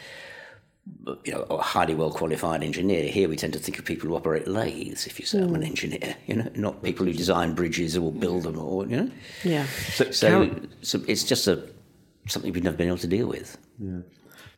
you 1.24 1.34
know 1.34 1.44
a 1.50 1.62
highly 1.62 1.96
well 1.96 2.12
qualified 2.12 2.64
engineer. 2.64 3.10
Here 3.10 3.30
we 3.30 3.36
tend 3.36 3.54
to 3.54 3.60
think 3.60 3.80
of 3.80 3.86
people 3.86 4.10
who 4.10 4.16
operate 4.16 4.48
lathes. 4.48 5.08
If 5.08 5.20
you 5.20 5.26
say 5.26 5.40
I'm 5.40 5.56
an 5.56 5.62
hmm. 5.62 5.68
engineer, 5.68 6.16
you 6.28 6.36
know, 6.36 6.50
not 6.56 6.84
people 6.84 7.06
who 7.06 7.14
design 7.14 7.56
bridges 7.56 7.98
or 7.98 8.12
build 8.12 8.44
them 8.44 8.60
or 8.60 8.86
you 8.86 8.98
know. 8.98 9.12
Yeah. 9.44 9.66
So, 9.66 10.12
So, 10.12 10.60
so 10.82 11.02
it's 11.08 11.24
just 11.24 11.48
a 11.48 11.64
something 12.28 12.52
we've 12.54 12.64
never 12.64 12.78
been 12.78 12.88
able 12.88 12.98
to 12.98 13.08
deal 13.08 13.28
with. 13.28 13.58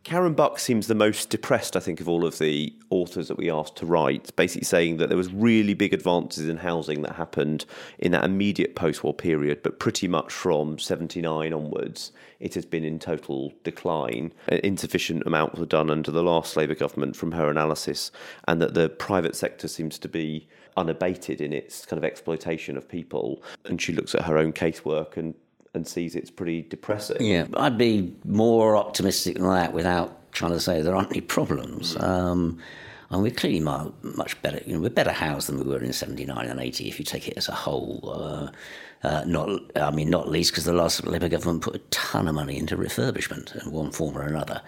Karen 0.04 0.34
Buck 0.34 0.58
seems 0.58 0.88
the 0.88 0.96
most 0.96 1.30
depressed, 1.30 1.78
I 1.78 1.80
think, 1.80 2.02
of 2.02 2.10
all 2.10 2.26
of 2.26 2.40
the 2.40 2.76
authors 2.90 3.28
that 3.28 3.38
we 3.38 3.52
asked 3.52 3.76
to 3.78 3.86
write, 3.86 4.36
basically 4.36 4.66
saying 4.66 4.98
that 4.98 5.10
there 5.10 5.18
was 5.18 5.32
really 5.32 5.76
big 5.76 5.94
advances 5.94 6.50
in 6.50 6.58
housing 6.58 7.04
that 7.04 7.16
happened 7.16 7.66
in 8.00 8.12
that 8.14 8.24
immediate 8.24 8.76
post-war 8.76 9.14
period, 9.14 9.62
but 9.62 9.80
pretty 9.80 10.08
much 10.08 10.34
from 10.34 10.80
79 10.80 11.54
onwards, 11.54 12.12
it 12.40 12.56
has 12.56 12.66
been 12.66 12.84
in 12.84 12.98
total 12.98 13.54
decline. 13.64 14.34
Insufficient 14.48 15.22
amounts 15.28 15.60
were 15.60 15.68
done 15.68 15.92
under 15.92 16.10
the 16.10 16.24
last 16.24 16.58
Labour 16.58 16.76
government 16.76 17.16
from 17.16 17.34
her 17.34 17.50
analysis, 17.50 18.12
and 18.48 18.60
that 18.60 18.74
the 18.74 18.90
private 18.90 19.36
sector 19.36 19.68
seems 19.68 20.00
to 20.00 20.10
be 20.10 20.48
unabated 20.76 21.42
in 21.42 21.54
its 21.54 21.86
kind 21.86 22.00
of 22.00 22.04
exploitation 22.04 22.76
of 22.76 22.90
people. 22.90 23.44
And 23.66 23.80
she 23.80 23.94
looks 23.94 24.16
at 24.16 24.26
her 24.26 24.38
own 24.38 24.52
casework 24.52 25.16
and 25.16 25.36
and 25.74 25.88
sees 25.88 26.16
it's 26.16 26.32
pretty 26.32 26.62
depressing. 26.64 27.26
Yeah, 27.26 27.48
I'd 27.56 27.78
be 27.78 28.14
more 28.26 28.76
optimistic 28.76 29.36
than 29.36 29.50
that 29.50 29.74
without 29.74 30.32
trying 30.32 30.52
to 30.52 30.60
say 30.60 30.82
there 30.82 30.96
aren't 30.96 31.12
any 31.12 31.22
problems. 31.22 31.96
Um, 31.98 32.60
and 33.10 33.22
we're 33.22 33.32
clearly 33.32 33.60
mu- 33.60 33.92
much 34.02 34.42
better. 34.42 34.62
You 34.66 34.76
know, 34.76 34.82
we're 34.82 34.90
better 34.90 35.12
housed 35.12 35.50
than 35.50 35.60
we 35.60 35.66
were 35.66 35.84
in 35.84 35.94
'79 35.94 36.48
and 36.48 36.60
'80 36.60 36.88
if 36.88 37.00
you 37.00 37.06
take 37.06 37.28
it 37.28 37.38
as 37.38 37.50
a 37.50 37.54
whole. 37.54 38.00
Uh, 38.04 38.52
uh, 39.04 39.24
not, 39.26 39.50
I 39.76 39.92
mean, 39.92 40.10
not 40.10 40.30
least 40.30 40.52
because 40.52 40.66
the 40.66 40.74
last 40.74 41.06
Labour 41.06 41.28
government 41.28 41.64
put 41.64 41.76
a 41.76 41.80
ton 41.90 42.28
of 42.28 42.36
money 42.36 42.58
into 42.58 42.78
refurbishment 42.78 43.62
in 43.62 43.72
one 43.72 43.92
form 43.92 44.16
or 44.18 44.22
another. 44.22 44.62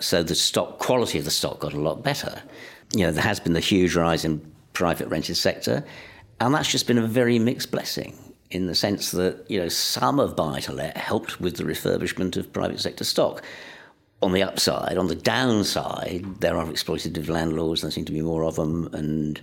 So 0.00 0.22
the 0.22 0.34
stock 0.34 0.78
quality 0.78 1.18
of 1.18 1.24
the 1.24 1.30
stock 1.30 1.60
got 1.60 1.72
a 1.72 1.80
lot 1.80 2.02
better. 2.02 2.42
You 2.92 3.04
know, 3.04 3.12
there 3.12 3.22
has 3.22 3.38
been 3.38 3.52
the 3.52 3.60
huge 3.60 3.94
rise 3.94 4.24
in 4.24 4.40
private 4.72 5.08
rented 5.08 5.36
sector, 5.36 5.84
and 6.40 6.54
that's 6.54 6.70
just 6.70 6.86
been 6.86 6.98
a 6.98 7.06
very 7.06 7.38
mixed 7.38 7.70
blessing 7.70 8.16
in 8.50 8.66
the 8.66 8.74
sense 8.74 9.10
that 9.12 9.44
you 9.48 9.60
know 9.60 9.68
some 9.68 10.18
of 10.18 10.36
buy 10.36 10.60
to 10.60 10.72
let 10.72 10.96
helped 10.96 11.40
with 11.40 11.56
the 11.56 11.64
refurbishment 11.64 12.36
of 12.36 12.52
private 12.52 12.80
sector 12.80 13.04
stock. 13.04 13.42
On 14.20 14.32
the 14.32 14.42
upside, 14.42 14.98
on 14.98 15.06
the 15.06 15.14
downside, 15.14 16.40
there 16.40 16.56
are 16.56 16.66
exploitative 16.66 17.28
landlords. 17.28 17.82
And 17.82 17.90
there 17.90 17.94
seem 17.94 18.04
to 18.06 18.12
be 18.12 18.20
more 18.20 18.42
of 18.42 18.56
them, 18.56 18.90
and 18.92 19.40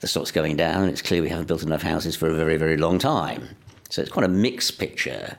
the 0.00 0.06
stock's 0.06 0.30
going 0.30 0.56
down. 0.56 0.88
It's 0.88 1.02
clear 1.02 1.20
we 1.20 1.28
haven't 1.28 1.48
built 1.48 1.62
enough 1.62 1.82
houses 1.82 2.16
for 2.16 2.28
a 2.30 2.34
very, 2.34 2.56
very 2.56 2.78
long 2.78 2.98
time. 2.98 3.48
So 3.90 4.00
it's 4.00 4.10
quite 4.10 4.24
a 4.24 4.28
mixed 4.28 4.78
picture. 4.78 5.38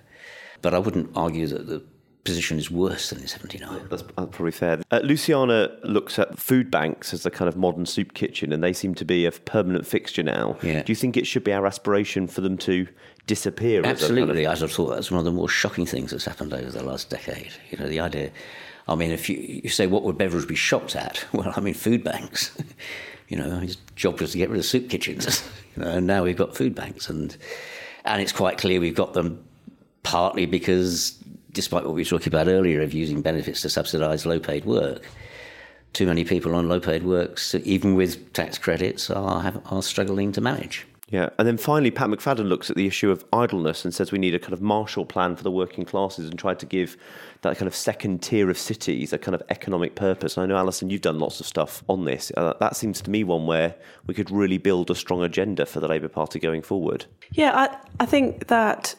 But 0.61 0.75
I 0.75 0.79
wouldn't 0.79 1.09
argue 1.15 1.47
that 1.47 1.65
the 1.65 1.83
position 2.27 2.59
is 2.59 2.69
worse 2.69 3.09
than 3.09 3.19
in 3.21 3.27
'79. 3.27 3.87
That's, 3.89 4.01
that's 4.03 4.13
probably 4.15 4.51
fair. 4.51 4.81
Uh, 4.91 4.99
Luciana 5.03 5.69
looks 5.83 6.19
at 6.19 6.37
food 6.37 6.69
banks 6.69 7.13
as 7.13 7.23
the 7.23 7.31
kind 7.31 7.47
of 7.49 7.55
modern 7.55 7.85
soup 7.85 8.13
kitchen, 8.13 8.51
and 8.53 8.63
they 8.63 8.73
seem 8.73 8.93
to 8.95 9.05
be 9.05 9.25
a 9.25 9.31
permanent 9.31 9.87
fixture 9.87 10.23
now. 10.23 10.57
Yeah. 10.61 10.83
Do 10.83 10.91
you 10.91 10.95
think 10.95 11.17
it 11.17 11.25
should 11.25 11.43
be 11.43 11.53
our 11.53 11.65
aspiration 11.65 12.27
for 12.27 12.41
them 12.41 12.57
to 12.59 12.87
disappear? 13.25 13.79
as 13.79 13.83
kind 13.83 13.91
of- 13.95 14.01
Absolutely, 14.01 14.45
I'd 14.45 14.57
have 14.59 14.71
thought 14.71 14.89
that's 14.89 15.09
one 15.09 15.19
of 15.19 15.25
the 15.25 15.31
more 15.31 15.49
shocking 15.49 15.85
things 15.85 16.11
that's 16.11 16.25
happened 16.25 16.53
over 16.53 16.69
the 16.69 16.83
last 16.83 17.09
decade. 17.09 17.51
You 17.71 17.77
know, 17.77 17.87
the 17.87 17.99
idea. 18.01 18.31
I 18.89 18.95
mean, 18.95 19.11
if 19.11 19.29
you, 19.29 19.37
you 19.63 19.69
say 19.69 19.87
what 19.87 20.03
would 20.03 20.17
Beveridge 20.17 20.47
be 20.47 20.55
shocked 20.55 20.95
at? 20.95 21.25
Well, 21.33 21.51
I 21.55 21.59
mean, 21.61 21.73
food 21.73 22.03
banks. 22.03 22.55
you 23.29 23.37
know, 23.37 23.59
his 23.59 23.77
job 23.95 24.19
was 24.21 24.31
to 24.31 24.37
get 24.37 24.49
rid 24.49 24.59
of 24.59 24.65
soup 24.65 24.89
kitchens, 24.89 25.43
you 25.75 25.83
know, 25.83 25.89
and 25.91 26.07
now 26.07 26.23
we've 26.23 26.37
got 26.37 26.55
food 26.55 26.75
banks, 26.75 27.09
and 27.09 27.35
and 28.05 28.21
it's 28.21 28.31
quite 28.31 28.57
clear 28.57 28.79
we've 28.79 28.95
got 28.95 29.13
them 29.13 29.43
partly 30.03 30.45
because 30.45 31.17
despite 31.57 31.83
what 31.83 31.95
we 31.95 32.01
were 32.01 32.05
talking 32.05 32.31
about 32.31 32.47
earlier 32.47 32.83
of 32.83 32.93
using 32.93 33.23
benefits 33.23 33.63
to 33.63 33.69
subsidise 33.69 34.27
low 34.27 34.39
paid 34.39 34.63
work, 34.63 35.01
too 35.93 36.05
many 36.05 36.23
people 36.23 36.53
on 36.53 36.69
low 36.69 36.79
paid 36.79 37.01
works, 37.01 37.55
even 37.55 37.95
with 37.95 38.31
tax 38.33 38.59
credits, 38.59 39.09
are, 39.09 39.41
have, 39.41 39.59
are 39.71 39.81
struggling 39.81 40.31
to 40.31 40.39
manage. 40.39 40.85
Yeah, 41.09 41.29
and 41.39 41.47
then 41.47 41.57
finally, 41.57 41.89
Pat 41.89 42.09
McFadden 42.09 42.47
looks 42.47 42.69
at 42.69 42.75
the 42.75 42.85
issue 42.85 43.09
of 43.09 43.25
idleness 43.33 43.85
and 43.85 43.91
says 43.91 44.11
we 44.11 44.19
need 44.19 44.35
a 44.35 44.39
kind 44.39 44.53
of 44.53 44.61
Marshall 44.61 45.05
Plan 45.05 45.35
for 45.35 45.41
the 45.41 45.49
working 45.49 45.83
classes 45.83 46.29
and 46.29 46.37
try 46.37 46.53
to 46.53 46.65
give 46.65 46.95
that 47.41 47.57
kind 47.57 47.65
of 47.65 47.73
second 47.73 48.21
tier 48.21 48.51
of 48.51 48.57
cities 48.57 49.11
a 49.11 49.17
kind 49.17 49.33
of 49.33 49.41
economic 49.49 49.95
purpose. 49.95 50.37
And 50.37 50.43
I 50.43 50.45
know, 50.45 50.57
Alison, 50.57 50.91
you've 50.91 51.01
done 51.01 51.17
lots 51.17 51.39
of 51.39 51.47
stuff 51.47 51.83
on 51.89 52.05
this. 52.05 52.31
Uh, 52.37 52.53
that 52.59 52.75
seems 52.75 53.01
to 53.01 53.09
me 53.09 53.23
one 53.23 53.47
where 53.47 53.73
we 54.05 54.13
could 54.13 54.29
really 54.29 54.59
build 54.59 54.91
a 54.91 54.95
strong 54.95 55.23
agenda 55.23 55.65
for 55.65 55.79
the 55.79 55.87
Labour 55.87 56.09
Party 56.09 56.39
going 56.39 56.61
forward. 56.61 57.05
Yeah, 57.31 57.51
I, 57.55 57.77
I 58.03 58.05
think 58.05 58.47
that 58.47 58.93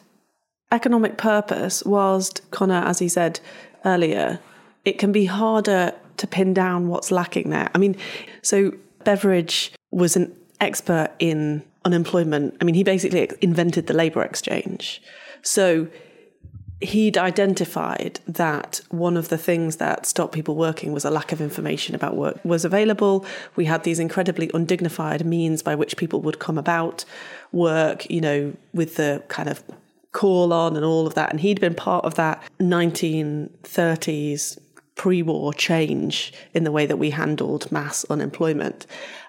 economic 0.71 1.17
purpose, 1.17 1.83
whilst 1.83 2.49
Conor, 2.51 2.83
as 2.85 2.99
he 2.99 3.09
said 3.09 3.39
earlier, 3.85 4.39
it 4.85 4.99
can 4.99 5.11
be 5.11 5.25
harder 5.25 5.93
to 6.17 6.27
pin 6.27 6.53
down 6.53 6.87
what's 6.87 7.11
lacking 7.11 7.49
there. 7.49 7.69
I 7.73 7.77
mean, 7.77 7.95
so 8.41 8.73
Beveridge 9.03 9.71
was 9.91 10.15
an 10.15 10.35
expert 10.59 11.11
in 11.19 11.63
unemployment. 11.85 12.57
I 12.61 12.65
mean, 12.65 12.75
he 12.75 12.83
basically 12.83 13.29
invented 13.41 13.87
the 13.87 13.93
labour 13.93 14.21
exchange. 14.23 15.01
So 15.41 15.87
he'd 16.81 17.17
identified 17.17 18.19
that 18.25 18.79
one 18.89 19.17
of 19.17 19.29
the 19.29 19.37
things 19.37 19.77
that 19.77 20.05
stopped 20.05 20.33
people 20.33 20.55
working 20.55 20.93
was 20.93 21.03
a 21.03 21.09
lack 21.09 21.31
of 21.31 21.41
information 21.41 21.93
about 21.93 22.15
work 22.15 22.39
was 22.45 22.63
available. 22.63 23.25
We 23.55 23.65
had 23.65 23.83
these 23.83 23.99
incredibly 23.99 24.49
undignified 24.53 25.25
means 25.25 25.61
by 25.61 25.75
which 25.75 25.97
people 25.97 26.21
would 26.21 26.39
come 26.39 26.57
about 26.57 27.03
work, 27.51 28.09
you 28.09 28.21
know, 28.21 28.53
with 28.73 28.95
the 28.95 29.23
kind 29.27 29.49
of 29.49 29.61
call 30.11 30.51
on 30.53 30.75
and 30.75 30.83
all 30.85 31.05
of 31.07 31.13
that. 31.15 31.29
And 31.29 31.39
he'd 31.39 31.59
been 31.59 31.75
part 31.75 32.05
of 32.05 32.15
that 32.15 32.43
1930s 32.59 34.57
pre 34.95 35.21
war 35.21 35.53
change 35.53 36.33
in 36.53 36.63
the 36.65 36.71
way 36.71 36.85
that 36.85 36.97
we 36.97 37.11
handled 37.11 37.71
mass 37.71 38.05
unemployment. 38.09 38.85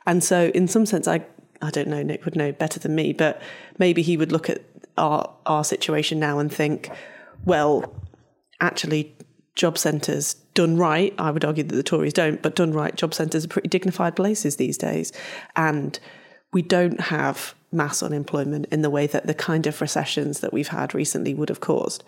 And 0.07 0.25
so, 0.25 0.51
in 0.55 0.66
some 0.66 0.87
sense, 0.87 1.07
I, 1.07 1.25
I 1.62 1.71
don't 1.71 1.88
know, 1.88 2.03
Nick 2.03 2.25
would 2.25 2.35
know 2.35 2.53
better 2.53 2.81
than 2.81 2.95
me, 2.95 3.12
but 3.12 3.40
maybe 3.79 4.03
he 4.03 4.16
would 4.16 4.33
look 4.33 4.51
at 4.51 4.62
our, 4.99 5.33
our 5.47 5.62
situation 5.62 6.19
now 6.19 6.38
and 6.38 6.53
think, 6.53 6.90
well, 7.45 7.95
actually, 8.61 9.14
job 9.55 9.79
centres 9.79 10.35
done 10.55 10.77
right, 10.77 11.14
I 11.19 11.31
would 11.31 11.45
argue 11.45 11.64
that 11.64 11.77
the 11.77 11.83
Tories 11.83 12.12
don't, 12.12 12.43
but 12.43 12.57
done 12.57 12.73
right, 12.73 12.95
job 12.95 13.14
centres 13.14 13.45
are 13.45 13.49
pretty 13.49 13.69
dignified 13.69 14.16
places 14.16 14.57
these 14.57 14.79
days. 14.79 15.12
And 15.55 15.99
we 16.53 16.62
don't 16.62 17.01
have 17.01 17.55
mass 17.72 18.02
unemployment 18.02 18.66
in 18.66 18.83
the 18.83 18.90
way 18.90 19.06
that 19.06 19.26
the 19.26 19.35
kind 19.35 19.66
of 19.66 19.80
recessions 19.80 20.40
that 20.40 20.52
we've 20.52 20.68
had 20.68 20.94
recently 20.94 21.35
would 21.35 21.48
have 21.48 21.61
caused. 21.61 22.04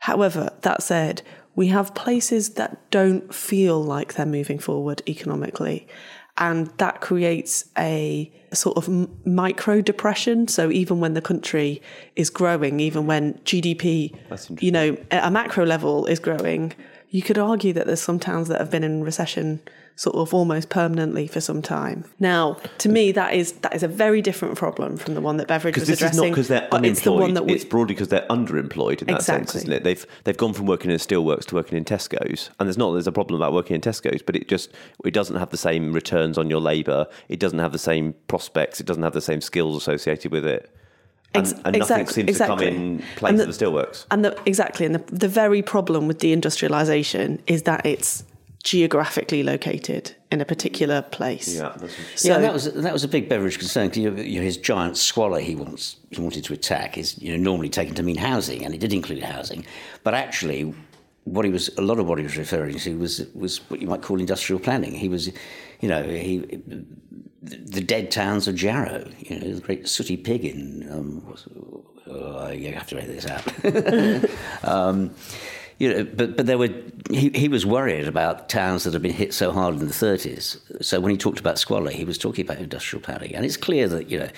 However, 0.00 0.50
that 0.62 0.82
said, 0.82 1.22
we 1.54 1.68
have 1.68 1.94
places 1.94 2.50
that 2.50 2.90
don't 2.90 3.34
feel 3.34 3.82
like 3.82 4.14
they're 4.14 4.26
moving 4.26 4.58
forward 4.58 5.02
economically. 5.08 5.88
And 6.36 6.68
that 6.78 7.00
creates 7.00 7.68
a 7.76 8.32
sort 8.52 8.76
of 8.76 9.26
micro 9.26 9.80
depression. 9.80 10.46
So 10.46 10.70
even 10.70 11.00
when 11.00 11.14
the 11.14 11.20
country 11.20 11.82
is 12.14 12.30
growing, 12.30 12.78
even 12.78 13.06
when 13.06 13.34
GDP, 13.44 14.14
you 14.62 14.70
know, 14.70 14.96
at 15.10 15.24
a 15.24 15.30
macro 15.32 15.66
level 15.66 16.06
is 16.06 16.20
growing, 16.20 16.74
you 17.10 17.22
could 17.22 17.38
argue 17.38 17.72
that 17.72 17.86
there's 17.86 18.00
some 18.02 18.18
towns 18.18 18.48
that 18.48 18.60
have 18.60 18.70
been 18.70 18.84
in 18.84 19.02
recession 19.02 19.60
sort 19.96 20.14
of 20.14 20.32
almost 20.32 20.68
permanently 20.68 21.26
for 21.26 21.40
some 21.40 21.60
time. 21.60 22.04
Now, 22.20 22.56
to 22.78 22.88
me, 22.88 23.10
that 23.12 23.34
is 23.34 23.52
that 23.62 23.74
is 23.74 23.82
a 23.82 23.88
very 23.88 24.22
different 24.22 24.56
problem 24.56 24.96
from 24.96 25.14
the 25.14 25.20
one 25.20 25.38
that 25.38 25.48
Beveridge 25.48 25.74
was 25.76 25.88
this 25.88 25.98
addressing. 25.98 26.14
is 26.14 26.22
not 26.22 26.30
because 26.30 26.48
they're 26.48 26.68
unemployed. 26.72 26.84
It's 26.92 27.00
the 27.00 27.12
one 27.12 27.34
that 27.34 27.46
we, 27.46 27.52
it's 27.54 27.64
broadly 27.64 27.94
because 27.94 28.06
they're 28.08 28.26
underemployed 28.30 29.00
in 29.00 29.08
that 29.08 29.16
Exactly. 29.16 29.46
sense, 29.46 29.54
isn't 29.56 29.72
it? 29.72 29.82
They've 29.82 30.06
they've 30.22 30.36
gone 30.36 30.52
from 30.52 30.66
working 30.66 30.90
in 30.90 30.94
a 30.94 31.00
steelworks 31.00 31.46
to 31.46 31.56
working 31.56 31.76
in 31.76 31.84
Tesco's, 31.84 32.50
and 32.60 32.68
there's 32.68 32.78
not 32.78 32.92
there's 32.92 33.08
a 33.08 33.12
problem 33.12 33.40
about 33.40 33.52
working 33.52 33.74
in 33.74 33.80
Tesco's, 33.80 34.22
but 34.22 34.36
it 34.36 34.46
just 34.46 34.70
it 35.04 35.12
doesn't 35.12 35.36
have 35.36 35.50
the 35.50 35.56
same 35.56 35.92
returns 35.92 36.38
on 36.38 36.48
your 36.48 36.60
labour. 36.60 37.06
It 37.28 37.40
doesn't 37.40 37.58
have 37.58 37.72
the 37.72 37.78
same 37.78 38.14
prospects. 38.28 38.78
It 38.78 38.86
doesn't 38.86 39.02
have 39.02 39.14
the 39.14 39.20
same 39.20 39.40
skills 39.40 39.76
associated 39.76 40.30
with 40.30 40.46
it. 40.46 40.72
And, 41.38 41.46
Ex- 41.46 41.52
and 41.52 41.62
nothing 41.64 41.82
exact- 41.82 42.12
seems 42.12 42.28
exactly. 42.28 42.66
to 42.66 42.72
come 42.72 42.82
in 42.82 43.02
place 43.16 43.30
And 43.30 43.40
of 43.40 43.46
the 43.58 43.64
steelworks. 43.64 44.06
And 44.10 44.24
the, 44.24 44.38
exactly, 44.46 44.86
and 44.86 44.94
the, 44.94 45.14
the 45.14 45.28
very 45.28 45.62
problem 45.62 46.06
with 46.08 46.18
deindustrialization 46.18 47.40
is 47.46 47.62
that 47.64 47.84
it's 47.86 48.24
geographically 48.64 49.42
located 49.42 50.14
in 50.30 50.40
a 50.40 50.44
particular 50.44 51.00
place. 51.02 51.56
Yeah, 51.56 51.72
that's 51.76 52.24
yeah, 52.24 52.38
that 52.38 52.52
was 52.52 52.64
that 52.72 52.92
was 52.92 53.04
a 53.04 53.08
big 53.08 53.28
Beveridge 53.28 53.58
concern. 53.58 53.88
'cause, 53.88 53.96
You 53.98 54.10
know, 54.10 54.20
you 54.22 54.40
know, 54.40 54.44
his 54.44 54.56
giant 54.58 54.96
squalor 54.96 55.40
he 55.40 55.54
wants 55.54 55.96
he 56.10 56.20
wanted 56.20 56.44
to 56.44 56.52
attack 56.52 56.98
is 56.98 57.16
you 57.22 57.30
know 57.36 57.42
normally 57.42 57.68
taken 57.68 57.94
to 57.94 58.02
mean 58.02 58.16
housing, 58.16 58.64
and 58.64 58.74
it 58.74 58.80
did 58.80 58.92
include 58.92 59.22
housing, 59.22 59.64
but 60.04 60.14
actually. 60.14 60.74
What 61.24 61.44
he 61.44 61.50
was, 61.50 61.68
a 61.76 61.82
lot 61.82 61.98
of 61.98 62.08
what 62.08 62.16
he 62.16 62.24
was 62.24 62.38
referring 62.38 62.78
to 62.78 62.96
was 62.98 63.26
was 63.34 63.58
what 63.68 63.82
you 63.82 63.86
might 63.86 64.00
call 64.00 64.18
industrial 64.18 64.58
planning. 64.60 64.94
He 64.94 65.10
was, 65.10 65.28
you 65.80 65.88
know, 65.88 66.02
he 66.02 66.38
the 67.40 67.80
dead 67.80 68.10
towns 68.10 68.48
of 68.48 68.54
Jarrow, 68.54 69.04
you 69.18 69.38
know, 69.38 69.54
the 69.54 69.60
great 69.60 69.88
sooty 69.88 70.16
pig 70.16 70.44
in. 70.44 70.88
Um, 70.90 71.34
oh, 72.08 72.50
you 72.50 72.72
have 72.72 72.88
to 72.88 72.96
read 72.96 73.06
this 73.06 73.26
out. 73.26 74.64
um, 74.64 75.14
you 75.78 75.94
know, 75.94 76.04
but 76.04 76.36
but 76.36 76.46
there 76.46 76.58
were 76.58 76.70
he, 77.10 77.30
he 77.30 77.48
was 77.48 77.64
worried 77.64 78.08
about 78.08 78.48
towns 78.48 78.84
that 78.84 78.92
had 78.92 79.02
been 79.02 79.12
hit 79.12 79.32
so 79.32 79.52
hard 79.52 79.74
in 79.74 79.80
the 79.86 79.86
30s. 79.86 80.84
So 80.84 81.00
when 81.00 81.12
he 81.12 81.16
talked 81.16 81.38
about 81.38 81.58
squalor, 81.58 81.90
he 81.90 82.04
was 82.04 82.18
talking 82.18 82.44
about 82.44 82.58
industrial 82.58 83.02
planning, 83.02 83.34
and 83.34 83.44
it's 83.44 83.56
clear 83.56 83.88
that 83.88 84.10
you 84.10 84.18
know. 84.18 84.28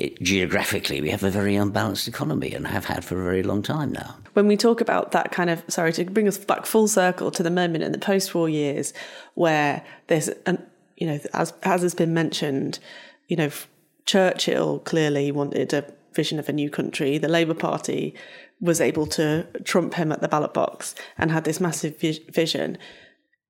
It, 0.00 0.22
geographically, 0.22 1.02
we 1.02 1.10
have 1.10 1.22
a 1.22 1.30
very 1.30 1.56
unbalanced 1.56 2.08
economy 2.08 2.54
and 2.54 2.66
have 2.66 2.86
had 2.86 3.04
for 3.04 3.20
a 3.20 3.24
very 3.24 3.42
long 3.42 3.60
time 3.62 3.92
now. 3.92 4.16
when 4.32 4.46
we 4.46 4.56
talk 4.56 4.80
about 4.80 5.12
that 5.12 5.30
kind 5.30 5.50
of 5.50 5.62
sorry 5.68 5.92
to 5.92 6.04
bring 6.06 6.26
us 6.26 6.38
back 6.38 6.64
full 6.64 6.88
circle 6.88 7.30
to 7.32 7.42
the 7.42 7.50
moment 7.50 7.84
in 7.84 7.92
the 7.92 7.98
post-war 7.98 8.48
years 8.48 8.94
where 9.34 9.84
there's 10.06 10.28
an 10.46 10.56
you 10.96 11.06
know 11.06 11.18
as 11.34 11.52
as 11.64 11.82
has 11.82 11.94
been 11.94 12.14
mentioned 12.14 12.78
you 13.28 13.36
know 13.36 13.50
Churchill 14.06 14.78
clearly 14.80 15.30
wanted 15.30 15.74
a 15.74 15.84
vision 16.14 16.38
of 16.38 16.48
a 16.48 16.52
new 16.52 16.70
country 16.70 17.18
the 17.18 17.28
Labour 17.28 17.54
Party 17.54 18.14
was 18.60 18.80
able 18.80 19.06
to 19.06 19.46
trump 19.64 19.94
him 19.94 20.12
at 20.12 20.20
the 20.22 20.28
ballot 20.28 20.54
box 20.54 20.94
and 21.18 21.30
had 21.30 21.44
this 21.44 21.60
massive 21.60 22.00
vi- 22.00 22.24
vision 22.30 22.78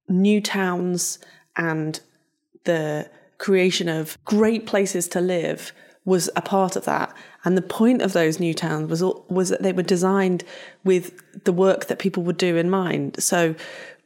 new 0.08 0.40
towns 0.40 1.18
and 1.56 2.00
the 2.64 3.08
creation 3.38 3.88
of 3.88 4.18
great 4.24 4.66
places 4.66 5.06
to 5.08 5.20
live 5.20 5.72
was 6.10 6.28
a 6.34 6.42
part 6.42 6.74
of 6.74 6.84
that. 6.84 7.16
And 7.44 7.56
the 7.56 7.62
point 7.62 8.02
of 8.02 8.12
those 8.12 8.40
new 8.40 8.52
towns 8.52 8.90
was 8.90 9.02
was 9.28 9.48
that 9.48 9.62
they 9.62 9.72
were 9.72 9.84
designed 9.84 10.42
with 10.84 11.04
the 11.44 11.52
work 11.52 11.86
that 11.86 12.00
people 12.00 12.24
would 12.24 12.36
do 12.36 12.56
in 12.56 12.68
mind. 12.68 13.22
So 13.22 13.54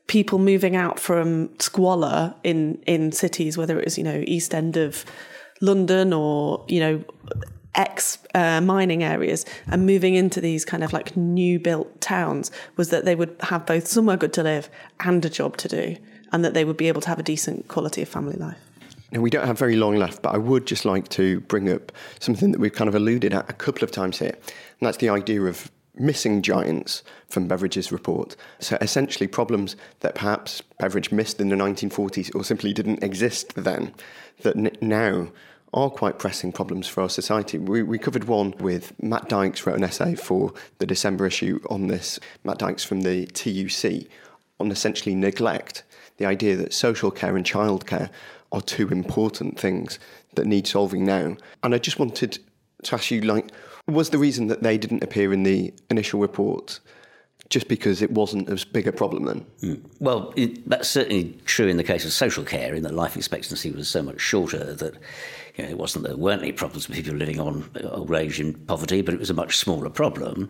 people 0.07 0.39
moving 0.39 0.77
out 0.77 1.01
from 1.01 1.49
squalor 1.59 2.35
in 2.45 2.83
in 2.87 3.11
cities, 3.11 3.57
whether 3.57 3.79
it 3.81 3.87
was 3.87 3.97
you 3.97 4.05
know 4.05 4.23
east 4.27 4.55
end 4.55 4.77
of 4.77 5.05
London 5.61 6.13
or 6.13 6.65
you 6.69 6.79
know 6.79 7.05
ex 7.75 8.19
uh, 8.35 8.61
mining 8.61 9.03
areas 9.03 9.45
and 9.67 9.87
moving 9.87 10.15
into 10.15 10.41
these 10.41 10.65
kind 10.65 10.85
of 10.85 10.93
like 10.93 11.17
new 11.17 11.59
built 11.59 12.01
towns 12.01 12.51
was 12.77 12.91
that 12.91 13.05
they 13.05 13.17
would 13.17 13.35
have 13.41 13.67
both 13.67 13.89
somewhere 13.89 14.17
good 14.17 14.33
to 14.33 14.43
live 14.45 14.69
and 15.01 15.25
a 15.25 15.31
job 15.31 15.57
to 15.57 15.67
do 15.67 15.97
and 16.33 16.45
that 16.45 16.55
they 16.55 16.65
would 16.65 16.77
be 16.77 16.87
able 16.87 17.01
to 17.01 17.09
have 17.09 17.19
a 17.19 17.23
decent 17.25 17.67
quality 17.67 18.01
of 18.03 18.09
family 18.09 18.37
life. 18.37 18.59
Now, 19.15 19.21
we 19.21 19.31
don't 19.31 19.47
have 19.47 19.57
very 19.57 19.77
long 19.77 19.95
left, 19.95 20.23
but 20.23 20.35
I 20.35 20.39
would 20.39 20.67
just 20.67 20.85
like 20.85 21.09
to 21.11 21.39
bring 21.43 21.71
up 21.71 21.93
something 22.19 22.51
that 22.51 22.61
we've 22.61 22.73
kind 22.73 22.89
of 22.89 22.97
alluded 22.97 23.33
at 23.33 23.49
a 23.49 23.53
couple 23.53 23.85
of 23.85 23.93
times 23.93 24.19
here, 24.19 24.33
and 24.33 24.81
that's 24.81 24.97
the 24.97 25.09
idea 25.09 25.43
of 25.43 25.71
missing 25.95 26.43
giants 26.43 27.05
from 27.29 27.47
Beveridge's 27.47 27.93
report. 27.93 28.35
So, 28.59 28.77
essentially, 28.81 29.29
problems 29.29 29.77
that 30.01 30.17
perhaps 30.17 30.63
Beveridge 30.81 31.13
missed 31.13 31.41
in 31.41 31.49
the 31.49 31.55
1940s 31.55 32.35
or 32.35 32.43
simply 32.43 32.73
didn't 32.73 33.05
exist 33.05 33.55
then, 33.55 33.95
that 34.43 34.57
n- 34.57 34.77
now 34.81 35.29
are 35.73 35.91
quite 35.91 36.19
pressing 36.19 36.51
problems 36.51 36.89
for 36.89 37.01
our 37.01 37.09
society. 37.09 37.59
We, 37.59 37.85
we 37.85 37.99
covered 38.01 38.25
one 38.25 38.51
with 38.59 39.01
Matt 39.01 39.29
Dykes, 39.29 39.65
wrote 39.65 39.77
an 39.77 39.85
essay 39.85 40.17
for 40.17 40.53
the 40.79 40.87
December 40.87 41.25
issue 41.25 41.61
on 41.71 41.87
this. 41.87 42.19
Matt 42.43 42.59
Dykes 42.59 42.83
from 42.83 43.03
the 43.03 43.27
TUC 43.27 44.09
on 44.59 44.73
essentially 44.73 45.15
neglect, 45.15 45.85
the 46.17 46.27
idea 46.27 46.57
that 46.57 46.73
social 46.73 47.13
care 47.13 47.37
and 47.37 47.47
childcare 47.47 48.11
are 48.55 48.63
two 48.63 48.89
important 48.89 49.59
things 49.59 49.99
that 50.37 50.47
need 50.47 50.67
solving 50.67 51.05
now. 51.05 51.37
And 51.63 51.75
I 51.75 51.79
just 51.79 51.99
wanted 51.99 52.39
to 52.85 52.95
ask 52.95 53.11
you, 53.11 53.21
like, 53.21 53.51
was 53.87 54.11
the 54.11 54.19
reason 54.19 54.47
that 54.47 54.63
they 54.63 54.79
didn't 54.79 55.03
appear 55.03 55.33
in 55.33 55.43
the 55.43 55.75
initial 55.91 56.21
report 56.21 56.81
just 57.51 57.69
because 57.69 58.01
it 58.01 58.11
wasn't 58.13 58.49
as 58.49 58.65
big 58.65 58.87
a 58.87 58.93
problem 58.93 59.25
then? 59.25 59.47
Mm. 59.63 59.85
Well, 60.01 60.33
it, 60.37 60.69
that's 60.69 60.89
certainly 60.89 61.37
true 61.45 61.67
in 61.67 61.77
the 61.77 61.85
case 61.85 62.05
of 62.05 62.13
social 62.13 62.45
care, 62.45 62.75
in 62.75 62.85
that 62.85 62.95
life 62.95 63.17
expectancy 63.17 63.71
was 63.71 63.89
so 63.89 64.03
much 64.03 64.21
shorter 64.21 64.73
that 64.75 64.95
you 65.57 65.65
know, 65.65 65.71
it 65.71 65.79
wasn't 65.79 66.05
there 66.05 66.17
weren't 66.17 66.43
any 66.43 66.53
problems 66.53 66.89
with 66.89 66.97
people 66.97 67.15
living 67.15 67.41
on 67.41 67.69
old 67.83 68.15
age 68.15 68.41
in 68.41 68.55
poverty, 68.55 69.03
but 69.03 69.15
it 69.15 69.21
was 69.21 69.31
a 69.31 69.35
much 69.35 69.59
smaller 69.59 69.91
problem. 69.91 70.49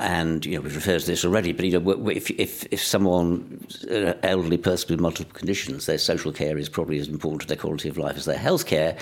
And 0.00 0.46
you 0.46 0.54
know, 0.54 0.60
we've 0.60 0.76
referred 0.76 1.00
to 1.00 1.06
this 1.06 1.24
already, 1.24 1.52
but 1.52 1.64
you 1.66 1.80
know, 1.80 2.08
if 2.08 2.30
if 2.30 2.64
if 2.70 2.82
someone, 2.82 3.66
an 3.90 4.14
elderly 4.22 4.58
person 4.58 4.90
with 4.90 5.00
multiple 5.00 5.32
conditions, 5.32 5.86
their 5.86 5.98
social 5.98 6.32
care 6.32 6.56
is 6.56 6.68
probably 6.68 7.00
as 7.00 7.08
important 7.08 7.42
to 7.42 7.48
their 7.48 7.56
quality 7.56 7.88
of 7.88 7.98
life 7.98 8.16
as 8.16 8.24
their 8.24 8.38
health 8.38 8.66
care, 8.66 8.96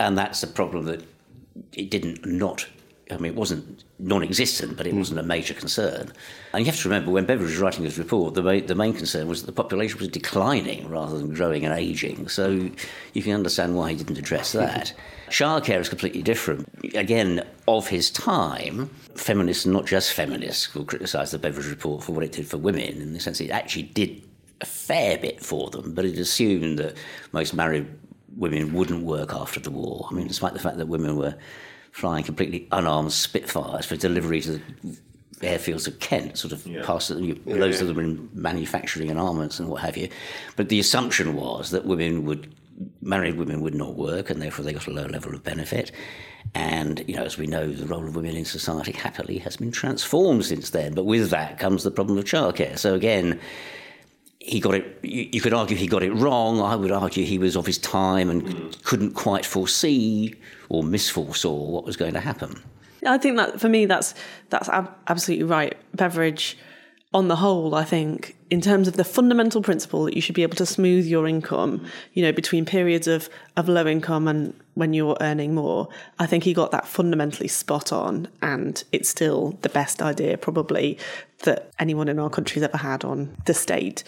and 0.00 0.18
that's 0.18 0.42
a 0.42 0.48
problem 0.48 0.86
that 0.86 1.04
it 1.74 1.90
didn't 1.90 2.26
not 2.26 2.66
I 3.12 3.18
mean, 3.18 3.32
it 3.32 3.38
wasn't 3.38 3.84
non-existent, 3.98 4.76
but 4.76 4.86
it 4.86 4.90
hmm. 4.90 4.98
wasn't 4.98 5.20
a 5.20 5.22
major 5.22 5.54
concern. 5.54 6.12
And 6.52 6.64
you 6.64 6.70
have 6.70 6.80
to 6.80 6.88
remember, 6.88 7.10
when 7.10 7.26
Beveridge 7.26 7.52
was 7.52 7.58
writing 7.58 7.84
his 7.84 7.98
report, 7.98 8.34
the 8.34 8.42
main, 8.42 8.66
the 8.66 8.74
main 8.74 8.94
concern 8.94 9.28
was 9.28 9.42
that 9.42 9.46
the 9.46 9.62
population 9.62 9.98
was 9.98 10.08
declining 10.08 10.88
rather 10.88 11.18
than 11.18 11.32
growing 11.34 11.64
and 11.64 11.74
ageing. 11.74 12.28
So 12.28 12.70
you 13.12 13.22
can 13.22 13.32
understand 13.32 13.76
why 13.76 13.90
he 13.90 13.96
didn't 13.96 14.18
address 14.18 14.52
that. 14.52 14.92
Childcare 15.28 15.80
is 15.80 15.88
completely 15.88 16.22
different. 16.22 16.68
Again, 16.94 17.44
of 17.66 17.88
his 17.88 18.10
time, 18.10 18.88
feminists, 19.14 19.66
not 19.66 19.86
just 19.86 20.12
feminists, 20.12 20.74
will 20.74 20.84
criticise 20.84 21.30
the 21.30 21.38
Beveridge 21.38 21.68
report 21.68 22.04
for 22.04 22.12
what 22.12 22.24
it 22.24 22.32
did 22.32 22.46
for 22.46 22.58
women, 22.58 23.00
in 23.00 23.12
the 23.12 23.20
sense 23.20 23.40
it 23.40 23.50
actually 23.50 23.84
did 23.84 24.22
a 24.60 24.66
fair 24.66 25.18
bit 25.18 25.40
for 25.40 25.70
them, 25.70 25.94
but 25.94 26.04
it 26.04 26.18
assumed 26.18 26.78
that 26.78 26.96
most 27.32 27.52
married 27.54 27.86
women 28.36 28.72
wouldn't 28.72 29.04
work 29.04 29.34
after 29.34 29.60
the 29.60 29.70
war. 29.70 30.08
I 30.10 30.14
mean, 30.14 30.28
despite 30.28 30.52
the 30.54 30.58
fact 30.58 30.78
that 30.78 30.86
women 30.86 31.16
were 31.16 31.34
flying 31.92 32.24
completely 32.24 32.66
unarmed 32.72 33.12
Spitfires 33.12 33.86
for 33.86 33.96
delivery 33.96 34.40
to 34.40 34.60
the 34.82 35.46
airfields 35.46 35.86
of 35.86 35.98
Kent, 35.98 36.38
sort 36.38 36.52
of 36.52 36.66
yeah. 36.66 36.82
past 36.84 37.10
you, 37.10 37.38
yeah, 37.44 37.56
loads 37.56 37.76
yeah. 37.76 37.88
of 37.88 37.94
them 37.94 37.98
in 37.98 38.28
manufacturing 38.32 39.10
and 39.10 39.18
armaments 39.18 39.58
and 39.58 39.68
what 39.68 39.82
have 39.82 39.96
you. 39.96 40.08
But 40.56 40.68
the 40.68 40.80
assumption 40.80 41.34
was 41.34 41.70
that 41.70 41.84
women 41.84 42.24
would, 42.24 42.54
married 43.02 43.36
women 43.36 43.60
would 43.60 43.74
not 43.74 43.96
work, 43.96 44.30
and 44.30 44.40
therefore 44.40 44.64
they 44.64 44.72
got 44.72 44.86
a 44.86 44.92
low 44.92 45.06
level 45.06 45.34
of 45.34 45.42
benefit. 45.42 45.92
And 46.54 47.04
you 47.06 47.16
know, 47.16 47.24
as 47.24 47.38
we 47.38 47.46
know, 47.46 47.70
the 47.70 47.86
role 47.86 48.06
of 48.06 48.16
women 48.16 48.36
in 48.36 48.44
society 48.44 48.92
happily 48.92 49.38
has 49.38 49.56
been 49.56 49.72
transformed 49.72 50.44
since 50.44 50.70
then. 50.70 50.94
But 50.94 51.04
with 51.04 51.30
that 51.30 51.58
comes 51.58 51.82
the 51.82 51.90
problem 51.90 52.18
of 52.18 52.24
childcare. 52.24 52.78
So 52.78 52.94
again 52.94 53.38
he 54.44 54.60
got 54.60 54.74
it. 54.74 54.98
You 55.02 55.40
could 55.40 55.54
argue 55.54 55.76
he 55.76 55.86
got 55.86 56.02
it 56.02 56.12
wrong. 56.12 56.60
I 56.60 56.74
would 56.74 56.90
argue 56.90 57.24
he 57.24 57.38
was 57.38 57.56
of 57.56 57.66
his 57.66 57.78
time 57.78 58.28
and 58.28 58.42
mm. 58.42 58.82
couldn't 58.84 59.12
quite 59.12 59.46
foresee 59.46 60.34
or 60.68 60.82
misforesaw 60.82 61.68
what 61.70 61.84
was 61.84 61.96
going 61.96 62.14
to 62.14 62.20
happen. 62.20 62.60
I 63.06 63.18
think 63.18 63.36
that 63.36 63.60
for 63.60 63.68
me, 63.68 63.86
that's 63.86 64.14
that's 64.50 64.68
ab- 64.68 64.94
absolutely 65.06 65.44
right. 65.44 65.76
Beveridge, 65.94 66.58
on 67.14 67.28
the 67.28 67.36
whole, 67.36 67.74
I 67.74 67.84
think 67.84 68.36
in 68.50 68.60
terms 68.60 68.88
of 68.88 68.96
the 68.96 69.04
fundamental 69.04 69.62
principle 69.62 70.04
that 70.04 70.14
you 70.14 70.20
should 70.20 70.34
be 70.34 70.42
able 70.42 70.56
to 70.56 70.66
smooth 70.66 71.06
your 71.06 71.26
income, 71.26 71.86
you 72.12 72.22
know, 72.22 72.32
between 72.32 72.64
periods 72.64 73.06
of 73.06 73.28
of 73.56 73.68
low 73.68 73.86
income 73.86 74.28
and 74.28 74.54
when 74.74 74.94
you're 74.94 75.16
earning 75.20 75.54
more, 75.54 75.88
I 76.18 76.26
think 76.26 76.44
he 76.44 76.54
got 76.54 76.70
that 76.70 76.86
fundamentally 76.86 77.48
spot 77.48 77.92
on, 77.92 78.28
and 78.40 78.82
it's 78.92 79.08
still 79.08 79.58
the 79.60 79.68
best 79.68 80.00
idea 80.00 80.38
probably 80.38 80.98
that 81.44 81.70
anyone 81.78 82.08
in 82.08 82.18
our 82.18 82.30
country's 82.30 82.62
ever 82.62 82.78
had 82.78 83.04
on 83.04 83.36
the 83.46 83.54
state. 83.54 84.04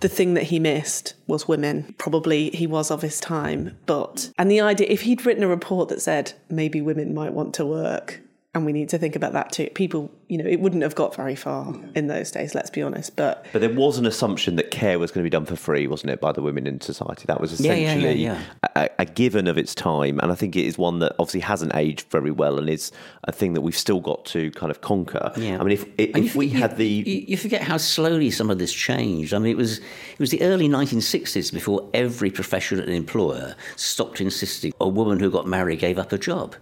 The 0.00 0.08
thing 0.08 0.34
that 0.34 0.44
he 0.44 0.58
missed 0.58 1.14
was 1.26 1.48
women. 1.48 1.94
Probably 1.98 2.50
he 2.50 2.66
was 2.66 2.90
of 2.90 3.02
his 3.02 3.20
time, 3.20 3.76
but 3.86 4.30
and 4.38 4.50
the 4.50 4.60
idea 4.60 4.86
if 4.88 5.02
he'd 5.02 5.26
written 5.26 5.42
a 5.42 5.48
report 5.48 5.88
that 5.90 6.00
said 6.00 6.32
maybe 6.48 6.80
women 6.80 7.14
might 7.14 7.32
want 7.32 7.54
to 7.54 7.66
work 7.66 8.20
and 8.56 8.64
we 8.64 8.72
need 8.72 8.88
to 8.88 8.96
think 8.96 9.14
about 9.14 9.34
that 9.34 9.52
too. 9.52 9.68
People, 9.74 10.10
you 10.28 10.38
know, 10.38 10.46
it 10.46 10.60
wouldn't 10.60 10.82
have 10.82 10.94
got 10.94 11.14
very 11.14 11.36
far 11.36 11.74
in 11.94 12.06
those 12.06 12.30
days. 12.30 12.54
Let's 12.54 12.70
be 12.70 12.80
honest. 12.80 13.14
But 13.14 13.44
but 13.52 13.60
there 13.60 13.72
was 13.72 13.98
an 13.98 14.06
assumption 14.06 14.56
that 14.56 14.70
care 14.70 14.98
was 14.98 15.10
going 15.10 15.22
to 15.22 15.26
be 15.26 15.30
done 15.30 15.44
for 15.44 15.56
free, 15.56 15.86
wasn't 15.86 16.10
it, 16.10 16.22
by 16.22 16.32
the 16.32 16.40
women 16.40 16.66
in 16.66 16.80
society? 16.80 17.24
That 17.26 17.38
was 17.38 17.52
essentially 17.52 17.82
yeah, 17.82 18.32
yeah, 18.32 18.40
yeah, 18.64 18.68
a, 18.74 18.88
a, 19.00 19.04
given 19.04 19.46
of 19.46 19.58
its 19.58 19.74
time, 19.74 20.18
and 20.20 20.32
I 20.32 20.34
think 20.34 20.56
it 20.56 20.64
is 20.64 20.78
one 20.78 21.00
that 21.00 21.14
obviously 21.18 21.40
hasn't 21.40 21.74
aged 21.74 22.08
very 22.08 22.30
well, 22.30 22.58
and 22.58 22.70
is 22.70 22.92
a 23.24 23.32
thing 23.32 23.52
that 23.52 23.60
we've 23.60 23.76
still 23.76 24.00
got 24.00 24.24
to 24.26 24.50
kind 24.52 24.70
of 24.70 24.80
conquer. 24.80 25.32
Yeah. 25.36 25.60
I 25.60 25.62
mean, 25.62 25.72
if 25.72 25.84
if, 25.98 26.16
if 26.16 26.34
we 26.34 26.48
had 26.48 26.78
the 26.78 26.88
you, 26.88 27.26
you 27.28 27.36
forget 27.36 27.60
how 27.60 27.76
slowly 27.76 28.30
some 28.30 28.48
of 28.48 28.58
this 28.58 28.72
changed. 28.72 29.34
I 29.34 29.38
mean, 29.38 29.52
it 29.52 29.58
was 29.58 29.80
it 29.80 30.18
was 30.18 30.30
the 30.30 30.40
early 30.40 30.66
1960s 30.66 31.52
before 31.52 31.90
every 31.92 32.30
profession 32.30 32.80
and 32.80 32.88
employer 32.88 33.54
stopped 33.76 34.18
insisting 34.22 34.72
a 34.80 34.88
woman 34.88 35.20
who 35.20 35.30
got 35.30 35.46
married 35.46 35.78
gave 35.78 35.98
up 35.98 36.10
a 36.10 36.16
job. 36.18 36.56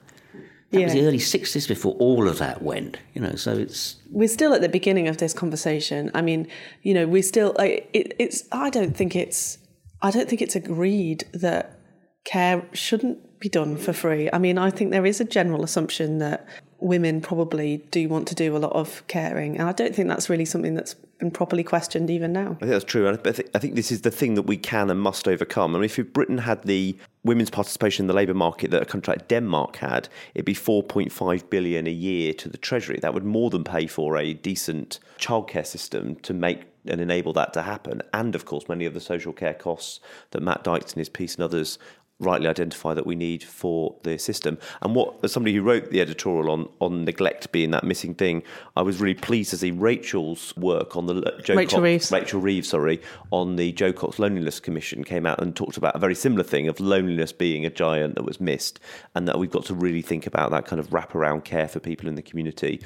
That 0.74 0.80
yeah. 0.80 0.86
was 0.86 0.94
the 0.94 1.06
early 1.06 1.18
60s 1.18 1.68
before 1.68 1.94
all 1.94 2.28
of 2.28 2.38
that 2.38 2.62
went, 2.62 2.98
you 3.14 3.20
know, 3.20 3.36
so 3.36 3.56
it's... 3.56 3.96
We're 4.10 4.28
still 4.28 4.52
at 4.54 4.60
the 4.60 4.68
beginning 4.68 5.08
of 5.08 5.18
this 5.18 5.32
conversation. 5.32 6.10
I 6.14 6.20
mean, 6.20 6.48
you 6.82 6.94
know, 6.94 7.06
we're 7.06 7.22
still... 7.22 7.54
It, 7.58 8.14
it's... 8.18 8.44
I 8.50 8.70
don't 8.70 8.96
think 8.96 9.14
it's... 9.14 9.58
I 10.02 10.10
don't 10.10 10.28
think 10.28 10.42
it's 10.42 10.56
agreed 10.56 11.24
that 11.32 11.78
care 12.24 12.66
shouldn't 12.72 13.38
be 13.38 13.48
done 13.48 13.76
for 13.76 13.92
free. 13.92 14.28
I 14.32 14.38
mean, 14.38 14.58
I 14.58 14.70
think 14.70 14.90
there 14.90 15.06
is 15.06 15.20
a 15.20 15.24
general 15.24 15.62
assumption 15.62 16.18
that 16.18 16.46
women 16.78 17.20
probably 17.20 17.78
do 17.90 18.08
want 18.08 18.26
to 18.28 18.34
do 18.34 18.56
a 18.56 18.58
lot 18.58 18.72
of 18.72 19.06
caring. 19.06 19.56
And 19.58 19.68
I 19.68 19.72
don't 19.72 19.94
think 19.94 20.08
that's 20.08 20.28
really 20.28 20.44
something 20.44 20.74
that's 20.74 20.96
been 21.24 21.30
properly 21.30 21.64
questioned 21.64 22.10
even 22.10 22.34
now. 22.34 22.50
I 22.50 22.66
think 22.66 22.70
that's 22.70 22.84
true. 22.84 23.08
I 23.08 23.16
think, 23.16 23.48
I 23.54 23.58
think 23.58 23.76
this 23.76 23.90
is 23.90 24.02
the 24.02 24.10
thing 24.10 24.34
that 24.34 24.42
we 24.42 24.58
can 24.58 24.90
and 24.90 25.00
must 25.00 25.26
overcome. 25.26 25.74
I 25.74 25.78
mean, 25.78 25.84
if 25.84 26.12
Britain 26.12 26.38
had 26.38 26.62
the 26.64 26.98
women's 27.24 27.48
participation 27.48 28.02
in 28.02 28.08
the 28.08 28.14
labour 28.14 28.34
market 28.34 28.70
that 28.72 28.82
a 28.82 28.84
country 28.84 29.12
like 29.12 29.28
Denmark 29.28 29.76
had, 29.76 30.10
it'd 30.34 30.44
be 30.44 30.54
4.5 30.54 31.48
billion 31.48 31.86
a 31.86 31.90
year 31.90 32.34
to 32.34 32.50
the 32.50 32.58
Treasury. 32.58 32.98
That 33.00 33.14
would 33.14 33.24
more 33.24 33.48
than 33.48 33.64
pay 33.64 33.86
for 33.86 34.18
a 34.18 34.34
decent 34.34 34.98
childcare 35.18 35.66
system 35.66 36.16
to 36.16 36.34
make 36.34 36.64
and 36.86 37.00
enable 37.00 37.32
that 37.32 37.54
to 37.54 37.62
happen. 37.62 38.02
And 38.12 38.34
of 38.34 38.44
course, 38.44 38.68
many 38.68 38.84
of 38.84 38.92
the 38.92 39.00
social 39.00 39.32
care 39.32 39.54
costs 39.54 40.00
that 40.32 40.42
Matt 40.42 40.62
Dykes 40.62 40.92
in 40.92 40.98
his 40.98 41.08
piece 41.08 41.36
and 41.36 41.44
others 41.44 41.78
rightly 42.24 42.48
identify 42.48 42.94
that 42.94 43.06
we 43.06 43.14
need 43.14 43.42
for 43.42 43.94
the 44.02 44.18
system. 44.18 44.58
And 44.82 44.94
what, 44.94 45.16
as 45.22 45.32
somebody 45.32 45.54
who 45.54 45.62
wrote 45.62 45.90
the 45.90 46.00
editorial 46.00 46.50
on 46.50 46.68
on 46.80 47.04
neglect 47.04 47.52
being 47.52 47.70
that 47.72 47.84
missing 47.84 48.14
thing, 48.14 48.42
I 48.76 48.82
was 48.82 49.00
really 49.00 49.14
pleased 49.14 49.50
to 49.50 49.56
see 49.56 49.70
Rachel's 49.70 50.56
work 50.56 50.96
on 50.96 51.06
the 51.06 51.20
Jo 51.42 51.54
Rachel 51.54 51.78
Cox, 51.78 51.82
Reeves. 51.82 52.12
Rachel 52.12 52.40
Reeves, 52.40 52.68
sorry, 52.68 53.00
on 53.30 53.56
the 53.56 53.72
Jo 53.72 53.92
Cox 53.92 54.18
Loneliness 54.18 54.60
Commission 54.60 55.04
came 55.04 55.26
out 55.26 55.40
and 55.40 55.54
talked 55.54 55.76
about 55.76 55.94
a 55.94 55.98
very 55.98 56.14
similar 56.14 56.44
thing 56.44 56.68
of 56.68 56.80
loneliness 56.80 57.32
being 57.32 57.64
a 57.64 57.70
giant 57.70 58.14
that 58.16 58.24
was 58.24 58.40
missed, 58.40 58.80
and 59.14 59.28
that 59.28 59.38
we've 59.38 59.50
got 59.50 59.64
to 59.66 59.74
really 59.74 60.02
think 60.02 60.26
about 60.26 60.50
that 60.50 60.66
kind 60.66 60.80
of 60.80 60.90
wraparound 60.90 61.44
care 61.44 61.68
for 61.68 61.80
people 61.80 62.08
in 62.08 62.14
the 62.14 62.22
community 62.22 62.80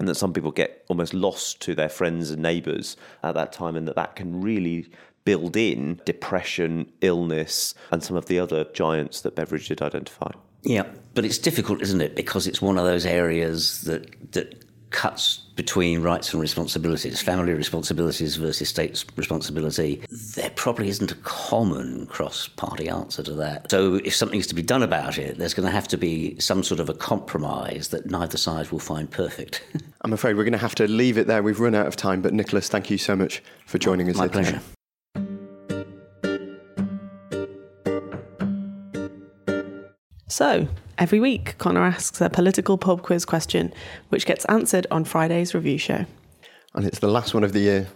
and 0.00 0.08
that 0.08 0.14
some 0.14 0.32
people 0.32 0.50
get 0.50 0.82
almost 0.88 1.12
lost 1.12 1.60
to 1.60 1.74
their 1.74 1.90
friends 1.90 2.30
and 2.30 2.42
neighbours 2.42 2.96
at 3.22 3.34
that 3.34 3.52
time, 3.52 3.76
and 3.76 3.86
that 3.86 3.96
that 3.96 4.16
can 4.16 4.40
really 4.40 4.88
build 5.24 5.56
in 5.56 6.00
depression, 6.04 6.90
illness, 7.00 7.74
and 7.90 8.02
some 8.02 8.16
of 8.16 8.26
the 8.26 8.38
other 8.38 8.64
giants 8.72 9.20
that 9.22 9.36
Beveridge 9.36 9.68
did 9.68 9.82
identify. 9.82 10.30
Yeah, 10.62 10.86
but 11.14 11.24
it's 11.24 11.38
difficult, 11.38 11.80
isn't 11.80 12.00
it? 12.00 12.16
Because 12.16 12.46
it's 12.46 12.60
one 12.60 12.78
of 12.78 12.84
those 12.84 13.06
areas 13.06 13.82
that 13.82 14.32
that 14.32 14.64
cuts 14.90 15.38
between 15.54 16.02
rights 16.02 16.32
and 16.32 16.40
responsibilities, 16.40 17.22
family 17.22 17.52
responsibilities 17.52 18.36
versus 18.36 18.68
state 18.68 19.04
responsibility. 19.16 20.02
There 20.34 20.50
probably 20.50 20.88
isn't 20.88 21.12
a 21.12 21.16
common 21.16 22.06
cross-party 22.06 22.88
answer 22.88 23.22
to 23.22 23.32
that. 23.34 23.70
So 23.70 23.96
if 23.96 24.14
something 24.14 24.40
is 24.40 24.46
to 24.48 24.54
be 24.54 24.62
done 24.62 24.82
about 24.82 25.18
it, 25.18 25.38
there's 25.38 25.54
going 25.54 25.66
to 25.66 25.72
have 25.72 25.88
to 25.88 25.96
be 25.96 26.38
some 26.40 26.62
sort 26.62 26.80
of 26.80 26.88
a 26.88 26.94
compromise 26.94 27.88
that 27.88 28.10
neither 28.10 28.36
side 28.36 28.70
will 28.70 28.78
find 28.78 29.10
perfect. 29.10 29.62
I'm 30.02 30.12
afraid 30.12 30.36
we're 30.36 30.44
going 30.44 30.52
to 30.52 30.58
have 30.58 30.74
to 30.76 30.88
leave 30.88 31.18
it 31.18 31.26
there. 31.26 31.42
We've 31.42 31.60
run 31.60 31.74
out 31.74 31.86
of 31.86 31.96
time, 31.96 32.22
but 32.22 32.32
Nicholas, 32.32 32.68
thank 32.68 32.90
you 32.90 32.98
so 32.98 33.14
much 33.14 33.42
for 33.66 33.78
joining 33.78 34.08
us. 34.10 34.16
My 34.16 34.28
pleasure. 34.28 34.52
Today. 34.52 34.79
So, 40.30 40.68
every 40.96 41.18
week, 41.18 41.58
Conor 41.58 41.82
asks 41.82 42.20
a 42.20 42.30
political 42.30 42.78
pub 42.78 43.02
quiz 43.02 43.24
question, 43.24 43.74
which 44.10 44.26
gets 44.26 44.44
answered 44.44 44.86
on 44.88 45.04
Friday's 45.04 45.54
review 45.54 45.76
show. 45.76 46.06
And 46.72 46.86
it's 46.86 47.00
the 47.00 47.08
last 47.08 47.34
one 47.34 47.42
of 47.42 47.52
the 47.52 47.58
year 47.58 47.88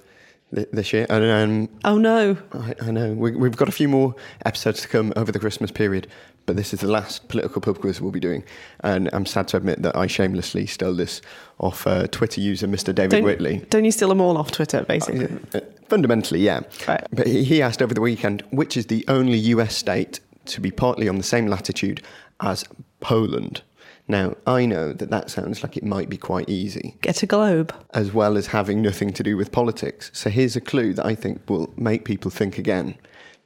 this 0.51 0.93
year. 0.93 1.07
And, 1.09 1.24
um, 1.24 1.68
oh 1.85 1.97
no! 1.97 2.37
I, 2.53 2.74
I 2.82 2.91
know 2.91 3.12
we, 3.12 3.30
have 3.47 3.57
got 3.57 3.68
a 3.68 3.72
few 3.72 3.89
more 3.89 4.16
episodes 4.45 4.82
to 4.82 4.89
come 4.89 5.12
over 5.14 5.30
the 5.30 5.39
Christmas 5.39 5.70
period, 5.70 6.09
but 6.45 6.57
this 6.57 6.74
is 6.74 6.80
the 6.80 6.89
last 6.89 7.28
political 7.28 7.61
pub 7.61 7.78
quiz 7.78 8.01
we'll 8.01 8.11
be 8.11 8.18
doing. 8.18 8.43
And 8.80 9.09
I'm 9.12 9.26
sad 9.26 9.47
to 9.49 9.57
admit 9.57 9.82
that 9.82 9.95
I 9.95 10.09
shamelessly 10.09 10.66
stole 10.66 10.95
this 10.95 11.22
off 11.61 11.87
uh, 11.87 12.09
Twitter 12.09 12.41
user 12.41 12.66
Mr. 12.66 12.93
David 12.93 13.11
don't, 13.11 13.22
Whitley. 13.22 13.64
Don't 13.70 13.85
you 13.85 13.93
steal 13.93 14.09
them 14.09 14.20
all 14.20 14.37
off 14.39 14.51
Twitter, 14.51 14.82
basically? 14.82 15.26
Uh, 15.26 15.59
uh, 15.59 15.61
fundamentally, 15.89 16.41
yeah. 16.41 16.62
Right. 16.89 17.07
But 17.12 17.28
he 17.28 17.62
asked 17.62 17.80
over 17.80 17.95
the 17.95 18.01
weekend, 18.01 18.43
which 18.51 18.76
is 18.76 18.87
the 18.87 19.05
only 19.07 19.39
US 19.39 19.76
state 19.76 20.18
to 20.47 20.61
be 20.61 20.70
partly 20.70 21.09
on 21.09 21.16
the 21.16 21.24
same 21.24 21.47
latitude 21.47 22.03
as 22.41 22.64
Poland. 23.01 23.62
Now, 24.07 24.37
I 24.47 24.66
know 24.66 24.93
that 24.93 25.11
that 25.11 25.30
sounds 25.30 25.62
like 25.62 25.78
it 25.78 25.85
might 25.85 26.11
be 26.11 26.18
quite 26.18 26.49
easy. 26.49 26.97
Get 27.01 27.22
a 27.22 27.26
globe. 27.26 27.74
As 27.95 28.12
well 28.12 28.37
as 28.37 28.49
having 28.49 28.82
nothing 28.82 29.12
to 29.14 29.22
do 29.22 29.37
with 29.37 29.51
politics. 29.51 30.11
So 30.12 30.28
here's 30.28 30.57
a 30.57 30.61
clue 30.61 30.93
that 30.95 31.07
I 31.07 31.14
think 31.14 31.49
will 31.49 31.72
make 31.76 32.05
people 32.05 32.30
think 32.30 32.59
again. 32.59 32.97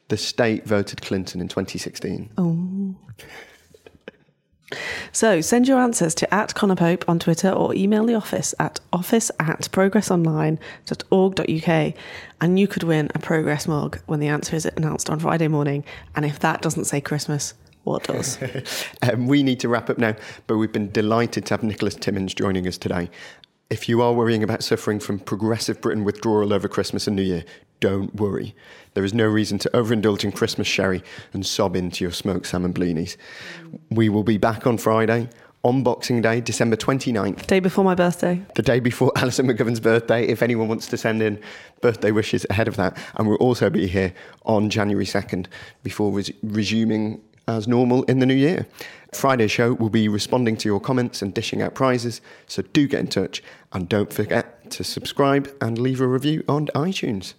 The 0.09 0.17
state 0.17 0.67
voted 0.67 1.03
Clinton 1.03 1.41
in 1.41 1.49
2016. 1.49 2.31
Oh. 2.39 2.97
So 5.13 5.41
send 5.41 5.67
your 5.67 5.79
answers 5.79 6.15
to 6.17 6.35
at 6.35 6.55
Conor 6.55 6.77
Pope 6.77 7.03
on 7.09 7.19
Twitter 7.19 7.51
or 7.51 7.75
email 7.75 8.05
the 8.05 8.15
office 8.15 8.55
at 8.59 8.81
office 8.93 9.31
at 9.41 9.63
progressonline.org.uk 9.73 11.95
and 12.41 12.61
you 12.61 12.69
could 12.69 12.83
win 12.83 13.09
a 13.15 13.19
Progress 13.19 13.67
mug 13.67 13.99
when 14.07 14.21
the 14.21 14.29
answer 14.29 14.57
is 14.57 14.67
announced 14.77 15.09
on 15.09 15.21
Friday 15.21 15.49
morning. 15.49 15.87
And 16.15 16.27
if 16.27 16.39
that 16.41 16.61
doesn't 16.61 16.85
say 16.85 17.01
Christmas, 17.01 17.55
what 17.89 18.05
does? 18.05 18.39
um, 19.03 19.27
we 19.27 19.43
need 19.43 19.61
to 19.61 19.69
wrap 19.69 19.89
up 19.89 19.99
now, 19.99 20.15
but 20.47 20.59
we've 20.59 20.73
been 20.73 20.91
delighted 20.91 21.47
to 21.47 21.55
have 21.55 21.63
Nicholas 21.63 21.95
Timmins 21.95 22.35
joining 22.35 22.67
us 22.67 22.79
today. 22.79 23.11
If 23.71 23.89
you 23.89 24.01
are 24.03 24.13
worrying 24.13 24.43
about 24.43 24.63
suffering 24.63 24.99
from 25.01 25.19
progressive 25.19 25.81
Britain 25.81 26.05
withdrawal 26.05 26.53
over 26.53 26.69
Christmas 26.69 27.07
and 27.07 27.17
New 27.17 27.23
Year, 27.23 27.45
don't 27.81 28.15
worry. 28.15 28.55
There 28.95 29.05
is 29.05 29.15
no 29.15 29.27
reason 29.27 29.59
to 29.61 29.71
overindulge 29.71 30.25
in 30.25 30.33
Christmas 30.33 30.67
sherry 30.67 31.03
and 31.33 31.47
sob 31.47 31.77
into 31.77 32.05
your 32.05 32.13
smoked 32.13 32.47
salmon 32.47 32.73
blinis. 32.73 33.17
We 33.91 34.09
will 34.09 34.25
be 34.25 34.39
back 34.39 34.67
on 34.67 34.79
Friday. 34.79 35.29
on 35.65 35.83
Boxing 35.83 36.23
Day, 36.23 36.41
December 36.41 36.77
29th. 36.77 37.47
Day 37.47 37.59
before 37.59 37.85
my 37.85 37.95
birthday. 37.95 38.41
The 38.55 38.63
day 38.63 38.79
before 38.79 39.11
Alison 39.17 39.49
McGovern's 39.49 39.81
birthday, 39.81 40.27
if 40.27 40.41
anyone 40.41 40.69
wants 40.69 40.87
to 40.87 40.97
send 40.97 41.21
in 41.21 41.41
birthday 41.81 42.13
wishes 42.13 42.47
ahead 42.49 42.69
of 42.69 42.77
that. 42.77 42.97
And 43.17 43.29
we'll 43.29 43.37
also 43.39 43.69
be 43.69 43.87
here 43.89 44.15
on 44.47 44.71
January 44.71 45.05
2nd 45.05 45.47
before 45.83 46.13
res- 46.13 46.31
resuming 46.43 47.21
as 47.49 47.67
normal 47.67 48.05
in 48.05 48.21
the 48.21 48.27
new 48.27 48.35
year. 48.35 48.67
Friday's 49.13 49.51
show 49.51 49.73
will 49.73 49.91
be 49.91 50.07
responding 50.07 50.57
to 50.59 50.69
your 50.69 50.79
comments 50.79 51.23
and 51.23 51.35
dishing 51.35 51.63
out 51.63 51.75
prizes, 51.75 52.21
so 52.47 52.63
do 52.63 52.87
get 52.87 53.01
in 53.01 53.09
touch 53.09 53.43
and 53.73 53.89
don't 53.89 54.13
forget 54.13 54.71
to 54.71 54.85
subscribe 54.85 55.51
and 55.61 55.79
leave 55.79 56.01
a 56.01 56.07
review 56.07 56.45
on 56.47 56.67
iTunes. 56.69 57.35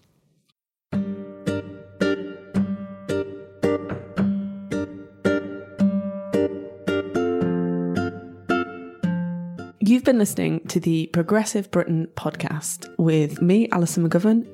You've 9.82 10.04
been 10.04 10.20
listening 10.20 10.60
to 10.68 10.80
the 10.80 11.08
Progressive 11.08 11.72
Britain 11.72 12.08
podcast 12.16 12.88
with 12.98 13.42
me, 13.42 13.68
Alison 13.72 14.08
McGovern. 14.08 14.48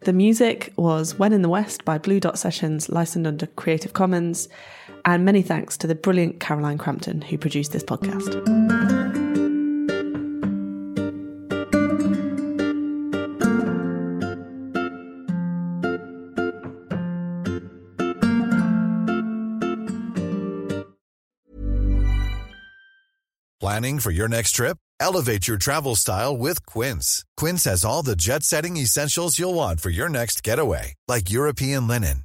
The 0.00 0.12
music 0.12 0.72
was 0.76 1.18
When 1.18 1.32
in 1.32 1.40
the 1.40 1.48
West 1.48 1.84
by 1.86 1.96
Blue 1.96 2.20
Dot 2.20 2.38
Sessions, 2.38 2.90
licensed 2.90 3.26
under 3.26 3.46
Creative 3.46 3.94
Commons. 3.94 4.50
And 5.04 5.24
many 5.24 5.42
thanks 5.42 5.76
to 5.78 5.86
the 5.86 5.94
brilliant 5.94 6.40
Caroline 6.40 6.78
Crampton 6.78 7.22
who 7.22 7.38
produced 7.38 7.72
this 7.72 7.82
podcast. 7.82 8.42
Planning 23.62 24.00
for 24.00 24.10
your 24.10 24.26
next 24.26 24.56
trip? 24.56 24.76
Elevate 24.98 25.46
your 25.46 25.56
travel 25.56 25.94
style 25.94 26.36
with 26.36 26.66
Quince. 26.66 27.24
Quince 27.36 27.64
has 27.64 27.84
all 27.84 28.02
the 28.02 28.16
jet 28.16 28.42
setting 28.42 28.76
essentials 28.76 29.38
you'll 29.38 29.54
want 29.54 29.80
for 29.80 29.88
your 29.88 30.08
next 30.08 30.42
getaway, 30.42 30.94
like 31.06 31.30
European 31.30 31.86
linen, 31.86 32.24